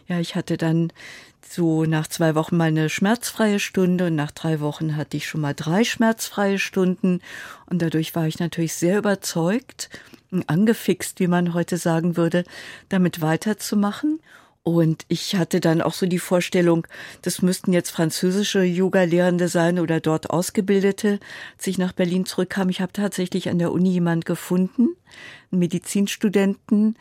Ja, 0.09 0.19
ich 0.19 0.35
hatte 0.35 0.57
dann 0.57 0.93
so 1.47 1.85
nach 1.85 2.07
zwei 2.07 2.35
Wochen 2.35 2.57
mal 2.57 2.69
eine 2.69 2.89
schmerzfreie 2.89 3.59
Stunde 3.59 4.07
und 4.07 4.15
nach 4.15 4.31
drei 4.31 4.61
Wochen 4.61 4.97
hatte 4.97 5.17
ich 5.17 5.27
schon 5.27 5.41
mal 5.41 5.55
drei 5.55 5.85
schmerzfreie 5.85 6.59
Stunden 6.59 7.21
und 7.67 7.83
dadurch 7.83 8.15
war 8.15 8.27
ich 8.27 8.39
natürlich 8.39 8.75
sehr 8.75 8.99
überzeugt, 8.99 9.91
angefixt, 10.47 11.21
wie 11.21 11.27
man 11.27 11.53
heute 11.53 11.77
sagen 11.77 12.17
würde, 12.17 12.45
damit 12.89 13.21
weiterzumachen. 13.21 14.21
Und 14.65 15.05
ich 15.09 15.35
hatte 15.35 15.59
dann 15.59 15.83
auch 15.83 15.93
so 15.93 16.07
die 16.07 16.21
Vorstellung, 16.21 16.87
das 17.23 17.43
müssten 17.43 17.73
jetzt 17.73 17.91
französische 17.91 18.63
Yoga-Lehrende 18.63 19.49
sein 19.49 19.81
oder 19.81 19.99
dort 19.99 20.31
Ausgebildete. 20.31 21.19
Als 21.57 21.67
ich 21.67 21.79
nach 21.79 21.93
Berlin 21.93 22.27
zurückkam, 22.27 22.69
ich 22.69 22.81
habe 22.81 22.93
tatsächlich 22.93 23.49
an 23.49 23.59
der 23.59 23.73
Uni 23.73 23.91
jemand 23.91 24.25
gefunden, 24.25 24.91
einen 25.51 25.59
Medizinstudenten, 25.59 26.97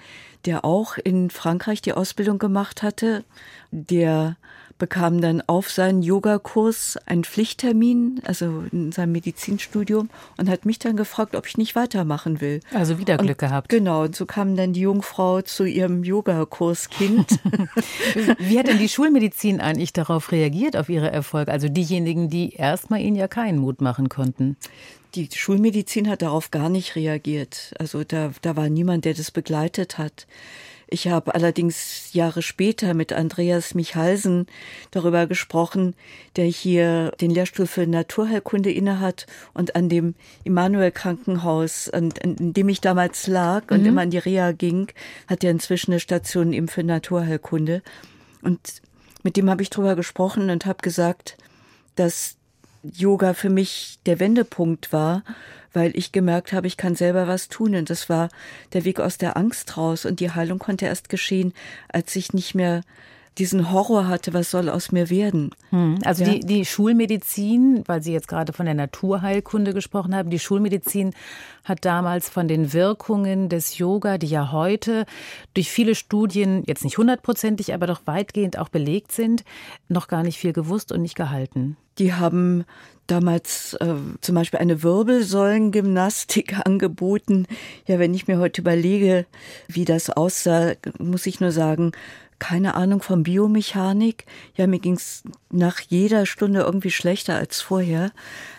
der 0.46 0.66
auch 0.66 0.98
in 0.98 1.30
Frankreich 1.30 1.84
die 1.84 1.94
Ausbildung 1.94 2.40
gemacht 2.40 2.82
hatte, 2.82 3.24
der 3.70 4.38
bekam 4.82 5.22
dann 5.22 5.44
auf 5.46 5.70
seinen 5.70 6.02
Yogakurs 6.02 6.98
einen 7.06 7.24
Pflichttermin, 7.24 8.20
also 8.26 8.64
in 8.72 8.92
seinem 8.92 9.12
Medizinstudium, 9.12 10.10
und 10.38 10.50
hat 10.50 10.66
mich 10.66 10.80
dann 10.80 10.98
gefragt, 10.98 11.36
ob 11.36 11.46
ich 11.46 11.56
nicht 11.56 11.76
weitermachen 11.76 12.42
will. 12.42 12.62
Also 12.74 12.98
wieder 12.98 13.18
Glück 13.18 13.44
und, 13.44 13.48
gehabt. 13.48 13.70
Genau, 13.70 14.06
und 14.06 14.16
so 14.16 14.26
kam 14.26 14.56
dann 14.56 14.74
die 14.74 14.80
Jungfrau 14.80 15.44
zu 15.44 15.66
ihrem 15.66 16.04
Yogakurskind. 16.04 17.28
Wie 18.40 18.58
hat 18.58 18.70
denn 18.70 18.80
die 18.80 18.90
Schulmedizin 18.90 19.62
eigentlich 19.62 19.94
darauf 19.94 20.32
reagiert, 20.32 20.76
auf 20.76 20.90
ihre 20.90 21.12
Erfolge? 21.12 21.52
Also 21.52 21.70
diejenigen, 21.70 22.32
die 22.32 22.56
erstmal 22.56 23.02
ihnen 23.02 23.16
ja 23.16 23.28
keinen 23.28 23.60
Mut 23.60 23.82
machen 23.82 24.10
konnten. 24.10 24.58
Die 25.14 25.30
Schulmedizin 25.32 26.10
hat 26.10 26.24
darauf 26.24 26.50
gar 26.50 26.70
nicht 26.70 26.96
reagiert. 26.96 27.76
Also 27.78 28.04
da, 28.04 28.32
da 28.42 28.56
war 28.56 28.68
niemand, 28.68 29.06
der 29.06 29.14
das 29.14 29.30
begleitet 29.30 30.00
hat. 30.00 30.26
Ich 30.94 31.08
habe 31.08 31.34
allerdings 31.34 32.12
Jahre 32.12 32.42
später 32.42 32.94
mit 32.94 33.14
Andreas 33.14 33.74
Michalsen 33.76 34.48
darüber 34.92 35.26
gesprochen, 35.26 35.96
der 36.36 36.44
hier 36.44 37.12
den 37.22 37.32
Lehrstuhl 37.32 37.66
für 37.66 37.88
Naturheilkunde 37.88 38.70
innehat 38.70 39.26
und 39.54 39.78
an 39.78 39.88
dem 39.88 40.16
Immanuel 40.44 40.92
Krankenhaus, 40.92 41.90
an, 41.90 42.14
an 42.22 42.52
dem 42.52 42.68
ich 42.68 42.82
damals 42.82 43.28
lag 43.28 43.72
und 43.72 43.84
mhm. 43.84 43.88
immer 43.88 44.02
an 44.02 44.10
die 44.10 44.18
Reha 44.18 44.52
ging, 44.52 44.92
hat 45.28 45.46
er 45.46 45.52
inzwischen 45.52 45.92
eine 45.92 46.02
Station 46.02 46.52
eben 46.52 46.68
für 46.68 46.84
Naturheilkunde. 46.84 47.84
Und 48.42 48.82
mit 49.24 49.38
dem 49.38 49.50
habe 49.50 49.64
ich 49.64 49.70
drüber 49.70 49.96
gesprochen 49.96 50.50
und 50.50 50.66
habe 50.66 50.82
gesagt, 50.82 51.38
dass 51.96 52.36
Yoga 52.84 53.34
für 53.34 53.50
mich 53.50 54.00
der 54.06 54.20
Wendepunkt 54.20 54.92
war, 54.92 55.24
weil 55.74 55.96
ich 55.96 56.12
gemerkt 56.12 56.54
habe, 56.54 56.68
ich 56.68 56.78
kann 56.78 56.96
selber 56.96 57.28
was 57.28 57.48
tun. 57.48 57.76
Und 57.76 57.90
das 57.90 58.10
war 58.10 58.30
der 58.74 58.86
Weg 58.86 59.00
aus 59.00 59.18
der 59.18 59.38
Angst 59.38 59.78
raus. 59.78 60.06
Und 60.06 60.20
die 60.20 60.32
Heilung 60.32 60.60
konnte 60.60 60.86
erst 60.86 61.10
geschehen, 61.10 61.54
als 61.90 62.16
ich 62.16 62.34
nicht 62.34 62.56
mehr 62.56 62.82
diesen 63.38 63.72
Horror 63.72 64.08
hatte, 64.08 64.34
was 64.34 64.52
soll 64.52 64.70
aus 64.70 64.92
mir 64.92 65.10
werden. 65.10 65.52
Hm, 65.70 66.00
also 66.04 66.24
ja. 66.24 66.32
die, 66.34 66.40
die 66.42 66.66
Schulmedizin, 66.66 67.84
weil 67.88 68.04
Sie 68.04 68.12
jetzt 68.12 68.28
gerade 68.28 68.52
von 68.52 68.66
der 68.66 68.76
Naturheilkunde 68.76 69.74
gesprochen 69.74 70.14
haben, 70.14 70.30
die 70.30 70.40
Schulmedizin 70.40 71.14
hat 71.64 71.86
damals 71.86 72.28
von 72.30 72.48
den 72.48 72.74
Wirkungen 72.74 73.48
des 73.48 73.78
Yoga, 73.78 74.18
die 74.18 74.28
ja 74.28 74.52
heute 74.52 75.06
durch 75.54 75.72
viele 75.72 75.96
Studien, 75.96 76.64
jetzt 76.66 76.84
nicht 76.84 76.98
hundertprozentig, 76.98 77.74
aber 77.74 77.88
doch 77.88 78.02
weitgehend 78.06 78.58
auch 78.58 78.70
belegt 78.70 79.14
sind, 79.14 79.44
noch 79.88 80.08
gar 80.08 80.24
nicht 80.24 80.38
viel 80.38 80.54
gewusst 80.54 80.92
und 80.92 81.02
nicht 81.02 81.16
gehalten. 81.16 81.78
Die 82.00 82.14
haben 82.14 82.66
damals 83.08 83.76
äh, 83.76 83.96
zum 84.22 84.36
Beispiel 84.36 84.60
eine 84.60 84.84
Wirbelsäulengymnastik 84.84 86.56
angeboten. 86.66 87.46
Ja, 87.86 88.00
wenn 88.00 88.14
ich 88.14 88.28
mir 88.28 88.40
heute 88.40 88.62
überlege, 88.62 89.26
wie 89.68 89.86
das 89.86 90.10
aussah, 90.10 90.74
muss 91.00 91.26
ich 91.26 91.40
nur 91.40 91.52
sagen, 91.52 91.92
keine 92.42 92.74
Ahnung 92.74 93.04
von 93.04 93.22
Biomechanik. 93.22 94.26
Ja, 94.56 94.66
mir 94.66 94.80
ging's 94.80 95.22
nach 95.52 95.80
jeder 95.80 96.26
Stunde 96.26 96.62
irgendwie 96.62 96.90
schlechter 96.90 97.36
als 97.36 97.62
vorher. 97.62 98.12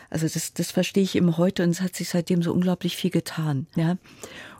Also 0.08 0.28
das, 0.28 0.54
das 0.54 0.70
verstehe 0.70 1.02
ich 1.02 1.16
eben 1.16 1.36
heute 1.36 1.64
und 1.64 1.70
es 1.70 1.80
hat 1.80 1.96
sich 1.96 2.08
seitdem 2.08 2.44
so 2.44 2.52
unglaublich 2.52 2.96
viel 2.96 3.10
getan. 3.10 3.66
Ja. 3.74 3.96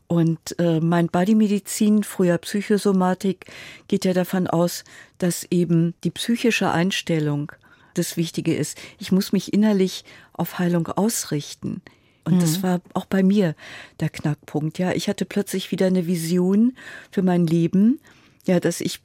Und 0.09 0.59
äh, 0.59 0.81
mein 0.81 1.07
Bodymedizin, 1.07 2.03
früher 2.03 2.37
Psychosomatik, 2.39 3.47
geht 3.87 4.05
ja 4.05 4.13
davon 4.13 4.49
aus, 4.49 4.83
dass 5.19 5.47
eben 5.53 5.95
die 6.03 6.11
psychische 6.11 6.73
Einstellung 6.73 7.53
das 7.95 8.17
Wichtige 8.17 8.57
ist. 8.57 8.77
Ich 8.99 9.13
muss 9.13 9.31
mich 9.31 9.53
innerlich 9.53 10.05
auf 10.33 10.59
Heilung 10.59 10.89
ausrichten. 10.89 11.81
Und 12.25 12.35
mhm. 12.35 12.41
das 12.41 12.65
war 12.65 12.81
auch 12.93 13.07
bei 13.07 13.23
mir 13.23 13.55
der 14.01 14.11
Knackpunkt. 14.11 14.81
Ja, 14.81 14.91
ich 14.91 15.09
hatte 15.09 15.27
plötzlich 15.27 15.71
wieder 15.71 15.87
eine 15.87 16.09
Vision 16.09 16.77
für 17.13 17.23
mein 17.23 17.47
Leben. 17.47 18.01
Ja, 18.45 18.59
dass 18.59 18.81
ich 18.81 19.01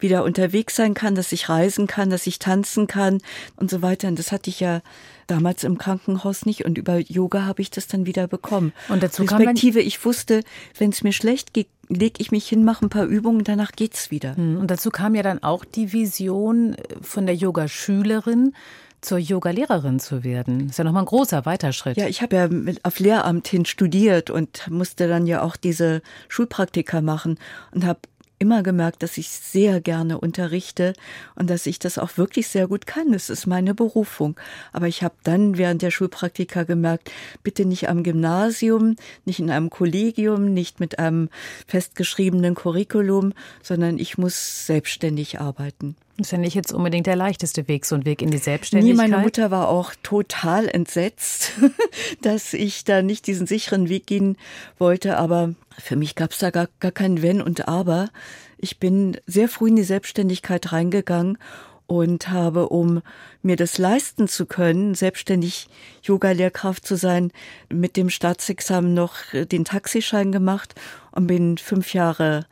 wieder 0.00 0.24
unterwegs 0.24 0.74
sein 0.74 0.94
kann, 0.94 1.14
dass 1.14 1.30
ich 1.32 1.48
reisen 1.48 1.86
kann, 1.86 2.10
dass 2.10 2.26
ich 2.26 2.38
tanzen 2.38 2.86
kann 2.86 3.18
und 3.56 3.70
so 3.70 3.82
weiter. 3.82 4.08
Und 4.08 4.18
das 4.18 4.32
hatte 4.32 4.50
ich 4.50 4.60
ja 4.60 4.82
damals 5.26 5.62
im 5.62 5.78
Krankenhaus 5.78 6.44
nicht 6.44 6.64
und 6.64 6.76
über 6.76 6.98
Yoga 6.98 7.44
habe 7.44 7.62
ich 7.62 7.70
das 7.70 7.86
dann 7.86 8.06
wieder 8.06 8.26
bekommen. 8.26 8.72
Und 8.88 9.02
dazu 9.02 9.22
Respektive, 9.22 9.80
ich 9.80 10.04
wusste, 10.04 10.42
wenn 10.76 10.90
es 10.90 11.02
mir 11.02 11.12
schlecht 11.12 11.54
geht, 11.54 11.68
lege 11.88 12.14
ich 12.18 12.32
mich 12.32 12.48
hin, 12.48 12.64
mache 12.64 12.86
ein 12.86 12.88
paar 12.88 13.04
Übungen, 13.04 13.44
danach 13.44 13.72
geht's 13.72 14.10
wieder. 14.10 14.36
Hm, 14.36 14.58
und 14.58 14.70
dazu 14.70 14.90
kam 14.90 15.14
ja 15.14 15.22
dann 15.22 15.42
auch 15.42 15.64
die 15.64 15.92
Vision 15.92 16.76
von 17.00 17.26
der 17.26 17.36
Yogaschülerin 17.36 18.54
zur 19.00 19.18
Yogalehrerin 19.18 19.98
zu 19.98 20.24
werden. 20.24 20.60
Das 20.60 20.72
ist 20.72 20.78
ja 20.78 20.84
nochmal 20.84 21.04
ein 21.04 21.06
großer 21.06 21.46
Weiterschritt. 21.46 21.96
Ja, 21.96 22.06
ich 22.06 22.22
habe 22.22 22.36
ja 22.36 22.48
auf 22.82 22.98
Lehramt 22.98 23.48
hin 23.48 23.64
studiert 23.64 24.30
und 24.30 24.68
musste 24.68 25.08
dann 25.08 25.26
ja 25.26 25.42
auch 25.42 25.56
diese 25.56 26.02
Schulpraktika 26.28 27.00
machen 27.00 27.38
und 27.72 27.86
habe 27.86 28.00
immer 28.40 28.62
gemerkt, 28.62 29.02
dass 29.02 29.18
ich 29.18 29.28
sehr 29.28 29.80
gerne 29.80 30.18
unterrichte 30.18 30.94
und 31.36 31.50
dass 31.50 31.66
ich 31.66 31.78
das 31.78 31.98
auch 31.98 32.16
wirklich 32.16 32.48
sehr 32.48 32.66
gut 32.66 32.86
kann. 32.86 33.12
Das 33.12 33.30
ist 33.30 33.46
meine 33.46 33.74
Berufung. 33.74 34.40
Aber 34.72 34.88
ich 34.88 35.02
habe 35.02 35.14
dann 35.22 35.58
während 35.58 35.82
der 35.82 35.90
Schulpraktika 35.90 36.64
gemerkt, 36.64 37.12
bitte 37.42 37.66
nicht 37.66 37.88
am 37.88 38.02
Gymnasium, 38.02 38.96
nicht 39.26 39.40
in 39.40 39.50
einem 39.50 39.68
Kollegium, 39.68 40.52
nicht 40.52 40.80
mit 40.80 40.98
einem 40.98 41.28
festgeschriebenen 41.66 42.54
Curriculum, 42.54 43.34
sondern 43.62 43.98
ich 43.98 44.16
muss 44.16 44.66
selbstständig 44.66 45.38
arbeiten. 45.38 45.94
Das 46.20 46.28
ist 46.28 46.32
ja 46.32 46.38
nicht 46.38 46.54
jetzt 46.54 46.72
unbedingt 46.72 47.06
der 47.06 47.16
leichteste 47.16 47.66
Weg, 47.66 47.86
so 47.86 47.94
ein 47.94 48.04
Weg 48.04 48.20
in 48.20 48.30
die 48.30 48.38
Selbstständigkeit. 48.38 49.06
Nie, 49.06 49.10
meine 49.10 49.22
Mutter 49.22 49.50
war 49.50 49.68
auch 49.68 49.94
total 50.02 50.68
entsetzt, 50.68 51.52
dass 52.22 52.52
ich 52.52 52.84
da 52.84 53.00
nicht 53.00 53.26
diesen 53.26 53.46
sicheren 53.46 53.88
Weg 53.88 54.06
gehen 54.06 54.36
wollte. 54.78 55.16
Aber 55.16 55.54
für 55.78 55.96
mich 55.96 56.16
gab 56.16 56.32
es 56.32 56.38
da 56.38 56.50
gar, 56.50 56.68
gar 56.78 56.92
kein 56.92 57.22
Wenn 57.22 57.40
und 57.40 57.68
Aber. 57.68 58.10
Ich 58.58 58.78
bin 58.78 59.16
sehr 59.26 59.48
früh 59.48 59.68
in 59.68 59.76
die 59.76 59.82
Selbstständigkeit 59.82 60.72
reingegangen 60.72 61.38
und 61.86 62.28
habe, 62.28 62.68
um 62.68 63.00
mir 63.42 63.56
das 63.56 63.78
leisten 63.78 64.28
zu 64.28 64.44
können, 64.44 64.94
selbstständig 64.94 65.68
Yoga-Lehrkraft 66.02 66.86
zu 66.86 66.96
sein, 66.96 67.32
mit 67.70 67.96
dem 67.96 68.10
Staatsexamen 68.10 68.92
noch 68.92 69.16
den 69.32 69.64
Taxischein 69.64 70.32
gemacht 70.32 70.74
und 71.12 71.26
bin 71.26 71.56
fünf 71.56 71.94
Jahre 71.94 72.44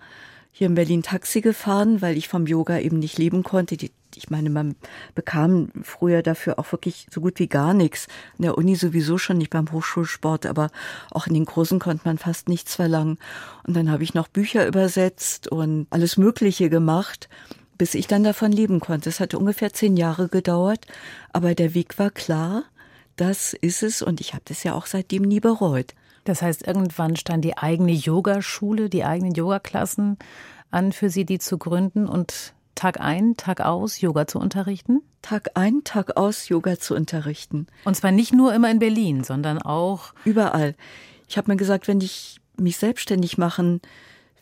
hier 0.59 0.67
in 0.67 0.75
Berlin 0.75 1.05
Taxi 1.05 1.41
gefahren, 1.41 2.03
weil 2.03 2.17
ich 2.17 2.27
vom 2.27 2.49
Yoga 2.49 2.81
eben 2.81 2.99
nicht 2.99 3.17
leben 3.17 3.45
konnte. 3.45 3.77
Die, 3.77 3.93
ich 4.17 4.29
meine, 4.29 4.51
man 4.51 4.75
bekam 5.15 5.71
früher 5.83 6.21
dafür 6.21 6.59
auch 6.59 6.73
wirklich 6.73 7.07
so 7.13 7.21
gut 7.21 7.39
wie 7.39 7.47
gar 7.47 7.75
nichts. 7.75 8.09
In 8.39 8.43
der 8.43 8.59
Uni 8.59 8.75
sowieso 8.75 9.19
schon 9.19 9.39
nicht 9.39 9.51
beim 9.51 9.71
Hochschulsport, 9.71 10.47
aber 10.47 10.71
auch 11.13 11.29
in 11.29 11.35
den 11.35 11.47
Kursen 11.47 11.79
konnte 11.79 12.03
man 12.07 12.19
fast 12.19 12.49
nichts 12.49 12.75
verlangen. 12.75 13.19
Und 13.69 13.77
dann 13.77 13.89
habe 13.89 14.03
ich 14.03 14.15
noch 14.15 14.27
Bücher 14.27 14.67
übersetzt 14.67 15.47
und 15.47 15.87
alles 15.91 16.17
Mögliche 16.17 16.69
gemacht, 16.71 17.29
bis 17.79 17.95
ich 17.95 18.09
dann 18.09 18.25
davon 18.25 18.51
leben 18.51 18.81
konnte. 18.81 19.11
Es 19.11 19.21
hatte 19.21 19.39
ungefähr 19.39 19.73
zehn 19.73 19.97
Jahre 19.97 20.27
gedauert, 20.27 20.89
aber 21.33 21.55
der 21.55 21.73
Weg 21.75 22.01
war 22.01 22.11
klar. 22.11 22.65
Das 23.15 23.53
ist 23.53 23.85
es 23.85 24.03
und 24.03 24.21
ich 24.21 24.35
habe 24.35 24.43
das 24.47 24.65
ja 24.65 24.75
auch 24.75 24.87
seitdem 24.87 25.23
nie 25.23 25.39
bereut. 25.39 25.95
Das 26.29 26.43
heißt, 26.43 26.67
irgendwann 26.67 27.17
stand 27.17 27.43
die 27.43 27.57
eigene 27.57 27.93
Yogaschule, 27.93 28.91
die 28.91 29.03
eigenen 29.03 29.33
Yogaklassen 29.33 30.19
an, 30.71 30.93
für 30.93 31.09
Sie 31.09 31.25
die 31.25 31.39
zu 31.39 31.57
gründen 31.57 32.07
und 32.07 32.53
Tag 32.75 33.01
ein, 33.01 33.39
Tag 33.39 33.63
aus 33.63 34.03
Yoga 34.03 34.27
zu 34.27 34.39
unterrichten? 34.39 35.01
Tag 35.23 35.53
ein, 35.55 35.85
Tag 35.85 36.19
aus 36.19 36.51
Yoga 36.51 36.79
zu 36.79 36.95
unterrichten. 36.95 37.67
Und 37.87 37.97
zwar 37.97 38.13
nicht 38.13 38.35
nur 38.35 38.53
immer 38.53 38.71
in 38.71 38.79
Berlin, 38.79 39.25
sondern 39.25 39.57
auch 39.63 40.13
überall. 40.27 40.75
Ich 41.29 41.39
habe 41.39 41.51
mir 41.51 41.57
gesagt, 41.57 41.89
wenn 41.89 42.03
ich 42.03 42.41
mich 42.59 42.77
selbstständig 42.77 43.39
machen 43.39 43.81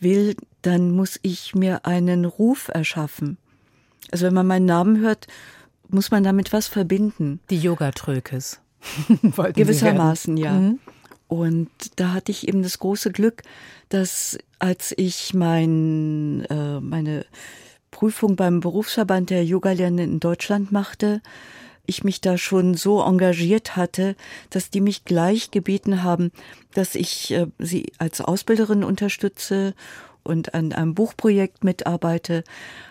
will, 0.01 0.35
dann 0.63 0.91
muss 0.91 1.17
ich 1.21 1.55
mir 1.55 1.85
einen 1.85 2.25
Ruf 2.25 2.67
erschaffen. 2.67 3.37
Also 4.11 4.25
wenn 4.25 4.33
man 4.33 4.45
meinen 4.45 4.65
Namen 4.65 4.99
hört, 4.99 5.27
muss 5.87 6.11
man 6.11 6.25
damit 6.25 6.51
was 6.51 6.67
verbinden. 6.67 7.39
Die 7.49 7.59
Yoga-Trökes. 7.59 8.59
Gewissermaßen, 9.53 10.35
ja. 10.35 10.51
Mhm. 10.51 10.79
Und 11.27 11.69
da 11.97 12.13
hatte 12.13 12.31
ich 12.31 12.47
eben 12.47 12.63
das 12.63 12.79
große 12.79 13.11
Glück, 13.11 13.43
dass 13.89 14.37
als 14.59 14.93
ich 14.97 15.33
mein, 15.33 16.45
äh, 16.49 16.79
meine 16.79 17.25
Prüfung 17.91 18.35
beim 18.35 18.59
Berufsverband 18.59 19.29
der 19.29 19.43
Yogalernenden 19.43 20.13
in 20.13 20.19
Deutschland 20.19 20.71
machte, 20.71 21.21
ich 21.85 22.03
mich 22.03 22.21
da 22.21 22.37
schon 22.37 22.75
so 22.75 23.01
engagiert 23.01 23.75
hatte, 23.75 24.15
dass 24.49 24.69
die 24.69 24.81
mich 24.81 25.05
gleich 25.05 25.51
gebeten 25.51 26.03
haben, 26.03 26.31
dass 26.73 26.95
ich 26.95 27.31
äh, 27.31 27.47
sie 27.59 27.91
als 27.97 28.21
Ausbilderin 28.21 28.83
unterstütze 28.83 29.73
und 30.23 30.53
an 30.53 30.73
einem 30.73 30.93
Buchprojekt 30.93 31.63
mitarbeite. 31.63 32.43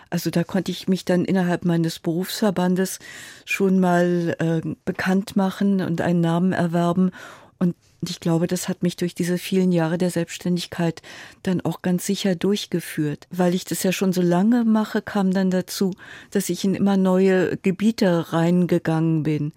Also 0.09 0.31
da 0.31 0.43
konnte 0.43 0.71
ich 0.71 0.87
mich 0.87 1.05
dann 1.05 1.25
innerhalb 1.25 1.65
meines 1.65 1.99
Berufsverbandes 1.99 2.99
schon 3.45 3.79
mal 3.79 4.35
äh, 4.39 4.61
bekannt 4.85 5.35
machen 5.35 5.81
und 5.81 6.01
einen 6.01 6.21
Namen 6.21 6.51
erwerben 6.51 7.11
Und 7.59 7.75
ich 8.07 8.19
glaube, 8.19 8.47
das 8.47 8.69
hat 8.69 8.83
mich 8.83 8.95
durch 8.95 9.15
diese 9.15 9.37
vielen 9.37 9.71
Jahre 9.71 9.97
der 9.97 10.11
Selbstständigkeit 10.11 11.01
dann 11.43 11.61
auch 11.61 11.81
ganz 11.81 12.05
sicher 12.05 12.35
durchgeführt. 12.35 13.27
Weil 13.31 13.55
ich 13.55 13.65
das 13.65 13.83
ja 13.83 13.91
schon 13.91 14.13
so 14.13 14.21
lange 14.21 14.63
mache, 14.63 15.01
kam 15.01 15.31
dann 15.31 15.49
dazu, 15.49 15.93
dass 16.31 16.49
ich 16.49 16.63
in 16.63 16.75
immer 16.75 16.97
neue 16.97 17.57
Gebiete 17.57 18.31
reingegangen 18.31 19.23
bin. 19.23 19.53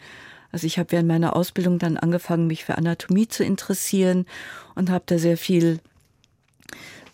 Also 0.52 0.66
ich 0.66 0.78
habe 0.78 0.92
während 0.92 1.08
meiner 1.08 1.36
Ausbildung 1.36 1.78
dann 1.78 1.96
angefangen, 1.96 2.46
mich 2.46 2.64
für 2.64 2.76
Anatomie 2.76 3.28
zu 3.28 3.44
interessieren 3.44 4.26
und 4.74 4.90
habe 4.90 5.04
da 5.06 5.18
sehr 5.18 5.36
viel 5.36 5.78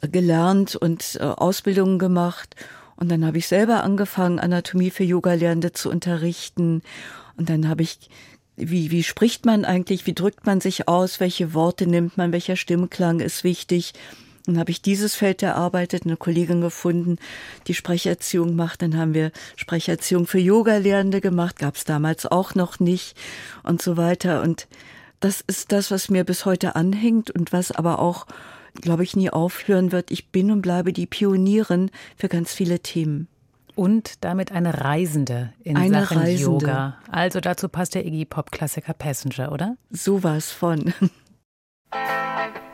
gelernt 0.01 0.77
und 0.77 1.19
äh, 1.21 1.25
Ausbildungen 1.25 1.99
gemacht. 1.99 2.55
Und 2.97 3.11
dann 3.11 3.27
habe 3.27 3.39
ich 3.39 3.47
selber 3.47 3.83
angefangen, 3.83 4.39
Anatomie 4.39 4.91
für 4.91 5.05
Yoga-Lernende 5.05 5.73
zu 5.73 5.91
unterrichten. 5.91 6.83
Und 7.37 7.51
dann 7.51 7.69
habe 7.69 7.83
ich 7.83 8.09
wie, 8.57 8.91
wie 8.91 9.03
spricht 9.03 9.45
man 9.45 9.65
eigentlich, 9.65 10.07
wie 10.07 10.15
drückt 10.15 10.47
man 10.47 10.61
sich 10.61 10.89
aus, 10.89 11.21
welche 11.21 11.55
Worte 11.55 11.87
nimmt 11.87 12.17
man, 12.17 12.33
welcher 12.33 12.57
Stimmklang 12.57 13.21
ist 13.21 13.45
wichtig. 13.45 13.93
Dann 14.47 14.59
habe 14.59 14.71
ich 14.71 14.81
dieses 14.81 15.15
Feld 15.15 15.43
erarbeitet, 15.43 16.05
eine 16.05 16.17
Kollegin 16.17 16.61
gefunden, 16.61 17.19
die 17.67 17.75
Sprecherziehung 17.75 18.55
macht. 18.55 18.81
Dann 18.81 18.97
haben 18.97 19.13
wir 19.13 19.33
Sprecherziehung 19.57 20.27
für 20.27 20.39
Yoga-Lehrende 20.39 21.21
gemacht, 21.21 21.59
gab 21.59 21.77
es 21.77 21.85
damals 21.85 22.27
auch 22.27 22.55
noch 22.55 22.79
nicht 22.79 23.17
und 23.65 23.83
so 23.83 23.97
weiter. 23.97 24.43
Und 24.43 24.69
das 25.21 25.43
ist 25.47 25.73
das, 25.73 25.91
was 25.91 26.09
mir 26.09 26.25
bis 26.25 26.45
heute 26.45 26.77
anhängt 26.77 27.31
und 27.31 27.53
was 27.53 27.73
aber 27.73 27.99
auch, 27.99 28.27
glaube 28.81 29.03
ich, 29.03 29.17
nie 29.17 29.31
aufhören 29.31 29.91
wird. 29.91 30.13
Ich 30.13 30.29
bin 30.29 30.51
und 30.53 30.63
bleibe 30.63 30.93
die 30.93 31.07
Pionierin 31.07 31.91
für 32.17 32.29
ganz 32.29 32.55
viele 32.55 32.79
Themen 32.79 33.29
und 33.77 34.25
damit 34.25 34.51
eine 34.51 34.83
Reisende 34.83 35.53
in 35.61 35.77
eine 35.77 36.01
Sachen 36.01 36.19
Reisende. 36.19 36.43
Yoga. 36.43 36.99
Also 37.11 37.41
dazu 37.41 37.69
passt 37.69 37.95
der 37.95 38.05
Iggy 38.05 38.25
Pop 38.25 38.51
Klassiker 38.51 38.95
Passenger, 38.95 39.53
oder? 39.53 39.77
Sowas 39.91 40.51
von. 40.51 40.93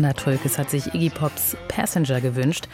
Anna 0.00 0.14
Trölkes 0.14 0.56
hat 0.56 0.70
sich 0.70 0.94
Iggy 0.94 1.10
Pops 1.10 1.58
Passenger 1.68 2.22
gewünscht. 2.22 2.68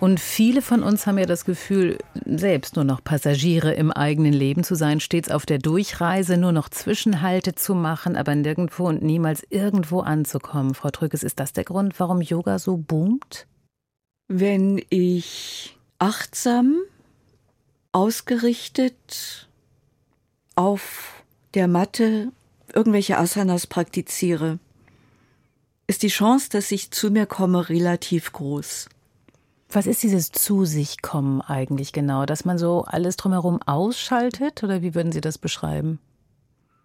Und 0.00 0.18
viele 0.18 0.60
von 0.60 0.82
uns 0.82 1.06
haben 1.06 1.18
ja 1.18 1.24
das 1.24 1.44
Gefühl, 1.44 1.98
selbst 2.24 2.74
nur 2.74 2.84
noch 2.84 3.04
Passagiere 3.04 3.72
im 3.74 3.92
eigenen 3.92 4.32
Leben 4.32 4.64
zu 4.64 4.74
sein, 4.74 4.98
stets 4.98 5.30
auf 5.30 5.46
der 5.46 5.58
Durchreise, 5.58 6.36
nur 6.36 6.50
noch 6.50 6.68
Zwischenhalte 6.68 7.54
zu 7.54 7.76
machen, 7.76 8.16
aber 8.16 8.34
nirgendwo 8.34 8.88
und 8.88 9.04
niemals 9.04 9.46
irgendwo 9.50 10.00
anzukommen. 10.00 10.74
Frau 10.74 10.90
Trölkes, 10.90 11.22
ist 11.22 11.38
das 11.38 11.52
der 11.52 11.62
Grund, 11.62 12.00
warum 12.00 12.20
Yoga 12.20 12.58
so 12.58 12.76
boomt? 12.76 13.46
Wenn 14.26 14.82
ich 14.90 15.78
achtsam, 16.00 16.78
ausgerichtet 17.92 19.48
auf 20.56 21.22
der 21.54 21.68
Matte 21.68 22.32
irgendwelche 22.74 23.16
Asanas 23.16 23.68
praktiziere, 23.68 24.58
ist 25.86 26.02
die 26.02 26.08
Chance, 26.08 26.48
dass 26.50 26.70
ich 26.70 26.90
zu 26.90 27.10
mir 27.10 27.26
komme, 27.26 27.68
relativ 27.68 28.32
groß. 28.32 28.88
Was 29.70 29.86
ist 29.86 30.02
dieses 30.02 30.30
zu 30.30 30.64
sich 30.64 31.02
kommen 31.02 31.40
eigentlich 31.40 31.92
genau? 31.92 32.26
Dass 32.26 32.44
man 32.44 32.58
so 32.58 32.84
alles 32.84 33.16
drumherum 33.16 33.60
ausschaltet 33.62 34.62
oder 34.62 34.82
wie 34.82 34.94
würden 34.94 35.12
Sie 35.12 35.20
das 35.20 35.36
beschreiben? 35.36 35.98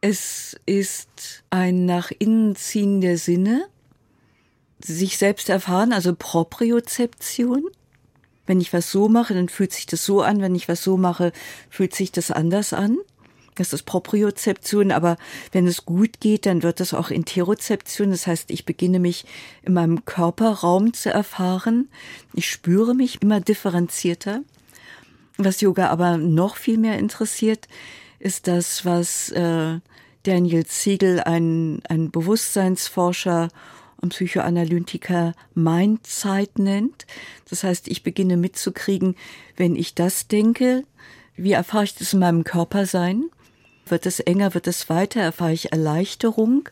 Es 0.01 0.57
ist 0.65 1.43
ein 1.49 1.85
nach 1.85 2.11
innen 2.17 2.55
ziehen 2.55 3.01
der 3.01 3.17
Sinne, 3.17 3.67
sich 4.83 5.17
selbst 5.17 5.49
erfahren, 5.49 5.93
also 5.93 6.15
Propriozeption. 6.15 7.65
Wenn 8.45 8.61
ich 8.61 8.73
was 8.73 8.89
so 8.89 9.09
mache, 9.09 9.33
dann 9.33 9.49
fühlt 9.49 9.73
sich 9.73 9.85
das 9.85 10.05
so 10.05 10.21
an. 10.21 10.41
Wenn 10.41 10.55
ich 10.55 10.67
was 10.67 10.83
so 10.83 10.97
mache, 10.97 11.31
fühlt 11.69 11.93
sich 11.93 12.11
das 12.11 12.31
anders 12.31 12.73
an. 12.73 12.97
Das 13.59 13.73
ist 13.73 13.83
Propriozeption, 13.83 14.93
aber 14.93 15.17
wenn 15.51 15.67
es 15.67 15.85
gut 15.85 16.21
geht, 16.21 16.45
dann 16.45 16.63
wird 16.63 16.79
es 16.79 16.93
auch 16.93 17.09
Interozeption. 17.09 18.11
Das 18.11 18.25
heißt, 18.25 18.51
ich 18.51 18.63
beginne 18.63 18.99
mich 18.99 19.25
in 19.63 19.73
meinem 19.73 20.05
Körperraum 20.05 20.93
zu 20.93 21.11
erfahren. 21.11 21.89
Ich 22.33 22.49
spüre 22.49 22.95
mich 22.95 23.21
immer 23.21 23.41
differenzierter. 23.41 24.43
Was 25.35 25.59
Yoga 25.59 25.89
aber 25.89 26.15
noch 26.15 26.55
viel 26.55 26.77
mehr 26.77 26.97
interessiert, 26.99 27.67
ist 28.17 28.47
das, 28.47 28.85
was 28.85 29.29
äh, 29.31 29.79
Daniel 30.23 30.65
Siegel, 30.65 31.19
ein, 31.19 31.81
ein 31.89 32.11
Bewusstseinsforscher 32.11 33.49
und 33.97 34.13
Psychoanalytiker 34.13 35.33
Mindzeit 35.53 36.59
nennt. 36.59 37.05
Das 37.49 37.65
heißt, 37.65 37.89
ich 37.89 38.03
beginne 38.03 38.37
mitzukriegen, 38.37 39.17
wenn 39.57 39.75
ich 39.75 39.95
das 39.95 40.29
denke, 40.29 40.85
wie 41.35 41.51
erfahre 41.51 41.83
ich 41.83 41.95
das 41.95 42.13
in 42.13 42.19
meinem 42.19 42.45
Körpersein? 42.45 43.29
Wird 43.89 44.05
es 44.05 44.19
enger, 44.19 44.53
wird 44.53 44.67
es 44.67 44.89
weiter? 44.89 45.21
Erfahre 45.21 45.53
ich 45.53 45.71
Erleichterung? 45.71 46.69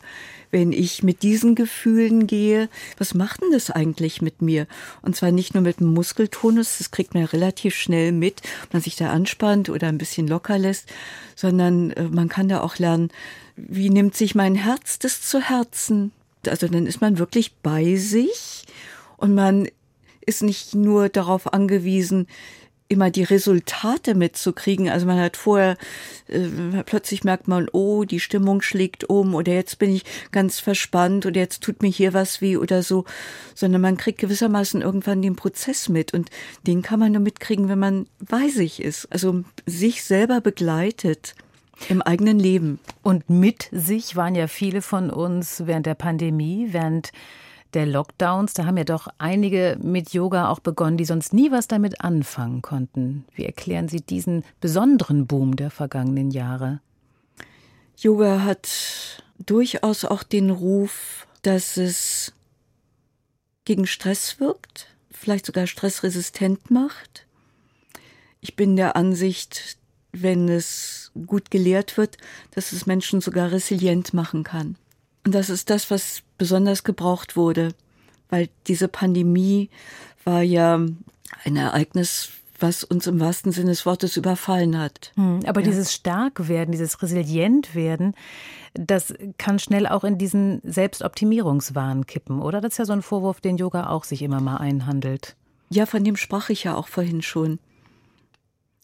Wenn 0.50 0.72
ich 0.72 1.04
mit 1.04 1.24
diesen 1.24 1.56
Gefühlen 1.56 2.26
gehe, 2.26 2.70
was 2.98 3.14
macht 3.14 3.42
denn 3.42 3.52
das 3.52 3.70
eigentlich 3.70 4.22
mit 4.22 4.42
mir? 4.42 4.66
Und 5.02 5.16
zwar 5.16 5.32
nicht 5.32 5.54
nur 5.54 5.64
mit 5.64 5.82
dem 5.82 5.94
Muskeltonus, 5.94 6.78
das 6.78 6.92
kriegt 6.92 7.14
man 7.14 7.24
ja 7.24 7.30
relativ 7.30 7.76
schnell 7.76 8.14
mit, 8.14 8.42
ob 8.64 8.74
man 8.74 8.82
sich 8.82 8.96
da 8.96 9.12
anspannt 9.12 9.70
oder 9.70 9.88
ein 9.88 9.98
bisschen 9.98 10.28
locker 10.28 10.58
lässt, 10.58 10.88
sondern 11.36 11.92
äh, 11.92 12.04
man 12.04 12.30
kann 12.30 12.48
da 12.48 12.62
auch 12.62 12.78
lernen, 12.78 13.10
wie 13.58 13.90
nimmt 13.90 14.16
sich 14.16 14.36
mein 14.36 14.56
Herz 14.56 15.00
das 15.00 15.22
zu 15.22 15.42
Herzen? 15.42 16.12
Also 16.48 16.68
dann 16.68 16.86
ist 16.86 17.02
man 17.02 17.18
wirklich 17.18 17.56
bei 17.56 17.96
sich 17.96 18.64
und 19.18 19.34
man 19.34 19.68
ist 20.26 20.44
nicht 20.44 20.76
nur 20.76 21.10
darauf 21.10 21.54
angewiesen, 21.54 22.28
immer 22.90 23.12
die 23.12 23.24
Resultate 23.24 24.16
mitzukriegen. 24.16 24.90
Also 24.90 25.06
man 25.06 25.20
hat 25.20 25.38
vorher, 25.38 25.78
äh, 26.28 26.84
plötzlich 26.86 27.24
merkt 27.24 27.48
man, 27.48 27.68
oh, 27.72 28.06
die 28.06 28.20
Stimmung 28.20 28.62
schlägt 28.62 29.04
um 29.10 29.36
oder 29.36 29.54
jetzt 29.54 29.80
bin 29.80 29.94
ich 29.94 30.04
ganz 30.32 30.60
verspannt 30.60 31.26
oder 31.26 31.40
jetzt 31.40 31.62
tut 31.62 31.82
mir 31.82 31.90
hier 31.90 32.14
was 32.14 32.42
weh 32.42 32.58
oder 32.58 32.84
so, 32.84 33.06
sondern 33.56 33.82
man 33.82 33.98
kriegt 33.98 34.20
gewissermaßen 34.20 34.82
irgendwann 34.82 35.22
den 35.22 35.36
Prozess 35.36 35.90
mit 35.90 36.14
und 36.14 36.30
den 36.66 36.82
kann 36.82 37.00
man 37.00 37.12
nur 37.12 37.22
mitkriegen, 37.22 37.70
wenn 37.70 37.80
man 37.80 38.08
bei 38.20 38.48
sich 38.48 38.82
ist, 38.82 39.12
also 39.12 39.44
sich 39.66 40.04
selber 40.04 40.42
begleitet 40.42 41.36
im 41.90 42.02
eigenen 42.02 42.40
Leben. 42.40 42.80
Und 43.04 43.30
mit 43.30 43.70
sich 43.72 44.16
waren 44.16 44.36
ja 44.36 44.48
viele 44.48 44.82
von 44.82 45.10
uns 45.10 45.64
während 45.66 45.86
der 45.86 45.96
Pandemie, 45.96 46.70
während 46.72 47.12
der 47.74 47.86
Lockdowns, 47.86 48.54
da 48.54 48.66
haben 48.66 48.78
ja 48.78 48.84
doch 48.84 49.08
einige 49.18 49.78
mit 49.82 50.14
Yoga 50.14 50.50
auch 50.50 50.60
begonnen, 50.60 50.98
die 50.98 51.06
sonst 51.06 51.34
nie 51.34 51.52
was 51.52 51.68
damit 51.68 52.02
anfangen 52.02 52.62
konnten. 52.62 53.26
Wie 53.36 53.46
erklären 53.46 53.88
Sie 53.88 54.02
diesen 54.02 54.44
besonderen 54.62 55.28
Boom 55.28 55.56
der 55.56 55.72
vergangenen 55.72 56.32
Jahre? 56.32 56.80
Yoga 57.98 58.44
hat 58.44 59.24
durchaus 59.46 60.06
auch 60.06 60.24
den 60.24 60.50
Ruf, 60.50 61.28
dass 61.42 61.78
es 61.78 62.34
gegen 63.66 63.88
Stress 63.88 64.40
wirkt, 64.40 64.88
vielleicht 65.12 65.46
sogar 65.46 65.68
stressresistent 65.68 66.72
macht. 66.72 67.26
Ich 68.40 68.56
bin 68.56 68.76
der 68.76 68.96
Ansicht, 68.96 69.78
wenn 70.12 70.48
es 70.48 71.12
gut 71.26 71.52
gelehrt 71.52 71.98
wird, 71.98 72.18
dass 72.52 72.72
es 72.72 72.86
Menschen 72.86 73.20
sogar 73.22 73.52
resilient 73.52 74.14
machen 74.14 74.44
kann. 74.44 74.78
Und 75.28 75.36
das 75.36 75.50
ist 75.50 75.70
das, 75.70 75.92
was 75.92 76.22
besonders 76.38 76.86
gebraucht 76.86 77.36
wurde, 77.36 77.74
weil 78.30 78.48
diese 78.68 78.88
Pandemie 78.88 79.70
war 80.24 80.42
ja 80.42 80.80
ein 81.44 81.56
Ereignis, 81.58 82.30
was 82.62 82.86
uns 82.86 83.08
im 83.08 83.20
wahrsten 83.20 83.52
Sinne 83.52 83.72
des 83.72 83.86
Wortes 83.86 84.16
überfallen 84.16 84.80
hat. 84.80 85.12
Hm, 85.16 85.42
aber 85.46 85.60
ja. 85.60 85.68
dieses 85.68 85.92
Starkwerden, 85.92 86.72
dieses 86.72 87.02
Resilientwerden, 87.02 88.16
das 88.74 89.14
kann 89.38 89.60
schnell 89.60 89.86
auch 89.86 90.06
in 90.06 90.18
diesen 90.18 90.62
Selbstoptimierungswahn 90.64 92.06
kippen, 92.06 92.42
oder? 92.42 92.62
Das 92.62 92.76
ist 92.76 92.78
ja 92.78 92.86
so 92.86 92.94
ein 92.94 93.02
Vorwurf, 93.02 93.42
den 93.42 93.58
Yoga 93.58 93.90
auch 93.90 94.06
sich 94.06 94.22
immer 94.22 94.40
mal 94.40 94.56
einhandelt. 94.56 95.36
Ja, 95.70 95.88
von 95.88 96.06
dem 96.06 96.16
sprach 96.16 96.50
ich 96.50 96.64
ja 96.64 96.74
auch 96.74 96.88
vorhin 96.88 97.22
schon. 97.22 97.60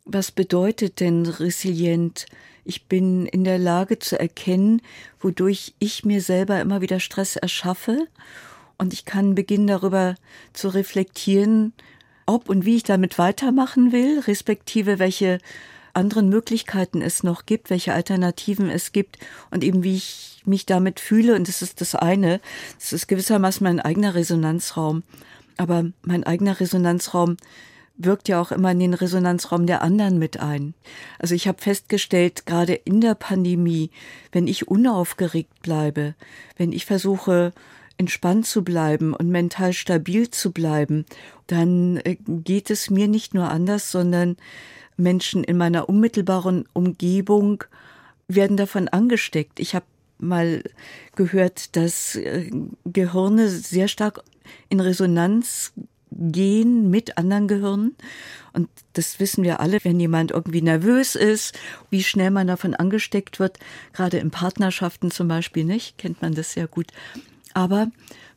Was 0.03 0.29
bedeutet 0.33 0.99
denn 0.99 1.25
resilient? 1.25 2.25
Ich 2.65 2.85
bin 2.85 3.25
in 3.25 3.43
der 3.43 3.57
Lage 3.57 3.99
zu 3.99 4.19
erkennen, 4.19 4.81
wodurch 5.19 5.73
ich 5.79 6.05
mir 6.05 6.21
selber 6.21 6.61
immer 6.61 6.81
wieder 6.81 6.99
Stress 6.99 7.35
erschaffe 7.35 8.07
und 8.77 8.93
ich 8.93 9.05
kann 9.05 9.35
beginnen 9.35 9.67
darüber 9.67 10.15
zu 10.53 10.69
reflektieren, 10.69 11.73
ob 12.25 12.49
und 12.49 12.65
wie 12.65 12.77
ich 12.77 12.83
damit 12.83 13.17
weitermachen 13.17 13.91
will, 13.91 14.19
respektive 14.21 14.99
welche 14.99 15.39
anderen 15.93 16.29
Möglichkeiten 16.29 17.01
es 17.01 17.23
noch 17.23 17.45
gibt, 17.45 17.69
welche 17.69 17.93
Alternativen 17.93 18.69
es 18.69 18.91
gibt 18.91 19.19
und 19.51 19.63
eben 19.63 19.83
wie 19.83 19.95
ich 19.95 20.41
mich 20.45 20.65
damit 20.65 20.99
fühle. 20.99 21.35
Und 21.35 21.47
das 21.47 21.61
ist 21.61 21.81
das 21.81 21.95
eine. 21.95 22.41
Das 22.79 22.93
ist 22.93 23.07
gewissermaßen 23.07 23.63
mein 23.63 23.79
eigener 23.79 24.15
Resonanzraum. 24.15 25.03
Aber 25.57 25.85
mein 26.01 26.23
eigener 26.23 26.59
Resonanzraum 26.59 27.37
wirkt 27.95 28.27
ja 28.27 28.41
auch 28.41 28.51
immer 28.51 28.71
in 28.71 28.79
den 28.79 28.93
Resonanzraum 28.93 29.67
der 29.67 29.81
anderen 29.81 30.17
mit 30.17 30.39
ein. 30.39 30.73
Also 31.19 31.35
ich 31.35 31.47
habe 31.47 31.61
festgestellt, 31.61 32.45
gerade 32.45 32.73
in 32.73 33.01
der 33.01 33.15
Pandemie, 33.15 33.91
wenn 34.31 34.47
ich 34.47 34.67
unaufgeregt 34.67 35.61
bleibe, 35.61 36.15
wenn 36.57 36.71
ich 36.71 36.85
versuche, 36.85 37.53
entspannt 37.97 38.47
zu 38.47 38.63
bleiben 38.63 39.13
und 39.13 39.29
mental 39.29 39.73
stabil 39.73 40.29
zu 40.29 40.51
bleiben, 40.51 41.05
dann 41.47 41.97
äh, 41.97 42.17
geht 42.25 42.69
es 42.71 42.89
mir 42.89 43.07
nicht 43.07 43.33
nur 43.33 43.49
anders, 43.49 43.91
sondern 43.91 44.37
Menschen 44.97 45.43
in 45.43 45.57
meiner 45.57 45.89
unmittelbaren 45.89 46.65
Umgebung 46.73 47.63
werden 48.27 48.57
davon 48.57 48.87
angesteckt. 48.87 49.59
Ich 49.59 49.75
habe 49.75 49.85
mal 50.17 50.63
gehört, 51.15 51.75
dass 51.75 52.15
äh, 52.15 52.49
Gehirne 52.85 53.49
sehr 53.49 53.87
stark 53.87 54.23
in 54.69 54.79
Resonanz 54.79 55.73
gehen 56.17 56.89
mit 56.89 57.17
anderen 57.17 57.47
Gehirnen. 57.47 57.95
Und 58.53 58.69
das 58.93 59.19
wissen 59.19 59.43
wir 59.43 59.59
alle, 59.59 59.79
wenn 59.83 59.99
jemand 59.99 60.31
irgendwie 60.31 60.61
nervös 60.61 61.15
ist, 61.15 61.57
wie 61.89 62.03
schnell 62.03 62.31
man 62.31 62.47
davon 62.47 62.75
angesteckt 62.75 63.39
wird. 63.39 63.57
Gerade 63.93 64.17
in 64.17 64.31
Partnerschaften 64.31 65.11
zum 65.11 65.27
Beispiel 65.27 65.63
nicht, 65.63 65.97
kennt 65.97 66.21
man 66.21 66.33
das 66.33 66.53
sehr 66.53 66.67
gut. 66.67 66.87
Aber 67.53 67.87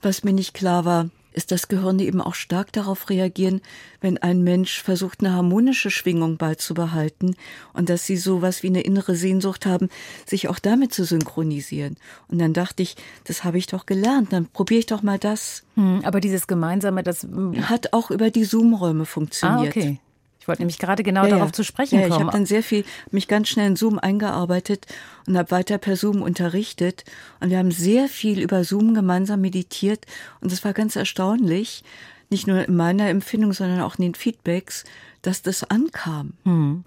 was 0.02 0.24
mir 0.24 0.32
nicht 0.32 0.54
klar 0.54 0.84
war, 0.84 1.10
ist, 1.36 1.52
dass 1.52 1.68
Gehirne 1.68 2.02
eben 2.04 2.20
auch 2.20 2.34
stark 2.34 2.72
darauf 2.72 3.10
reagieren, 3.10 3.60
wenn 4.00 4.18
ein 4.18 4.42
Mensch 4.42 4.82
versucht, 4.82 5.20
eine 5.20 5.34
harmonische 5.34 5.90
Schwingung 5.90 6.38
beizubehalten 6.38 7.36
und 7.72 7.88
dass 7.88 8.06
sie 8.06 8.16
sowas 8.16 8.62
wie 8.62 8.68
eine 8.68 8.80
innere 8.80 9.14
Sehnsucht 9.14 9.66
haben, 9.66 9.88
sich 10.24 10.48
auch 10.48 10.58
damit 10.58 10.94
zu 10.94 11.04
synchronisieren. 11.04 11.96
Und 12.28 12.38
dann 12.38 12.52
dachte 12.52 12.82
ich, 12.82 12.96
das 13.24 13.44
habe 13.44 13.58
ich 13.58 13.66
doch 13.66 13.86
gelernt, 13.86 14.32
dann 14.32 14.46
probiere 14.46 14.80
ich 14.80 14.86
doch 14.86 15.02
mal 15.02 15.18
das. 15.18 15.64
Hm, 15.74 16.00
aber 16.04 16.20
dieses 16.20 16.46
Gemeinsame, 16.46 17.02
das 17.02 17.26
hat 17.62 17.92
auch 17.92 18.10
über 18.10 18.30
die 18.30 18.44
Zoom-Räume 18.44 19.04
funktioniert. 19.04 19.76
Ah, 19.76 19.80
okay. 19.80 20.00
Ich 20.46 20.48
wollte 20.48 20.62
nämlich 20.62 20.78
gerade 20.78 21.02
genau 21.02 21.24
ja, 21.24 21.30
darauf 21.30 21.48
ja. 21.48 21.52
zu 21.54 21.64
sprechen 21.64 21.96
ja, 21.96 22.02
kommen. 22.02 22.12
Ich 22.14 22.20
habe 22.20 22.30
dann 22.30 22.46
sehr 22.46 22.62
viel 22.62 22.84
mich 23.10 23.26
ganz 23.26 23.48
schnell 23.48 23.66
in 23.66 23.74
Zoom 23.74 23.98
eingearbeitet 23.98 24.86
und 25.26 25.36
habe 25.36 25.50
weiter 25.50 25.76
per 25.76 25.96
Zoom 25.96 26.22
unterrichtet. 26.22 27.02
Und 27.40 27.50
wir 27.50 27.58
haben 27.58 27.72
sehr 27.72 28.06
viel 28.06 28.40
über 28.40 28.62
Zoom 28.62 28.94
gemeinsam 28.94 29.40
meditiert. 29.40 30.06
Und 30.40 30.52
es 30.52 30.64
war 30.64 30.72
ganz 30.72 30.94
erstaunlich, 30.94 31.82
nicht 32.30 32.46
nur 32.46 32.64
in 32.64 32.76
meiner 32.76 33.08
Empfindung, 33.08 33.54
sondern 33.54 33.80
auch 33.80 33.96
in 33.96 34.02
den 34.02 34.14
Feedbacks, 34.14 34.84
dass 35.22 35.42
das 35.42 35.64
ankam. 35.64 36.34
Hm. 36.44 36.84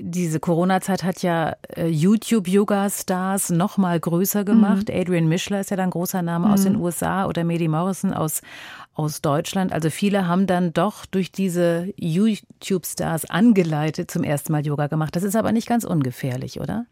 Diese 0.00 0.40
Corona-Zeit 0.40 1.04
hat 1.04 1.22
ja 1.22 1.54
äh, 1.76 1.86
YouTube-Yoga-Stars 1.86 3.50
noch 3.50 3.78
mal 3.78 4.00
größer 4.00 4.42
gemacht. 4.42 4.88
Mhm. 4.88 5.00
Adrian 5.00 5.28
Mischler 5.28 5.60
ist 5.60 5.70
ja 5.70 5.76
dann 5.76 5.90
großer 5.90 6.22
Name 6.22 6.48
mhm. 6.48 6.52
aus 6.52 6.62
den 6.64 6.74
USA 6.74 7.26
oder 7.26 7.44
Medi 7.44 7.68
Morrison 7.68 8.12
aus 8.12 8.42
aus 8.94 9.22
Deutschland. 9.22 9.72
Also 9.72 9.90
viele 9.90 10.26
haben 10.26 10.46
dann 10.46 10.72
doch 10.72 11.06
durch 11.06 11.32
diese 11.32 11.92
YouTube-Stars 11.96 13.26
angeleitet 13.30 14.10
zum 14.10 14.24
ersten 14.24 14.52
Mal 14.52 14.66
Yoga 14.66 14.88
gemacht. 14.88 15.16
Das 15.16 15.22
ist 15.22 15.36
aber 15.36 15.52
nicht 15.52 15.68
ganz 15.68 15.84
ungefährlich, 15.84 16.60
oder? 16.60 16.86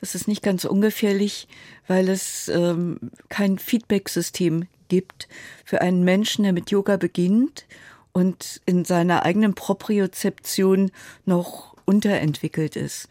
Das 0.00 0.14
ist 0.14 0.28
nicht 0.28 0.42
ganz 0.42 0.64
ungefährlich, 0.64 1.48
weil 1.86 2.08
es 2.08 2.48
ähm, 2.48 2.98
kein 3.28 3.58
Feedback-System 3.58 4.66
gibt 4.88 5.28
für 5.64 5.80
einen 5.80 6.04
Menschen, 6.04 6.44
der 6.44 6.52
mit 6.52 6.70
Yoga 6.70 6.96
beginnt 6.96 7.66
und 8.12 8.60
in 8.66 8.84
seiner 8.84 9.24
eigenen 9.24 9.54
Propriozeption 9.54 10.90
noch 11.24 11.74
unterentwickelt 11.84 12.76
ist. 12.76 13.08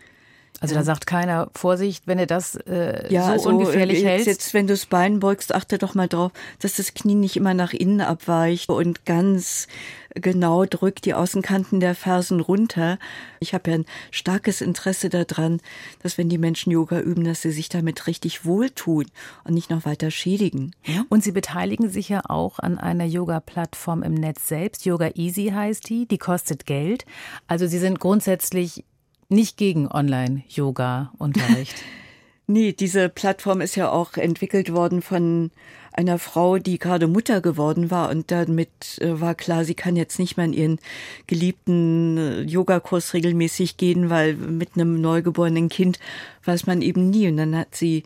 Also 0.63 0.75
da 0.75 0.83
sagt 0.83 1.05
keiner, 1.07 1.49
Vorsicht, 1.53 2.07
wenn 2.07 2.19
du 2.19 2.25
das 2.25 2.55
äh, 2.55 3.11
ja, 3.13 3.25
so 3.25 3.31
also 3.31 3.49
ungefährlich 3.49 3.97
jetzt, 3.97 4.07
hältst. 4.07 4.27
Jetzt, 4.27 4.53
wenn 4.53 4.65
du 4.65 4.71
das 4.71 4.85
Bein 4.85 5.19
beugst, 5.19 5.53
achte 5.53 5.77
doch 5.77 5.93
mal 5.93 6.07
drauf, 6.07 6.31
dass 6.59 6.77
das 6.77 6.93
Knie 6.93 7.15
nicht 7.15 7.35
immer 7.35 7.53
nach 7.53 7.73
innen 7.73 7.99
abweicht 7.99 8.69
und 8.69 9.05
ganz 9.05 9.67
genau 10.15 10.63
drückt 10.63 11.03
die 11.03 11.15
Außenkanten 11.15 11.81
der 11.81 11.95
Fersen 11.95 12.39
runter. 12.39 12.97
Ich 13.41 13.53
habe 13.53 13.71
ja 13.71 13.77
ein 13.79 13.85
starkes 14.09 14.61
Interesse 14.61 15.09
daran, 15.09 15.59
dass 16.01 16.17
wenn 16.17 16.29
die 16.29 16.37
Menschen 16.37 16.71
Yoga 16.71 17.01
üben, 17.01 17.25
dass 17.25 17.41
sie 17.41 17.51
sich 17.51 17.67
damit 17.67 18.07
richtig 18.07 18.45
wohltun 18.45 19.07
und 19.43 19.55
nicht 19.55 19.69
noch 19.69 19.85
weiter 19.85 20.11
schädigen. 20.11 20.73
Und 21.09 21.25
Sie 21.25 21.33
beteiligen 21.33 21.89
sich 21.89 22.07
ja 22.07 22.21
auch 22.29 22.59
an 22.59 22.77
einer 22.77 23.05
Yoga-Plattform 23.05 24.01
im 24.01 24.13
Netz 24.13 24.47
selbst. 24.47 24.85
Yoga 24.85 25.09
Easy 25.15 25.51
heißt 25.53 25.89
die, 25.89 26.07
die 26.07 26.17
kostet 26.17 26.65
Geld. 26.65 27.05
Also 27.47 27.67
Sie 27.67 27.79
sind 27.79 27.99
grundsätzlich 27.99 28.85
nicht 29.29 29.57
gegen 29.57 29.87
Online-Yoga-Unterricht. 29.87 31.75
nee, 32.47 32.73
diese 32.73 33.09
Plattform 33.09 33.61
ist 33.61 33.75
ja 33.75 33.89
auch 33.89 34.17
entwickelt 34.17 34.73
worden 34.73 35.01
von 35.01 35.51
einer 35.93 36.17
Frau, 36.19 36.57
die 36.57 36.79
gerade 36.79 37.07
Mutter 37.07 37.39
geworden 37.41 37.91
war 37.91 38.09
und 38.09 38.31
damit 38.31 38.69
äh, 38.99 39.21
war 39.21 39.35
klar, 39.35 39.63
sie 39.63 39.75
kann 39.75 39.95
jetzt 39.95 40.19
nicht 40.19 40.37
mehr 40.37 40.47
in 40.47 40.53
ihren 40.53 40.79
geliebten 41.27 42.17
äh, 42.17 42.41
Yogakurs 42.41 43.13
regelmäßig 43.13 43.77
gehen, 43.77 44.09
weil 44.09 44.35
mit 44.35 44.71
einem 44.73 44.99
neugeborenen 44.99 45.69
Kind 45.69 45.99
weiß 46.45 46.65
man 46.65 46.81
eben 46.81 47.09
nie. 47.09 47.27
Und 47.27 47.37
dann 47.37 47.55
hat 47.55 47.75
sie 47.75 48.03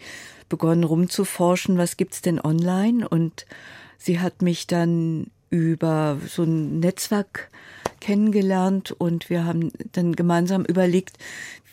begonnen 0.49 0.83
rumzuforschen, 0.83 1.77
was 1.77 1.97
gibt's 1.97 2.21
denn 2.21 2.39
online? 2.39 3.07
Und 3.07 3.45
sie 3.97 4.19
hat 4.19 4.41
mich 4.41 4.67
dann 4.67 5.27
über 5.49 6.17
so 6.27 6.43
ein 6.43 6.79
Netzwerk 6.79 7.49
kennengelernt 7.99 8.91
und 8.91 9.29
wir 9.29 9.45
haben 9.45 9.71
dann 9.91 10.15
gemeinsam 10.15 10.65
überlegt, 10.65 11.17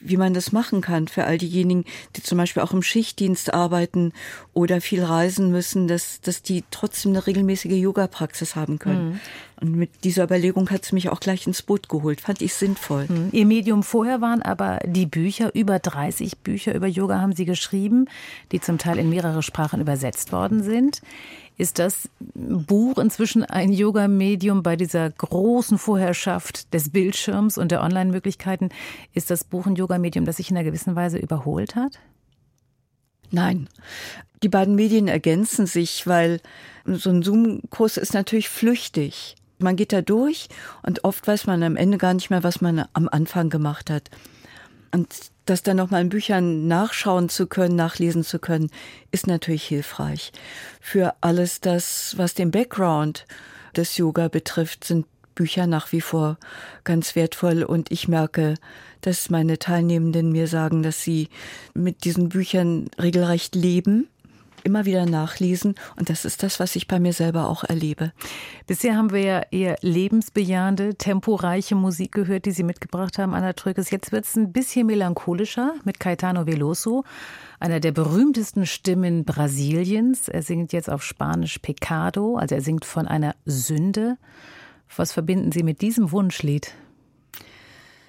wie 0.05 0.17
man 0.19 0.35
das 0.35 0.53
machen 0.53 0.83
kann 0.83 1.09
für 1.09 1.25
all 1.25 1.39
diejenigen, 1.39 1.85
die 2.15 2.23
zum 2.23 2.39
Beispiel 2.39 2.63
auch 2.63 2.73
im 2.73 2.83
Schichtdienst 2.83 3.55
arbeiten 3.55 4.13
oder 4.53 4.81
viel 4.81 5.03
reisen 5.03 5.51
müssen, 5.51 5.89
dass, 5.89 6.21
dass 6.21 6.43
die 6.43 6.63
trotzdem 6.71 7.13
eine 7.13 7.27
regelmäßige 7.27 7.73
Yoga-Praxis 7.73 8.55
haben 8.55 8.79
können. 8.79 9.13
Mhm. 9.13 9.21
Und 9.61 9.77
mit 9.77 9.91
dieser 10.05 10.25
Überlegung 10.25 10.69
hat 10.71 10.85
sie 10.85 10.95
mich 10.95 11.09
auch 11.09 11.21
gleich 11.21 11.47
ins 11.47 11.63
Boot 11.63 11.89
geholt. 11.89 12.21
Fand 12.21 12.43
ich 12.43 12.53
sinnvoll. 12.53 13.07
Mhm. 13.09 13.29
Ihr 13.33 13.47
Medium 13.47 13.83
vorher 13.83 14.21
waren 14.21 14.43
aber 14.43 14.81
die 14.85 15.07
Bücher, 15.07 15.55
über 15.55 15.79
30 15.79 16.39
Bücher 16.39 16.75
über 16.75 16.87
Yoga 16.87 17.21
haben 17.21 17.35
Sie 17.35 17.47
geschrieben, 17.47 18.07
die 18.53 18.61
zum 18.61 18.77
Teil 18.77 18.99
in 18.99 19.09
mehrere 19.09 19.43
Sprachen 19.43 19.81
übersetzt 19.81 20.33
worden 20.33 20.63
sind. 20.63 21.01
Ist 21.57 21.79
das 21.79 22.09
Buch 22.35 22.99
inzwischen 22.99 23.45
ein 23.45 23.73
Yoga-Medium 23.73 24.63
bei 24.63 24.75
dieser 24.75 25.09
großen 25.11 25.79
Vorherrschaft 25.79 26.75
des 26.75 26.91
Bildschirms 26.91 27.59
und 27.59 27.71
der 27.71 27.83
Online-Möglichkeiten? 27.83 28.71
Ist 29.13 29.31
das 29.31 29.45
Buch 29.45 29.67
ein 29.67 29.77
Yoga-Medium, 29.77 30.25
das 30.25 30.39
sich 30.39 30.51
in 30.51 30.57
einer 30.57 30.65
gewissen 30.65 30.97
Weise 30.97 31.19
überholt 31.19 31.77
hat? 31.77 32.01
Nein. 33.31 33.69
Die 34.43 34.49
beiden 34.49 34.75
Medien 34.75 35.07
ergänzen 35.09 35.67
sich, 35.67 36.07
weil 36.07 36.41
so 36.85 37.11
ein 37.11 37.23
Zoom-Kurs 37.23 37.97
ist 37.97 38.15
natürlich 38.15 38.49
flüchtig. 38.49 39.37
Man 39.59 39.77
geht 39.77 39.93
da 39.93 40.03
durch 40.03 40.49
und 40.83 41.05
oft 41.05 41.27
weiß 41.27 41.47
man 41.47 41.63
am 41.63 41.77
Ende 41.77 41.99
gar 41.99 42.15
nicht 42.15 42.31
mehr, 42.31 42.43
was 42.43 42.61
man 42.61 42.85
am 42.93 43.09
Anfang 43.09 43.49
gemacht 43.49 43.91
hat. 43.91 44.11
Und 44.93 45.09
das 45.45 45.63
dann 45.63 45.77
nochmal 45.77 46.03
in 46.03 46.09
Büchern 46.09 46.67
nachschauen 46.67 47.29
zu 47.29 47.47
können, 47.47 47.77
nachlesen 47.77 48.25
zu 48.25 48.39
können, 48.39 48.71
ist 49.11 49.27
natürlich 49.27 49.65
hilfreich. 49.65 50.33
Für 50.81 51.15
alles 51.21 51.61
das, 51.61 52.15
was 52.17 52.35
den 52.35 52.51
Background 52.51 53.27
des 53.77 53.97
Yoga 53.97 54.29
betrifft, 54.29 54.85
sind 54.85 55.07
Bücher 55.35 55.67
nach 55.67 55.93
wie 55.93 56.01
vor 56.01 56.39
ganz 56.85 57.17
wertvoll 57.17 57.65
und 57.65 57.91
ich 57.91 58.09
merke, 58.09 58.55
dass 59.01 59.31
meine 59.31 59.59
Teilnehmenden 59.59 60.33
mir 60.33 60.47
sagen, 60.47 60.83
dass 60.83 61.03
sie 61.03 61.29
mit 61.75 62.05
diesen 62.05 62.29
Büchern 62.29 62.89
regelrecht 63.01 63.55
leben 63.55 64.09
immer 64.65 64.85
wieder 64.85 65.07
nachlesen. 65.07 65.75
Und 65.97 66.11
das 66.11 66.25
ist 66.25 66.43
das, 66.43 66.59
was 66.59 66.75
ich 66.77 66.89
bei 66.89 66.99
mir 66.99 67.13
selber 67.13 67.49
auch 67.49 67.65
erlebe. 67.65 68.13
Bisher 68.67 68.97
haben 68.97 69.13
wir 69.13 69.23
ja 69.23 69.43
eher 69.51 69.77
lebensbejahende, 69.83 70.97
temporeiche 70.97 71.75
Musik 71.75 72.13
gehört, 72.13 72.47
die 72.47 72.51
Sie 72.51 72.65
mitgebracht 72.65 73.19
haben, 73.19 73.35
Anna 73.35 73.53
Trökes. 73.53 73.91
Jetzt 73.91 74.11
wird 74.11 74.25
es 74.25 74.37
ein 74.37 74.53
bisschen 74.53 74.87
melancholischer 74.87 75.75
mit 75.85 76.01
Caetano 76.01 76.47
Veloso, 76.47 77.05
einer 77.61 77.81
der 77.81 77.93
berühmtesten 77.93 78.67
Stimmen 78.67 79.25
Brasiliens. 79.25 80.29
Er 80.29 80.43
singt 80.43 80.73
jetzt 80.73 80.91
auf 80.91 81.03
Spanisch 81.03 81.59
Pecado, 81.59 82.37
also 82.37 82.55
er 82.55 82.63
singt 82.63 82.85
von 82.85 83.07
einer 83.07 83.35
Sünde. 83.45 84.17
Was 84.97 85.13
verbinden 85.13 85.53
Sie 85.53 85.63
mit 85.63 85.81
diesem 85.81 86.11
Wunschlied? 86.13 86.73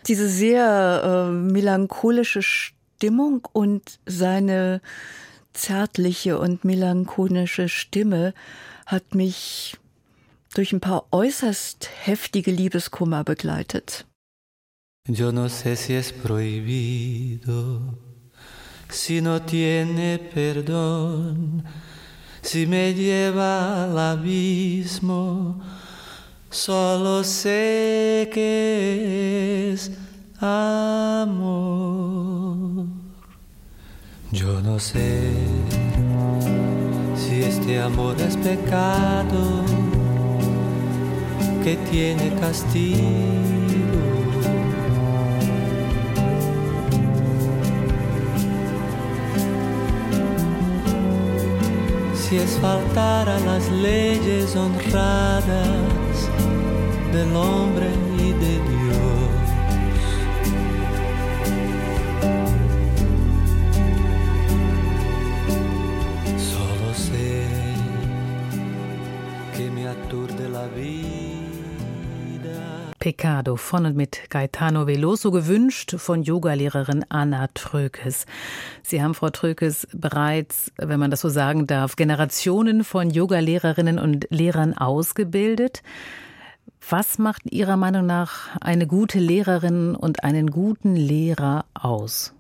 Diese 0.08 0.30
sehr 0.30 1.28
äh, 1.30 1.32
melancholische 1.32 2.44
Stimmung 2.44 3.48
und 3.52 4.00
seine 4.06 4.82
zärtliche 5.56 6.38
und 6.40 6.64
melancholische 6.64 7.70
Stimme 7.70 8.34
hat 8.86 9.16
mich 9.16 9.78
durch 10.54 10.72
ein 10.72 10.80
paar 10.80 11.08
äußerst 11.12 11.90
heftige 12.04 12.52
Liebeskummer 12.52 13.24
begleitet. 13.24 14.06
Yo 15.08 15.32
no 15.32 15.48
sé 15.50 15.76
si 15.76 15.94
es 15.94 16.12
prohibido, 16.12 17.80
si 18.90 19.22
no 19.22 19.40
tiene 19.40 20.18
perdón, 20.18 21.64
si 22.42 22.66
me 22.66 22.92
lleva 22.94 23.84
al 23.84 23.98
abismo, 24.00 25.62
solo 26.50 27.24
sé 27.24 28.28
que 28.34 29.74
es 29.74 29.92
amor. 30.40 31.76
Yo 34.32 34.60
no 34.62 34.80
sé 34.80 35.32
si 37.16 37.44
este 37.44 37.80
amor 37.80 38.16
es 38.20 38.36
pecado 38.38 39.64
que 41.64 41.78
tiene 41.90 42.34
castigo. 42.40 43.00
Si 52.16 52.38
es 52.38 52.58
faltar 52.60 53.30
a 53.30 53.40
las 53.40 53.72
leyes 53.72 54.56
honradas 54.56 55.46
del 57.14 57.36
hombre 57.36 57.88
y 58.18 58.32
de 58.32 58.60
Dios. 58.70 58.85
Pecado 73.06 73.56
von 73.56 73.86
und 73.86 73.96
mit 73.96 74.32
Gaetano 74.32 74.88
Veloso 74.88 75.30
gewünscht 75.30 75.94
von 76.00 76.24
Yogalehrerin 76.24 77.06
Anna 77.08 77.50
Trökes. 77.54 78.26
Sie 78.82 79.00
haben, 79.00 79.14
Frau 79.14 79.30
Trökes, 79.30 79.88
bereits, 79.94 80.72
wenn 80.78 81.00
man 81.00 81.12
das 81.12 81.22
so 81.22 81.30
sagen 81.30 81.68
darf, 81.68 81.98
Generationen 81.98 82.84
von 82.84 83.12
Yogalehrerinnen 83.12 84.00
und 84.00 84.26
Lehrern 84.32 84.76
ausgebildet. 84.76 85.84
Was 86.90 87.20
macht 87.20 87.44
Ihrer 87.52 87.78
Meinung 87.78 88.08
nach 88.08 88.60
eine 88.60 88.88
gute 88.88 89.20
Lehrerin 89.20 89.94
und 89.94 90.24
einen 90.24 90.50
guten 90.50 90.96
Lehrer 90.96 91.66
aus? 91.76 92.34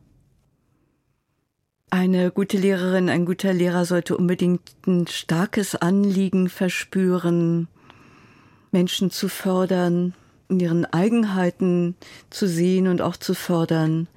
Eine 1.91 2.31
gute 2.31 2.57
Lehrerin, 2.57 3.09
ein 3.09 3.27
guter 3.27 3.53
Lehrer 3.53 3.85
sollte 3.85 4.17
unbedingt 4.17 4.75
ein 4.87 5.05
starkes 5.05 5.75
Anliegen 5.75 6.49
verspüren, 6.49 7.67
Menschen 8.71 9.11
zu 9.11 9.29
fördern, 9.29 10.15
in 10.49 10.59
ihren 10.59 10.85
Eigenheiten 10.85 11.95
zu 12.29 12.47
sehen 12.47 12.87
und 12.87 13.01
auch 13.01 13.17
zu 13.17 13.33
fördern, 13.33 14.07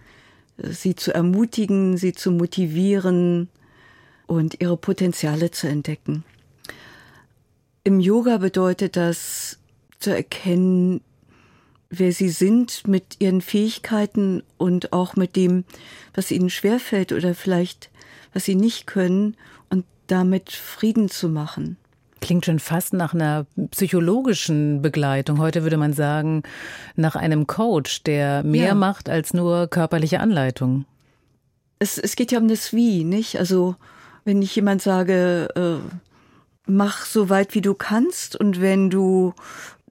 sie 0.56 0.94
zu 0.94 1.14
ermutigen, 1.14 1.96
sie 1.96 2.12
zu 2.12 2.30
motivieren 2.30 3.48
und 4.26 4.60
ihre 4.60 4.76
Potenziale 4.76 5.50
zu 5.50 5.68
entdecken. 5.68 6.24
Im 7.84 8.00
Yoga 8.00 8.38
bedeutet 8.38 8.96
das 8.96 9.58
zu 9.98 10.10
erkennen, 10.14 11.00
wer 11.90 12.12
sie 12.12 12.28
sind 12.28 12.86
mit 12.86 13.16
ihren 13.18 13.40
Fähigkeiten 13.40 14.42
und 14.58 14.92
auch 14.92 15.16
mit 15.16 15.36
dem, 15.36 15.64
was 16.14 16.30
ihnen 16.30 16.50
schwerfällt 16.50 17.12
oder 17.12 17.34
vielleicht 17.34 17.90
was 18.32 18.44
sie 18.44 18.54
nicht 18.54 18.86
können 18.86 19.36
und 19.68 19.84
damit 20.06 20.50
Frieden 20.50 21.08
zu 21.08 21.28
machen. 21.28 21.76
Klingt 22.20 22.46
schon 22.46 22.58
fast 22.58 22.92
nach 22.92 23.14
einer 23.14 23.46
psychologischen 23.70 24.82
Begleitung. 24.82 25.38
Heute 25.38 25.62
würde 25.62 25.76
man 25.76 25.92
sagen, 25.92 26.42
nach 26.96 27.16
einem 27.16 27.46
Coach, 27.46 28.02
der 28.02 28.42
mehr 28.42 28.68
Ja. 28.68 28.74
macht 28.74 29.08
als 29.08 29.34
nur 29.34 29.66
körperliche 29.68 30.20
Anleitung. 30.20 30.84
Es, 31.78 31.96
es 31.96 32.16
geht 32.16 32.32
ja 32.32 32.38
um 32.38 32.48
das 32.48 32.72
Wie, 32.72 33.04
nicht? 33.04 33.38
Also, 33.38 33.76
wenn 34.24 34.42
ich 34.42 34.54
jemand 34.56 34.82
sage, 34.82 35.48
äh, 35.54 35.96
mach 36.66 37.06
so 37.06 37.30
weit 37.30 37.54
wie 37.54 37.60
du 37.60 37.74
kannst 37.74 38.36
und 38.36 38.60
wenn 38.60 38.90
du, 38.90 39.32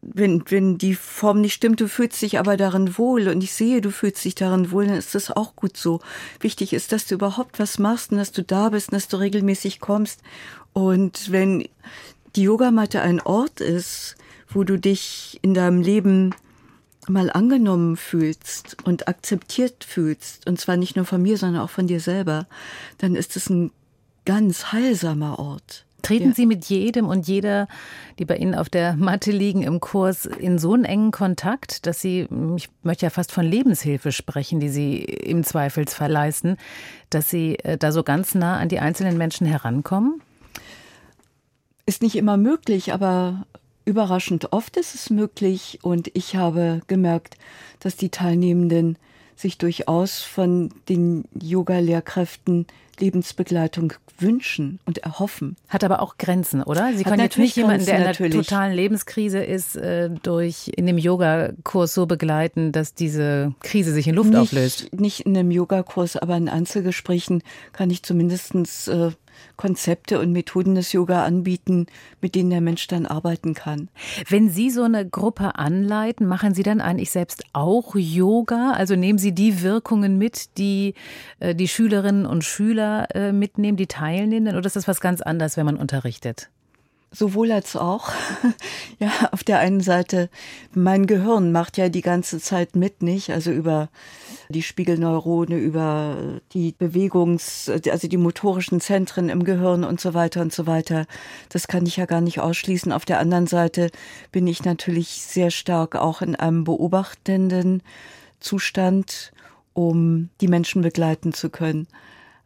wenn, 0.01 0.43
wenn 0.49 0.77
die 0.77 0.95
Form 0.95 1.41
nicht 1.41 1.53
stimmt, 1.53 1.79
du 1.79 1.87
fühlst 1.87 2.21
dich 2.21 2.37
aber 2.39 2.55
darin 2.57 2.97
wohl 2.97 3.29
und 3.29 3.41
ich 3.43 3.53
sehe, 3.53 3.81
du 3.81 3.89
fühlst 3.89 4.23
dich 4.25 4.35
darin 4.35 4.71
wohl, 4.71 4.85
dann 4.85 4.97
ist 4.97 5.15
das 5.15 5.31
auch 5.31 5.55
gut 5.55 5.75
so. 5.77 6.01
Wichtig 6.39 6.73
ist, 6.73 6.91
dass 6.91 7.05
du 7.07 7.15
überhaupt 7.15 7.57
was 7.57 7.79
machst 7.79 8.11
und 8.11 8.17
dass 8.17 8.31
du 8.31 8.43
da 8.43 8.69
bist 8.69 8.89
und 8.89 8.95
dass 8.95 9.07
du 9.07 9.17
regelmäßig 9.17 9.79
kommst. 9.79 10.21
Und 10.73 11.31
wenn 11.31 11.67
die 12.37 12.43
Yogamatte 12.43 13.01
ein 13.01 13.19
Ort 13.19 13.61
ist, 13.61 14.15
wo 14.47 14.63
du 14.63 14.77
dich 14.77 15.39
in 15.41 15.53
deinem 15.53 15.81
Leben 15.81 16.33
mal 17.07 17.31
angenommen 17.31 17.97
fühlst 17.97 18.77
und 18.83 19.07
akzeptiert 19.07 19.83
fühlst, 19.83 20.47
und 20.47 20.59
zwar 20.59 20.77
nicht 20.77 20.95
nur 20.95 21.05
von 21.05 21.21
mir, 21.21 21.37
sondern 21.37 21.61
auch 21.63 21.69
von 21.69 21.87
dir 21.87 21.99
selber, 21.99 22.45
dann 22.99 23.15
ist 23.15 23.35
es 23.35 23.49
ein 23.49 23.71
ganz 24.25 24.71
heilsamer 24.71 25.39
Ort. 25.39 25.85
Treten 26.03 26.29
Ja. 26.29 26.35
Sie 26.35 26.45
mit 26.45 26.65
jedem 26.65 27.07
und 27.07 27.27
jeder, 27.27 27.67
die 28.19 28.25
bei 28.25 28.37
Ihnen 28.37 28.53
auf 28.53 28.69
der 28.69 28.95
Matte 28.95 29.31
liegen 29.31 29.63
im 29.63 29.79
Kurs, 29.79 30.25
in 30.25 30.59
so 30.59 30.73
einen 30.73 30.85
engen 30.85 31.11
Kontakt, 31.11 31.87
dass 31.87 31.99
Sie, 32.01 32.27
ich 32.55 32.69
möchte 32.83 33.05
ja 33.05 33.09
fast 33.09 33.31
von 33.31 33.45
Lebenshilfe 33.45 34.11
sprechen, 34.11 34.59
die 34.59 34.69
Sie 34.69 34.99
im 34.99 35.43
Zweifelsfall 35.43 36.11
leisten, 36.11 36.57
dass 37.09 37.29
Sie 37.29 37.57
äh, 37.59 37.77
da 37.77 37.91
so 37.91 38.03
ganz 38.03 38.35
nah 38.35 38.57
an 38.57 38.69
die 38.69 38.79
einzelnen 38.79 39.17
Menschen 39.17 39.47
herankommen? 39.47 40.21
Ist 41.87 42.03
nicht 42.03 42.17
immer 42.17 42.35
möglich, 42.35 42.93
aber 42.93 43.47
überraschend 43.85 44.51
oft 44.51 44.75
ist 44.75 44.93
es 44.93 45.09
möglich 45.09 45.79
und 45.81 46.11
ich 46.13 46.35
habe 46.35 46.81
gemerkt, 46.87 47.37
dass 47.79 47.95
die 47.95 48.09
Teilnehmenden 48.09 48.97
sich 49.37 49.57
durchaus 49.57 50.21
von 50.21 50.73
den 50.89 51.23
Yoga-Lehrkräften 51.41 52.67
Lebensbegleitung 52.99 53.93
wünschen 54.19 54.79
und 54.85 54.97
erhoffen. 54.97 55.55
Hat 55.69 55.83
aber 55.83 56.01
auch 56.01 56.17
Grenzen, 56.17 56.63
oder? 56.63 56.91
Sie 56.93 57.05
Hat 57.05 57.11
können 57.11 57.21
jetzt 57.21 57.37
natürlich 57.37 57.49
nicht 57.49 57.57
jemanden, 57.57 57.85
der 57.85 57.95
in 57.95 58.01
einer 58.01 58.09
natürlich. 58.09 58.47
totalen 58.47 58.73
Lebenskrise 58.73 59.43
ist, 59.43 59.75
äh, 59.77 60.09
durch 60.23 60.71
in 60.75 60.87
dem 60.87 60.97
Yogakurs 60.97 61.93
so 61.93 62.05
begleiten, 62.05 62.71
dass 62.71 62.95
diese 62.95 63.53
Krise 63.61 63.93
sich 63.93 64.07
in 64.07 64.15
Luft 64.15 64.35
auflöst. 64.35 64.83
Nicht, 64.91 64.99
nicht 64.99 65.19
in 65.21 65.37
einem 65.37 65.51
Yogakurs, 65.51 66.17
aber 66.17 66.35
in 66.35 66.49
Einzelgesprächen 66.49 67.43
kann 67.71 67.91
ich 67.91 68.03
zumindest 68.03 68.55
äh, 68.87 69.11
Konzepte 69.55 70.19
und 70.19 70.31
Methoden 70.31 70.75
des 70.75 70.91
Yoga 70.91 71.23
anbieten, 71.23 71.87
mit 72.21 72.35
denen 72.35 72.49
der 72.49 72.61
Mensch 72.61 72.87
dann 72.87 73.05
arbeiten 73.05 73.53
kann. 73.53 73.89
Wenn 74.29 74.49
Sie 74.49 74.69
so 74.69 74.83
eine 74.83 75.07
Gruppe 75.07 75.55
anleiten, 75.55 76.27
machen 76.27 76.53
Sie 76.53 76.63
dann 76.63 76.81
eigentlich 76.81 77.11
selbst 77.11 77.43
auch 77.53 77.95
Yoga? 77.95 78.71
Also 78.71 78.95
nehmen 78.95 79.19
Sie 79.19 79.33
die 79.33 79.61
Wirkungen 79.61 80.17
mit, 80.17 80.57
die 80.57 80.93
äh, 81.39 81.55
die 81.55 81.67
Schülerinnen 81.67 82.25
und 82.25 82.43
Schüler 82.43 83.07
äh, 83.15 83.31
mitnehmen, 83.31 83.77
die 83.77 83.87
Teilnehmenden? 83.87 84.57
Oder 84.57 84.67
ist 84.67 84.75
das 84.75 84.87
was 84.87 85.01
ganz 85.01 85.21
anderes, 85.21 85.57
wenn 85.57 85.65
man 85.65 85.77
unterrichtet? 85.77 86.49
Sowohl 87.11 87.51
als 87.51 87.75
auch. 87.75 88.11
Ja, 88.99 89.11
auf 89.31 89.43
der 89.43 89.59
einen 89.59 89.81
Seite, 89.81 90.27
mein 90.73 91.05
Gehirn 91.05 91.51
macht 91.51 91.77
ja 91.77 91.87
die 91.87 92.01
ganze 92.01 92.39
Zeit 92.39 92.75
mit, 92.75 93.03
nicht? 93.03 93.29
Also 93.29 93.51
über 93.51 93.89
die 94.49 94.63
Spiegelneurone, 94.63 95.55
über 95.55 96.39
die 96.53 96.73
Bewegungs-, 96.73 97.69
also 97.91 98.07
die 98.07 98.17
motorischen 98.17 98.81
Zentren 98.81 99.29
im 99.29 99.43
Gehirn 99.43 99.83
und 99.83 100.01
so 100.01 100.15
weiter 100.15 100.41
und 100.41 100.51
so 100.51 100.65
weiter. 100.65 101.05
Das 101.49 101.67
kann 101.67 101.85
ich 101.85 101.97
ja 101.97 102.07
gar 102.07 102.21
nicht 102.21 102.39
ausschließen. 102.39 102.91
Auf 102.91 103.05
der 103.05 103.19
anderen 103.19 103.45
Seite 103.45 103.91
bin 104.31 104.47
ich 104.47 104.65
natürlich 104.65 105.21
sehr 105.21 105.51
stark 105.51 105.95
auch 105.95 106.23
in 106.23 106.35
einem 106.35 106.63
beobachtenden 106.63 107.83
Zustand, 108.39 109.31
um 109.73 110.29
die 110.41 110.47
Menschen 110.47 110.81
begleiten 110.81 111.33
zu 111.33 111.51
können. 111.51 111.87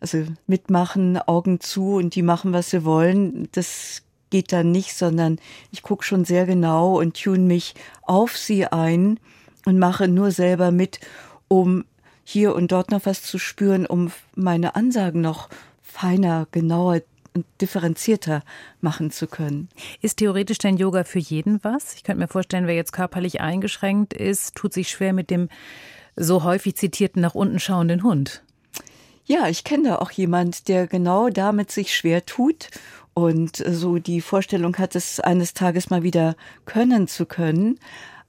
Also 0.02 0.26
mitmachen, 0.48 1.18
Augen 1.18 1.62
zu 1.62 1.96
und 1.96 2.16
die 2.16 2.24
machen, 2.24 2.52
was 2.52 2.72
sie 2.72 2.84
wollen, 2.84 3.48
das 3.54 4.04
geht 4.32 4.52
dann 4.52 4.72
nicht, 4.72 4.96
sondern 4.96 5.38
ich 5.72 5.84
gucke 5.84 6.04
schon 6.04 6.26
sehr 6.26 6.48
genau 6.48 7.00
und 7.00 7.22
tune 7.22 7.46
mich 7.46 7.76
auf 8.02 8.36
sie 8.36 8.66
ein 8.66 9.20
und 9.66 9.78
mache 9.78 10.08
nur 10.08 10.32
selber 10.32 10.72
mit, 10.72 11.00
um 11.48 11.86
hier 12.24 12.56
und 12.56 12.72
dort 12.72 12.90
noch 12.90 13.06
was 13.06 13.22
zu 13.22 13.38
spüren, 13.38 13.86
um 13.86 14.12
meine 14.36 14.76
Ansagen 14.76 15.22
noch 15.22 15.50
feiner, 15.84 16.48
genauer 16.52 17.02
und 17.34 17.46
differenzierter 17.62 18.44
machen 18.82 19.12
zu 19.12 19.28
können. 19.28 19.70
Ist 20.02 20.18
theoretisch 20.18 20.58
denn 20.58 20.78
Yoga 20.78 21.04
für 21.04 21.20
jeden 21.20 21.64
was? 21.64 21.94
Ich 21.96 22.04
könnte 22.04 22.20
mir 22.20 22.28
vorstellen, 22.28 22.68
wer 22.68 22.76
jetzt 22.76 22.94
körperlich 22.94 23.42
eingeschränkt 23.42 24.14
ist, 24.14 24.56
tut 24.56 24.74
sich 24.74 24.90
schwer 24.90 25.14
mit 25.14 25.30
dem 25.30 25.50
so 26.16 26.44
häufig 26.44 26.76
zitierten 26.76 27.22
nach 27.22 27.36
unten 27.36 27.60
schauenden 27.60 28.04
Hund. 28.04 28.44
Ja, 29.26 29.48
ich 29.48 29.64
kenne 29.64 29.90
da 29.90 29.96
auch 29.98 30.12
jemand, 30.12 30.68
der 30.68 30.88
genau 30.88 31.30
damit 31.30 31.72
sich 31.72 31.96
schwer 31.96 32.26
tut 32.26 32.70
und 33.14 33.58
so 33.58 33.98
die 34.00 34.22
Vorstellung 34.22 34.78
hat, 34.78 34.96
es 34.96 35.20
eines 35.20 35.54
Tages 35.54 35.90
mal 35.90 36.04
wieder 36.04 36.36
können 36.66 37.08
zu 37.08 37.26
können. 37.26 37.80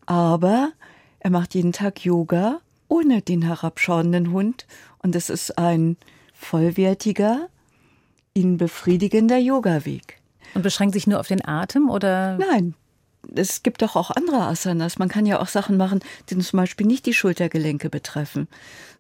Aber 0.07 0.73
er 1.21 1.31
macht 1.31 1.55
jeden 1.55 1.73
Tag 1.73 2.05
Yoga 2.05 2.61
ohne 2.89 3.23
den 3.23 3.43
herabschauenden 3.43 4.33
Hund 4.33 4.67
und 4.99 5.17
es 5.17 5.31
ist 5.31 5.57
ein 5.59 5.97
vollwertiger, 6.35 7.49
ihn 8.35 8.59
befriedigender 8.59 9.39
Yoga-Weg. 9.39 10.21
Und 10.55 10.63
beschränkt 10.63 10.95
sich 10.95 11.07
nur 11.07 11.21
auf 11.21 11.29
den 11.29 11.47
Atem 11.47 11.89
oder? 11.89 12.37
Nein, 12.37 12.75
es 13.35 13.63
gibt 13.63 13.83
doch 13.83 13.97
auch 13.97 14.11
andere 14.11 14.43
Asanas. 14.43 14.99
Man 14.99 15.09
kann 15.09 15.27
ja 15.27 15.41
auch 15.41 15.49
Sachen 15.49 15.77
machen, 15.77 16.01
die 16.29 16.39
zum 16.39 16.57
Beispiel 16.57 16.87
nicht 16.87 17.07
die 17.07 17.15
Schultergelenke 17.15 17.89
betreffen, 17.89 18.49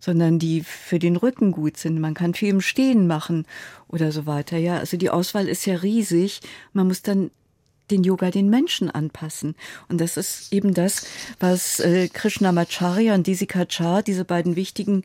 sondern 0.01 0.39
die 0.39 0.62
für 0.62 0.99
den 0.99 1.16
Rücken 1.16 1.53
gut 1.53 1.77
sind. 1.77 2.01
Man 2.01 2.14
kann 2.14 2.35
viel 2.35 2.51
im 2.51 2.61
Stehen 2.61 3.07
machen 3.07 3.47
oder 3.89 4.12
so 4.12 4.27
weiter. 4.27 4.57
Ja, 4.59 4.79
also 4.79 4.97
die 4.97 5.11
Auswahl 5.11 5.49
ist 5.49 5.66
ja 5.66 5.77
riesig. 5.77 6.41
Man 6.73 6.87
muss 6.87 7.03
dann 7.03 7.31
den 7.91 8.05
Yoga 8.05 8.31
den 8.31 8.49
Menschen 8.49 8.91
anpassen. 8.91 9.55
Und 9.89 10.01
das 10.01 10.16
ist 10.16 10.53
eben 10.53 10.73
das, 10.73 11.07
was 11.41 11.81
äh, 11.81 12.09
Krishnamacharya 12.09 13.14
und 13.14 13.27
Desikachar, 13.27 14.03
diese 14.03 14.25
beiden 14.25 14.57
wichtigen 14.57 15.05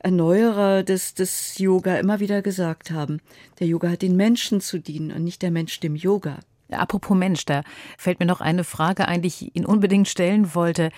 Erneuerer 0.00 0.82
des, 0.82 1.14
des 1.14 1.58
Yoga, 1.58 1.96
immer 1.96 2.20
wieder 2.20 2.42
gesagt 2.42 2.90
haben. 2.90 3.20
Der 3.60 3.66
Yoga 3.66 3.90
hat 3.90 4.02
den 4.02 4.16
Menschen 4.16 4.60
zu 4.60 4.78
dienen 4.78 5.12
und 5.12 5.22
nicht 5.24 5.42
der 5.42 5.50
Mensch 5.50 5.80
dem 5.80 5.96
Yoga. 5.96 6.40
Apropos 6.70 7.16
Mensch, 7.16 7.44
da 7.44 7.62
fällt 7.98 8.20
mir 8.20 8.26
noch 8.26 8.40
eine 8.40 8.64
Frage 8.64 9.06
ein, 9.06 9.22
die 9.22 9.28
ich 9.28 9.54
Ihnen 9.54 9.66
unbedingt 9.66 10.08
stellen 10.08 10.54
wollte. 10.54 10.90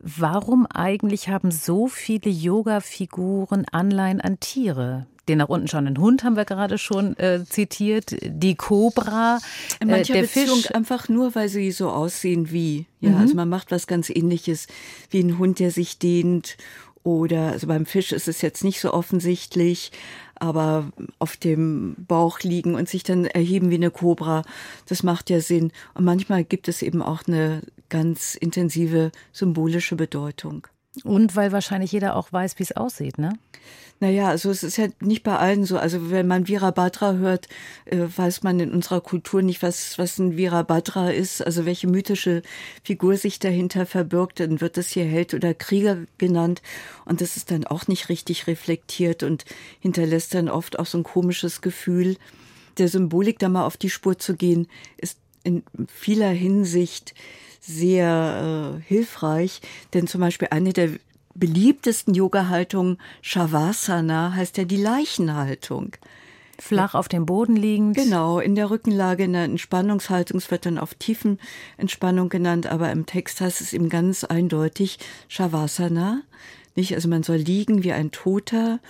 Warum 0.00 0.66
eigentlich 0.66 1.28
haben 1.28 1.50
so 1.52 1.86
viele 1.88 2.28
Yoga-Figuren 2.30 3.66
Anleihen 3.70 4.20
an 4.20 4.40
Tiere? 4.40 5.06
Den 5.28 5.38
nach 5.38 5.48
unten 5.48 5.68
schauenden 5.68 5.98
Hund 5.98 6.24
haben 6.24 6.34
wir 6.34 6.44
gerade 6.44 6.78
schon 6.78 7.16
äh, 7.16 7.44
zitiert, 7.44 8.16
die 8.24 8.56
Kobra, 8.56 9.38
In 9.80 9.88
mancher 9.88 10.14
äh, 10.14 10.16
der 10.16 10.22
Beziehung 10.22 10.56
Fisch. 10.58 10.74
einfach 10.74 11.08
nur, 11.08 11.36
weil 11.36 11.48
sie 11.48 11.70
so 11.70 11.90
aussehen 11.90 12.50
wie. 12.50 12.86
Ja, 12.98 13.10
Mhm. 13.10 13.16
also 13.18 13.34
man 13.36 13.48
macht 13.48 13.70
was 13.70 13.86
ganz 13.86 14.10
ähnliches 14.10 14.66
wie 15.10 15.20
ein 15.20 15.38
Hund, 15.38 15.60
der 15.60 15.70
sich 15.70 16.00
dehnt. 16.00 16.56
Oder, 17.04 17.52
also 17.52 17.66
beim 17.66 17.86
Fisch 17.86 18.12
ist 18.12 18.28
es 18.28 18.42
jetzt 18.42 18.62
nicht 18.62 18.80
so 18.80 18.92
offensichtlich, 18.92 19.90
aber 20.36 20.92
auf 21.18 21.36
dem 21.36 21.94
Bauch 21.98 22.40
liegen 22.40 22.74
und 22.74 22.88
sich 22.88 23.02
dann 23.02 23.26
erheben 23.26 23.70
wie 23.70 23.76
eine 23.76 23.90
Kobra, 23.90 24.42
das 24.86 25.02
macht 25.02 25.30
ja 25.30 25.40
Sinn. 25.40 25.72
Und 25.94 26.04
manchmal 26.04 26.44
gibt 26.44 26.68
es 26.68 26.82
eben 26.82 27.02
auch 27.02 27.22
eine 27.26 27.62
ganz 27.88 28.34
intensive 28.34 29.12
symbolische 29.32 29.96
Bedeutung. 29.96 30.66
Und 31.04 31.36
weil 31.36 31.52
wahrscheinlich 31.52 31.92
jeder 31.92 32.16
auch 32.16 32.32
weiß, 32.32 32.58
wie 32.58 32.64
es 32.64 32.76
aussieht, 32.76 33.16
ne? 33.16 33.32
Naja, 33.98 34.28
also 34.28 34.50
es 34.50 34.62
ist 34.62 34.76
ja 34.78 34.88
nicht 35.00 35.22
bei 35.22 35.38
allen 35.38 35.64
so. 35.64 35.78
Also 35.78 36.10
wenn 36.10 36.26
man 36.26 36.48
Virabhadra 36.48 37.14
hört, 37.14 37.48
äh, 37.84 37.98
weiß 38.14 38.42
man 38.42 38.58
in 38.58 38.72
unserer 38.72 39.00
Kultur 39.00 39.42
nicht, 39.42 39.62
was, 39.62 39.96
was 39.96 40.18
ein 40.18 40.36
Virabhadra 40.36 41.10
ist, 41.10 41.40
also 41.40 41.64
welche 41.64 41.86
mythische 41.86 42.42
Figur 42.82 43.16
sich 43.16 43.38
dahinter 43.38 43.86
verbirgt. 43.86 44.40
Dann 44.40 44.60
wird 44.60 44.76
das 44.76 44.88
hier 44.88 45.04
Held 45.04 45.34
oder 45.34 45.54
Krieger 45.54 45.98
genannt 46.18 46.62
und 47.04 47.20
das 47.20 47.36
ist 47.36 47.52
dann 47.52 47.64
auch 47.64 47.86
nicht 47.86 48.08
richtig 48.08 48.48
reflektiert 48.48 49.22
und 49.22 49.44
hinterlässt 49.78 50.34
dann 50.34 50.48
oft 50.48 50.78
auch 50.78 50.86
so 50.86 50.98
ein 50.98 51.04
komisches 51.04 51.60
Gefühl. 51.62 52.16
Der 52.78 52.88
Symbolik 52.88 53.38
da 53.38 53.48
mal 53.48 53.66
auf 53.66 53.76
die 53.76 53.90
Spur 53.90 54.18
zu 54.18 54.34
gehen, 54.34 54.66
ist 54.96 55.18
in 55.44 55.62
vieler 55.86 56.30
Hinsicht 56.30 57.14
sehr 57.62 58.76
äh, 58.76 58.82
hilfreich, 58.82 59.60
denn 59.94 60.06
zum 60.06 60.20
Beispiel 60.20 60.48
eine 60.50 60.72
der 60.72 60.90
beliebtesten 61.34 62.12
Yoga-Haltungen, 62.12 62.98
Shavasana, 63.22 64.34
heißt 64.34 64.58
ja 64.58 64.64
die 64.64 64.76
Leichenhaltung. 64.76 65.92
Flach 66.58 66.94
auf 66.94 67.08
dem 67.08 67.24
Boden 67.24 67.56
liegend. 67.56 67.96
Genau, 67.96 68.38
in 68.38 68.54
der 68.54 68.70
Rückenlage, 68.70 69.24
in 69.24 69.32
der 69.32 69.44
Entspannungshaltung, 69.44 70.38
es 70.38 70.50
wird 70.50 70.66
dann 70.66 70.78
auf 70.78 70.94
tiefen 70.94 71.40
Entspannung 71.76 72.28
genannt, 72.28 72.66
aber 72.66 72.92
im 72.92 73.06
Text 73.06 73.40
heißt 73.40 73.60
es 73.60 73.72
eben 73.72 73.88
ganz 73.88 74.24
eindeutig 74.24 74.98
Shavasana. 75.28 76.22
Nicht, 76.74 76.94
also 76.94 77.08
man 77.08 77.22
soll 77.22 77.36
liegen 77.36 77.82
wie 77.82 77.92
ein 77.92 78.12
Toter, 78.12 78.80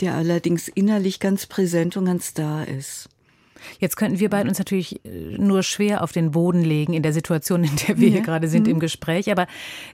der 0.00 0.14
allerdings 0.14 0.68
innerlich 0.68 1.20
ganz 1.20 1.46
präsent 1.46 1.96
und 1.96 2.06
ganz 2.06 2.34
da 2.34 2.62
ist. 2.62 3.08
Jetzt 3.78 3.96
könnten 3.96 4.18
wir 4.20 4.30
beide 4.30 4.48
uns 4.48 4.58
natürlich 4.58 5.04
äh, 5.04 5.36
nur 5.38 5.62
schwer 5.62 6.02
auf 6.02 6.12
den 6.12 6.30
Boden 6.32 6.62
legen 6.62 6.92
in 6.92 7.02
der 7.02 7.12
Situation, 7.12 7.64
in 7.64 7.76
der 7.88 7.98
wir 7.98 8.08
hier 8.08 8.18
Ja. 8.18 8.24
gerade 8.24 8.48
sind 8.48 8.64
Mhm. 8.66 8.72
im 8.74 8.80
Gespräch. 8.80 9.30
Aber 9.30 9.46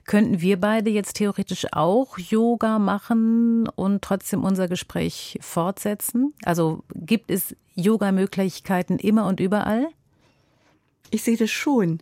könnten 0.05 0.41
wir 0.41 0.59
beide 0.59 0.89
jetzt 0.89 1.13
theoretisch 1.17 1.67
auch 1.71 2.17
Yoga 2.17 2.79
machen 2.79 3.67
und 3.75 4.01
trotzdem 4.01 4.43
unser 4.43 4.67
Gespräch 4.67 5.37
fortsetzen? 5.41 6.33
Also 6.43 6.83
gibt 6.95 7.29
es 7.31 7.55
Yoga-Möglichkeiten 7.75 8.97
immer 8.97 9.25
und 9.27 9.39
überall? 9.39 9.87
Ich 11.11 11.23
sehe 11.23 11.37
das 11.37 11.51
schon. 11.51 11.99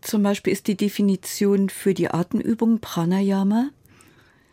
Zum 0.00 0.22
Beispiel 0.22 0.52
ist 0.52 0.66
die 0.68 0.76
Definition 0.76 1.70
für 1.70 1.94
die 1.94 2.08
Atemübung 2.10 2.78
Pranayama 2.80 3.70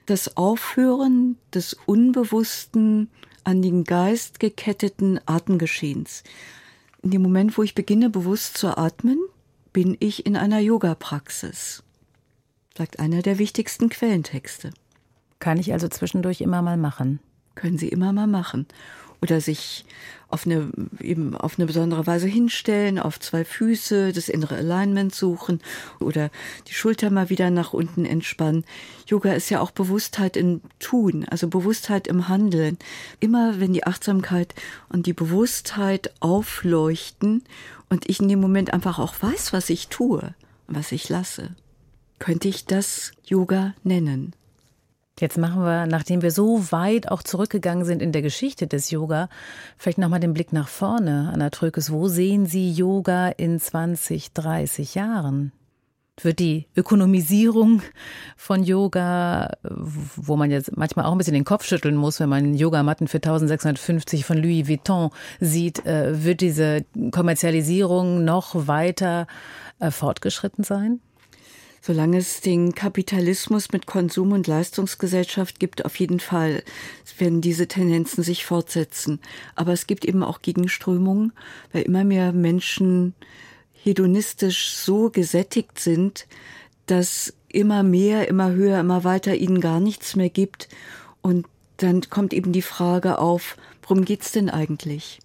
das 0.07 0.35
Aufhören 0.37 1.37
des 1.53 1.73
unbewussten, 1.85 3.09
an 3.43 3.61
den 3.61 3.83
Geist 3.83 4.39
geketteten 4.39 5.19
Atemgeschehens. 5.25 6.23
In 7.01 7.11
dem 7.11 7.21
Moment, 7.21 7.57
wo 7.57 7.63
ich 7.63 7.75
beginne, 7.75 8.09
bewusst 8.09 8.57
zu 8.57 8.77
atmen, 8.77 9.19
bin 9.73 9.97
ich 9.99 10.25
in 10.25 10.35
einer 10.35 10.59
Yoga-Praxis, 10.59 11.83
sagt 12.77 12.99
einer 12.99 13.21
der 13.21 13.39
wichtigsten 13.39 13.89
Quellentexte. 13.89 14.71
Kann 15.39 15.57
ich 15.57 15.73
also 15.73 15.87
zwischendurch 15.87 16.41
immer 16.41 16.61
mal 16.61 16.77
machen. 16.77 17.19
Können 17.55 17.77
Sie 17.77 17.89
immer 17.89 18.13
mal 18.13 18.27
machen. 18.27 18.67
Oder 19.21 19.41
sich 19.41 19.85
auf 20.31 20.45
eine, 20.45 20.69
eben 20.99 21.35
auf 21.35 21.57
eine 21.57 21.65
besondere 21.65 22.07
Weise 22.07 22.27
hinstellen, 22.27 22.99
auf 22.99 23.19
zwei 23.19 23.45
Füße, 23.45 24.13
das 24.13 24.29
innere 24.29 24.55
Alignment 24.55 25.13
suchen 25.13 25.61
oder 25.99 26.29
die 26.67 26.73
Schulter 26.73 27.09
mal 27.09 27.29
wieder 27.29 27.49
nach 27.49 27.73
unten 27.73 28.05
entspannen. 28.05 28.65
Yoga 29.05 29.33
ist 29.33 29.49
ja 29.49 29.59
auch 29.59 29.71
Bewusstheit 29.71 30.37
im 30.37 30.61
Tun, 30.79 31.25
also 31.29 31.47
Bewusstheit 31.47 32.07
im 32.07 32.27
Handeln. 32.27 32.77
Immer 33.19 33.59
wenn 33.59 33.73
die 33.73 33.85
Achtsamkeit 33.85 34.55
und 34.89 35.05
die 35.05 35.13
Bewusstheit 35.13 36.13
aufleuchten 36.19 37.43
und 37.89 38.09
ich 38.09 38.19
in 38.19 38.29
dem 38.29 38.39
Moment 38.39 38.73
einfach 38.73 38.99
auch 38.99 39.15
weiß, 39.21 39.53
was 39.53 39.69
ich 39.69 39.87
tue 39.87 40.33
was 40.75 40.91
ich 40.91 41.09
lasse, 41.09 41.55
könnte 42.19 42.47
ich 42.47 42.65
das 42.65 43.11
Yoga 43.25 43.73
nennen. 43.83 44.33
Jetzt 45.21 45.37
machen 45.37 45.61
wir, 45.61 45.85
nachdem 45.85 46.23
wir 46.23 46.31
so 46.31 46.71
weit 46.71 47.11
auch 47.11 47.21
zurückgegangen 47.21 47.85
sind 47.85 48.01
in 48.01 48.11
der 48.11 48.23
Geschichte 48.23 48.65
des 48.65 48.89
Yoga, 48.89 49.29
vielleicht 49.77 49.99
nochmal 49.99 50.19
den 50.19 50.33
Blick 50.33 50.51
nach 50.51 50.67
vorne. 50.67 51.29
Anna 51.31 51.51
Trökes, 51.51 51.91
wo 51.91 52.07
sehen 52.07 52.47
Sie 52.47 52.71
Yoga 52.71 53.27
in 53.27 53.59
20, 53.59 54.33
30 54.33 54.95
Jahren? 54.95 55.51
Wird 56.19 56.39
die 56.39 56.65
Ökonomisierung 56.75 57.83
von 58.35 58.63
Yoga, 58.63 59.51
wo 59.61 60.35
man 60.37 60.49
jetzt 60.49 60.75
manchmal 60.75 61.05
auch 61.05 61.11
ein 61.11 61.19
bisschen 61.19 61.35
den 61.35 61.45
Kopf 61.45 61.65
schütteln 61.65 61.95
muss, 61.95 62.19
wenn 62.19 62.29
man 62.29 62.55
Yogamatten 62.55 63.07
für 63.07 63.17
1650 63.17 64.25
von 64.25 64.37
Louis 64.37 64.67
Vuitton 64.67 65.11
sieht, 65.39 65.85
äh, 65.85 66.23
wird 66.23 66.41
diese 66.41 66.83
Kommerzialisierung 67.11 68.23
noch 68.23 68.67
weiter 68.67 69.27
äh, 69.77 69.91
fortgeschritten 69.91 70.63
sein? 70.63 70.99
Solange 71.83 72.17
es 72.19 72.41
den 72.41 72.75
Kapitalismus 72.75 73.71
mit 73.71 73.87
Konsum- 73.87 74.33
und 74.33 74.45
Leistungsgesellschaft 74.45 75.59
gibt, 75.59 75.83
auf 75.83 75.95
jeden 75.95 76.19
Fall 76.19 76.63
werden 77.17 77.41
diese 77.41 77.67
Tendenzen 77.67 78.23
sich 78.23 78.45
fortsetzen. 78.45 79.19
Aber 79.55 79.73
es 79.73 79.87
gibt 79.87 80.05
eben 80.05 80.21
auch 80.21 80.43
Gegenströmungen, 80.43 81.33
weil 81.73 81.81
immer 81.81 82.03
mehr 82.03 82.33
Menschen 82.33 83.15
hedonistisch 83.73 84.75
so 84.75 85.09
gesättigt 85.09 85.79
sind, 85.79 86.27
dass 86.85 87.33
immer 87.49 87.81
mehr, 87.81 88.27
immer 88.27 88.51
höher, 88.51 88.79
immer 88.79 89.03
weiter 89.03 89.35
ihnen 89.35 89.59
gar 89.59 89.79
nichts 89.79 90.15
mehr 90.15 90.29
gibt. 90.29 90.69
Und 91.21 91.47
dann 91.77 92.01
kommt 92.11 92.31
eben 92.31 92.51
die 92.51 92.61
Frage 92.61 93.17
auf, 93.17 93.57
worum 93.81 94.05
geht's 94.05 94.31
denn 94.31 94.51
eigentlich? 94.51 95.19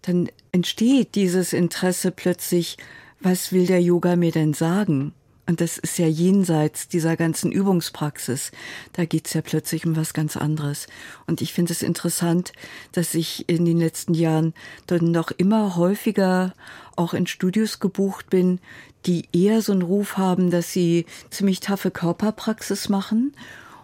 Dann 0.00 0.30
entsteht 0.52 1.14
dieses 1.16 1.52
Interesse 1.52 2.12
plötzlich, 2.12 2.78
was 3.20 3.52
will 3.52 3.66
der 3.66 3.82
Yoga 3.82 4.16
mir 4.16 4.32
denn 4.32 4.54
sagen? 4.54 5.12
Und 5.48 5.62
das 5.62 5.78
ist 5.78 5.98
ja 5.98 6.06
jenseits 6.06 6.88
dieser 6.88 7.16
ganzen 7.16 7.50
Übungspraxis. 7.50 8.52
Da 8.92 9.06
geht's 9.06 9.32
ja 9.32 9.40
plötzlich 9.40 9.86
um 9.86 9.96
was 9.96 10.12
ganz 10.12 10.36
anderes. 10.36 10.88
Und 11.26 11.40
ich 11.40 11.54
finde 11.54 11.72
es 11.72 11.82
interessant, 11.82 12.52
dass 12.92 13.14
ich 13.14 13.48
in 13.48 13.64
den 13.64 13.78
letzten 13.78 14.12
Jahren 14.12 14.52
dann 14.86 15.10
noch 15.10 15.30
immer 15.30 15.74
häufiger 15.76 16.52
auch 16.96 17.14
in 17.14 17.26
Studios 17.26 17.80
gebucht 17.80 18.28
bin, 18.28 18.60
die 19.06 19.26
eher 19.32 19.62
so 19.62 19.72
einen 19.72 19.80
Ruf 19.80 20.18
haben, 20.18 20.50
dass 20.50 20.70
sie 20.70 21.06
ziemlich 21.30 21.60
taffe 21.60 21.90
Körperpraxis 21.90 22.90
machen. 22.90 23.32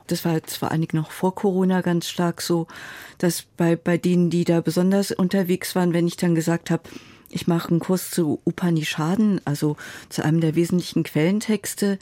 Das 0.07 0.27
war 0.27 0.35
jetzt 0.35 0.59
vor 0.59 0.71
allen 0.71 0.83
Dingen 0.83 1.01
noch 1.01 1.11
vor 1.11 1.35
Corona 1.35 1.81
ganz 1.81 2.09
stark 2.11 2.43
so, 2.43 2.67
dass 3.17 3.41
bei, 3.57 3.75
bei 3.75 3.97
denen, 3.97 4.29
die 4.29 4.45
da 4.45 4.61
besonders 4.61 5.13
unterwegs 5.13 5.75
waren, 5.75 5.95
wenn 5.95 6.07
ich 6.07 6.19
dann 6.19 6.35
gesagt 6.35 6.71
habe, 6.71 6.83
ich 7.35 7.49
mache 7.49 7.71
einen 7.71 7.81
Kurs 7.81 8.11
zu 8.11 8.41
Upanishaden, 8.45 9.41
also 9.45 9.77
zu 10.09 10.25
einem 10.25 10.41
der 10.41 10.55
wesentlichen 10.55 11.03
Quellentexte, 11.03 11.99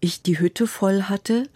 ich 0.00 0.22
die 0.22 0.38
Hütte 0.38 0.66
voll 0.66 1.04
hatte 1.04 1.48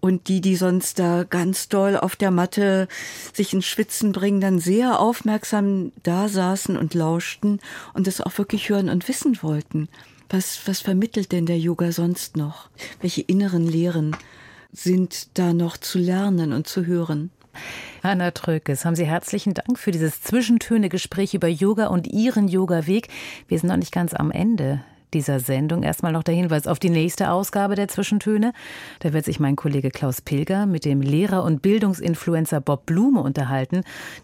und 0.00 0.26
die, 0.26 0.40
die 0.40 0.56
sonst 0.56 0.98
da 0.98 1.22
ganz 1.22 1.68
doll 1.68 1.96
auf 1.96 2.16
der 2.16 2.32
Matte 2.32 2.88
sich 3.32 3.54
ins 3.54 3.66
Schwitzen 3.66 4.10
bringen, 4.10 4.40
dann 4.40 4.58
sehr 4.58 4.98
aufmerksam 4.98 5.92
da 6.02 6.28
saßen 6.28 6.76
und 6.76 6.94
lauschten 6.94 7.60
und 7.94 8.08
das 8.08 8.20
auch 8.20 8.36
wirklich 8.36 8.68
hören 8.68 8.88
und 8.88 9.06
wissen 9.06 9.38
wollten. 9.42 9.88
Was, 10.28 10.66
was 10.66 10.80
vermittelt 10.80 11.30
denn 11.30 11.46
der 11.46 11.58
Yoga 11.58 11.92
sonst 11.92 12.36
noch? 12.36 12.68
Welche 13.00 13.20
inneren 13.20 13.68
Lehren 13.68 14.16
sind 14.72 15.38
da 15.38 15.52
noch 15.52 15.76
zu 15.76 15.98
lernen 15.98 16.52
und 16.52 16.66
zu 16.66 16.84
hören? 16.84 17.30
Anna 18.02 18.30
Trökes, 18.32 18.84
haben 18.84 18.96
Sie 18.96 19.06
herzlichen 19.06 19.54
Dank 19.54 19.78
für 19.78 19.90
dieses 19.90 20.22
Zwischentöne-Gespräch 20.22 21.34
über 21.34 21.48
Yoga 21.48 21.86
und 21.86 22.06
Ihren 22.06 22.48
Yoga-Weg. 22.48 23.08
Wir 23.48 23.58
sind 23.58 23.68
noch 23.68 23.76
nicht 23.76 23.92
ganz 23.92 24.14
am 24.14 24.30
Ende 24.30 24.82
dieser 25.14 25.40
Sendung. 25.40 25.82
Erstmal 25.82 26.12
noch 26.12 26.22
der 26.22 26.34
Hinweis 26.34 26.66
auf 26.66 26.78
die 26.78 26.90
nächste 26.90 27.30
Ausgabe 27.30 27.74
der 27.74 27.88
Zwischentöne. 27.88 28.52
Da 29.00 29.12
wird 29.12 29.24
sich 29.24 29.40
mein 29.40 29.56
Kollege 29.56 29.90
Klaus 29.90 30.20
Pilger 30.20 30.66
mit 30.66 30.84
dem 30.84 31.00
Lehrer 31.00 31.44
und 31.44 31.62
Bildungsinfluencer 31.62 32.60
Bob 32.60 32.86
Blume 32.86 33.20
unterhalten. 33.20 33.82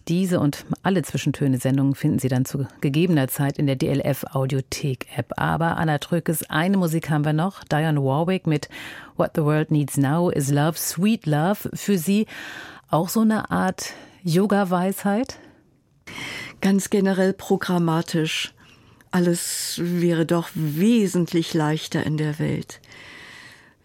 Diese 0.09 0.41
und 0.41 0.65
alle 0.83 1.03
Zwischentöne-Sendungen 1.03 1.95
finden 1.95 2.19
Sie 2.19 2.29
dann 2.29 2.45
zu 2.45 2.67
gegebener 2.81 3.29
Zeit 3.29 3.59
in 3.59 3.67
der 3.67 3.77
DLF 3.77 4.25
Audiothek-App. 4.33 5.35
Aber 5.37 5.77
Anna 5.77 5.99
Trökes, 5.99 6.49
eine 6.49 6.77
Musik 6.77 7.11
haben 7.11 7.25
wir 7.25 7.33
noch. 7.33 7.65
Diane 7.65 8.03
Warwick 8.03 8.47
mit 8.47 8.69
What 9.17 9.33
the 9.35 9.43
World 9.43 9.71
Needs 9.71 9.97
Now 9.97 10.31
is 10.31 10.51
Love, 10.51 10.79
Sweet 10.79 11.27
Love. 11.27 11.71
Für 11.75 11.99
Sie 11.99 12.27
auch 12.91 13.09
so 13.09 13.21
eine 13.21 13.51
Art 13.51 13.93
Yoga-Weisheit? 14.23 15.39
Ganz 16.61 16.91
generell 16.91 17.33
programmatisch. 17.33 18.55
Alles 19.11 19.81
wäre 19.83 20.27
doch 20.27 20.49
wesentlich 20.55 21.55
leichter 21.55 22.05
in 22.05 22.17
der 22.17 22.39
Welt, 22.39 22.81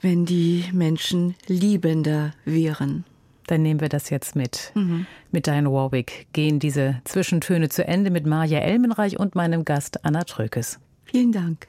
wenn 0.01 0.25
die 0.25 0.65
Menschen 0.73 1.35
liebender 1.47 2.33
wären. 2.45 3.05
Dann 3.47 3.61
nehmen 3.61 3.81
wir 3.81 3.89
das 3.89 4.09
jetzt 4.09 4.35
mit. 4.35 4.71
Mhm. 4.73 5.05
Mit 5.31 5.47
Diane 5.47 5.71
Warwick 5.71 6.27
gehen 6.33 6.59
diese 6.59 7.01
Zwischentöne 7.03 7.69
zu 7.69 7.85
Ende 7.85 8.09
mit 8.09 8.25
Maja 8.25 8.59
Elmenreich 8.59 9.19
und 9.19 9.35
meinem 9.35 9.65
Gast 9.65 10.05
Anna 10.05 10.23
Trökes. 10.23 10.79
Vielen 11.05 11.31
Dank. 11.31 11.67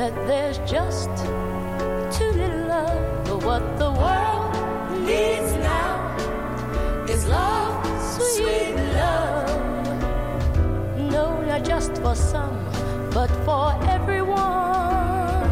That 0.00 0.14
there's 0.26 0.56
just 0.60 1.10
too 2.16 2.32
little 2.32 2.66
love 2.68 3.24
But 3.26 3.44
what 3.44 3.64
the 3.82 3.90
world 4.02 4.52
needs 5.10 5.52
now 5.70 6.16
is 7.06 7.26
love, 7.26 7.84
sweet 8.16 8.76
love. 9.00 9.50
No, 11.14 11.24
not 11.42 11.62
just 11.72 11.92
for 12.02 12.14
some, 12.14 12.56
but 13.10 13.30
for 13.44 13.66
everyone. 13.96 15.44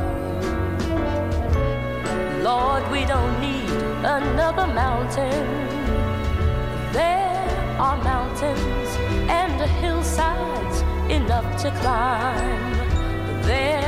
Lord, 2.42 2.82
we 2.90 3.04
don't 3.04 3.34
need 3.48 3.68
another 4.18 4.66
mountain. 4.66 5.46
There 6.98 7.76
are 7.86 7.98
mountains 8.12 8.90
and 9.40 9.60
hillsides 9.82 10.78
enough 11.18 11.48
to 11.62 11.68
climb. 11.82 12.62
There 13.42 13.87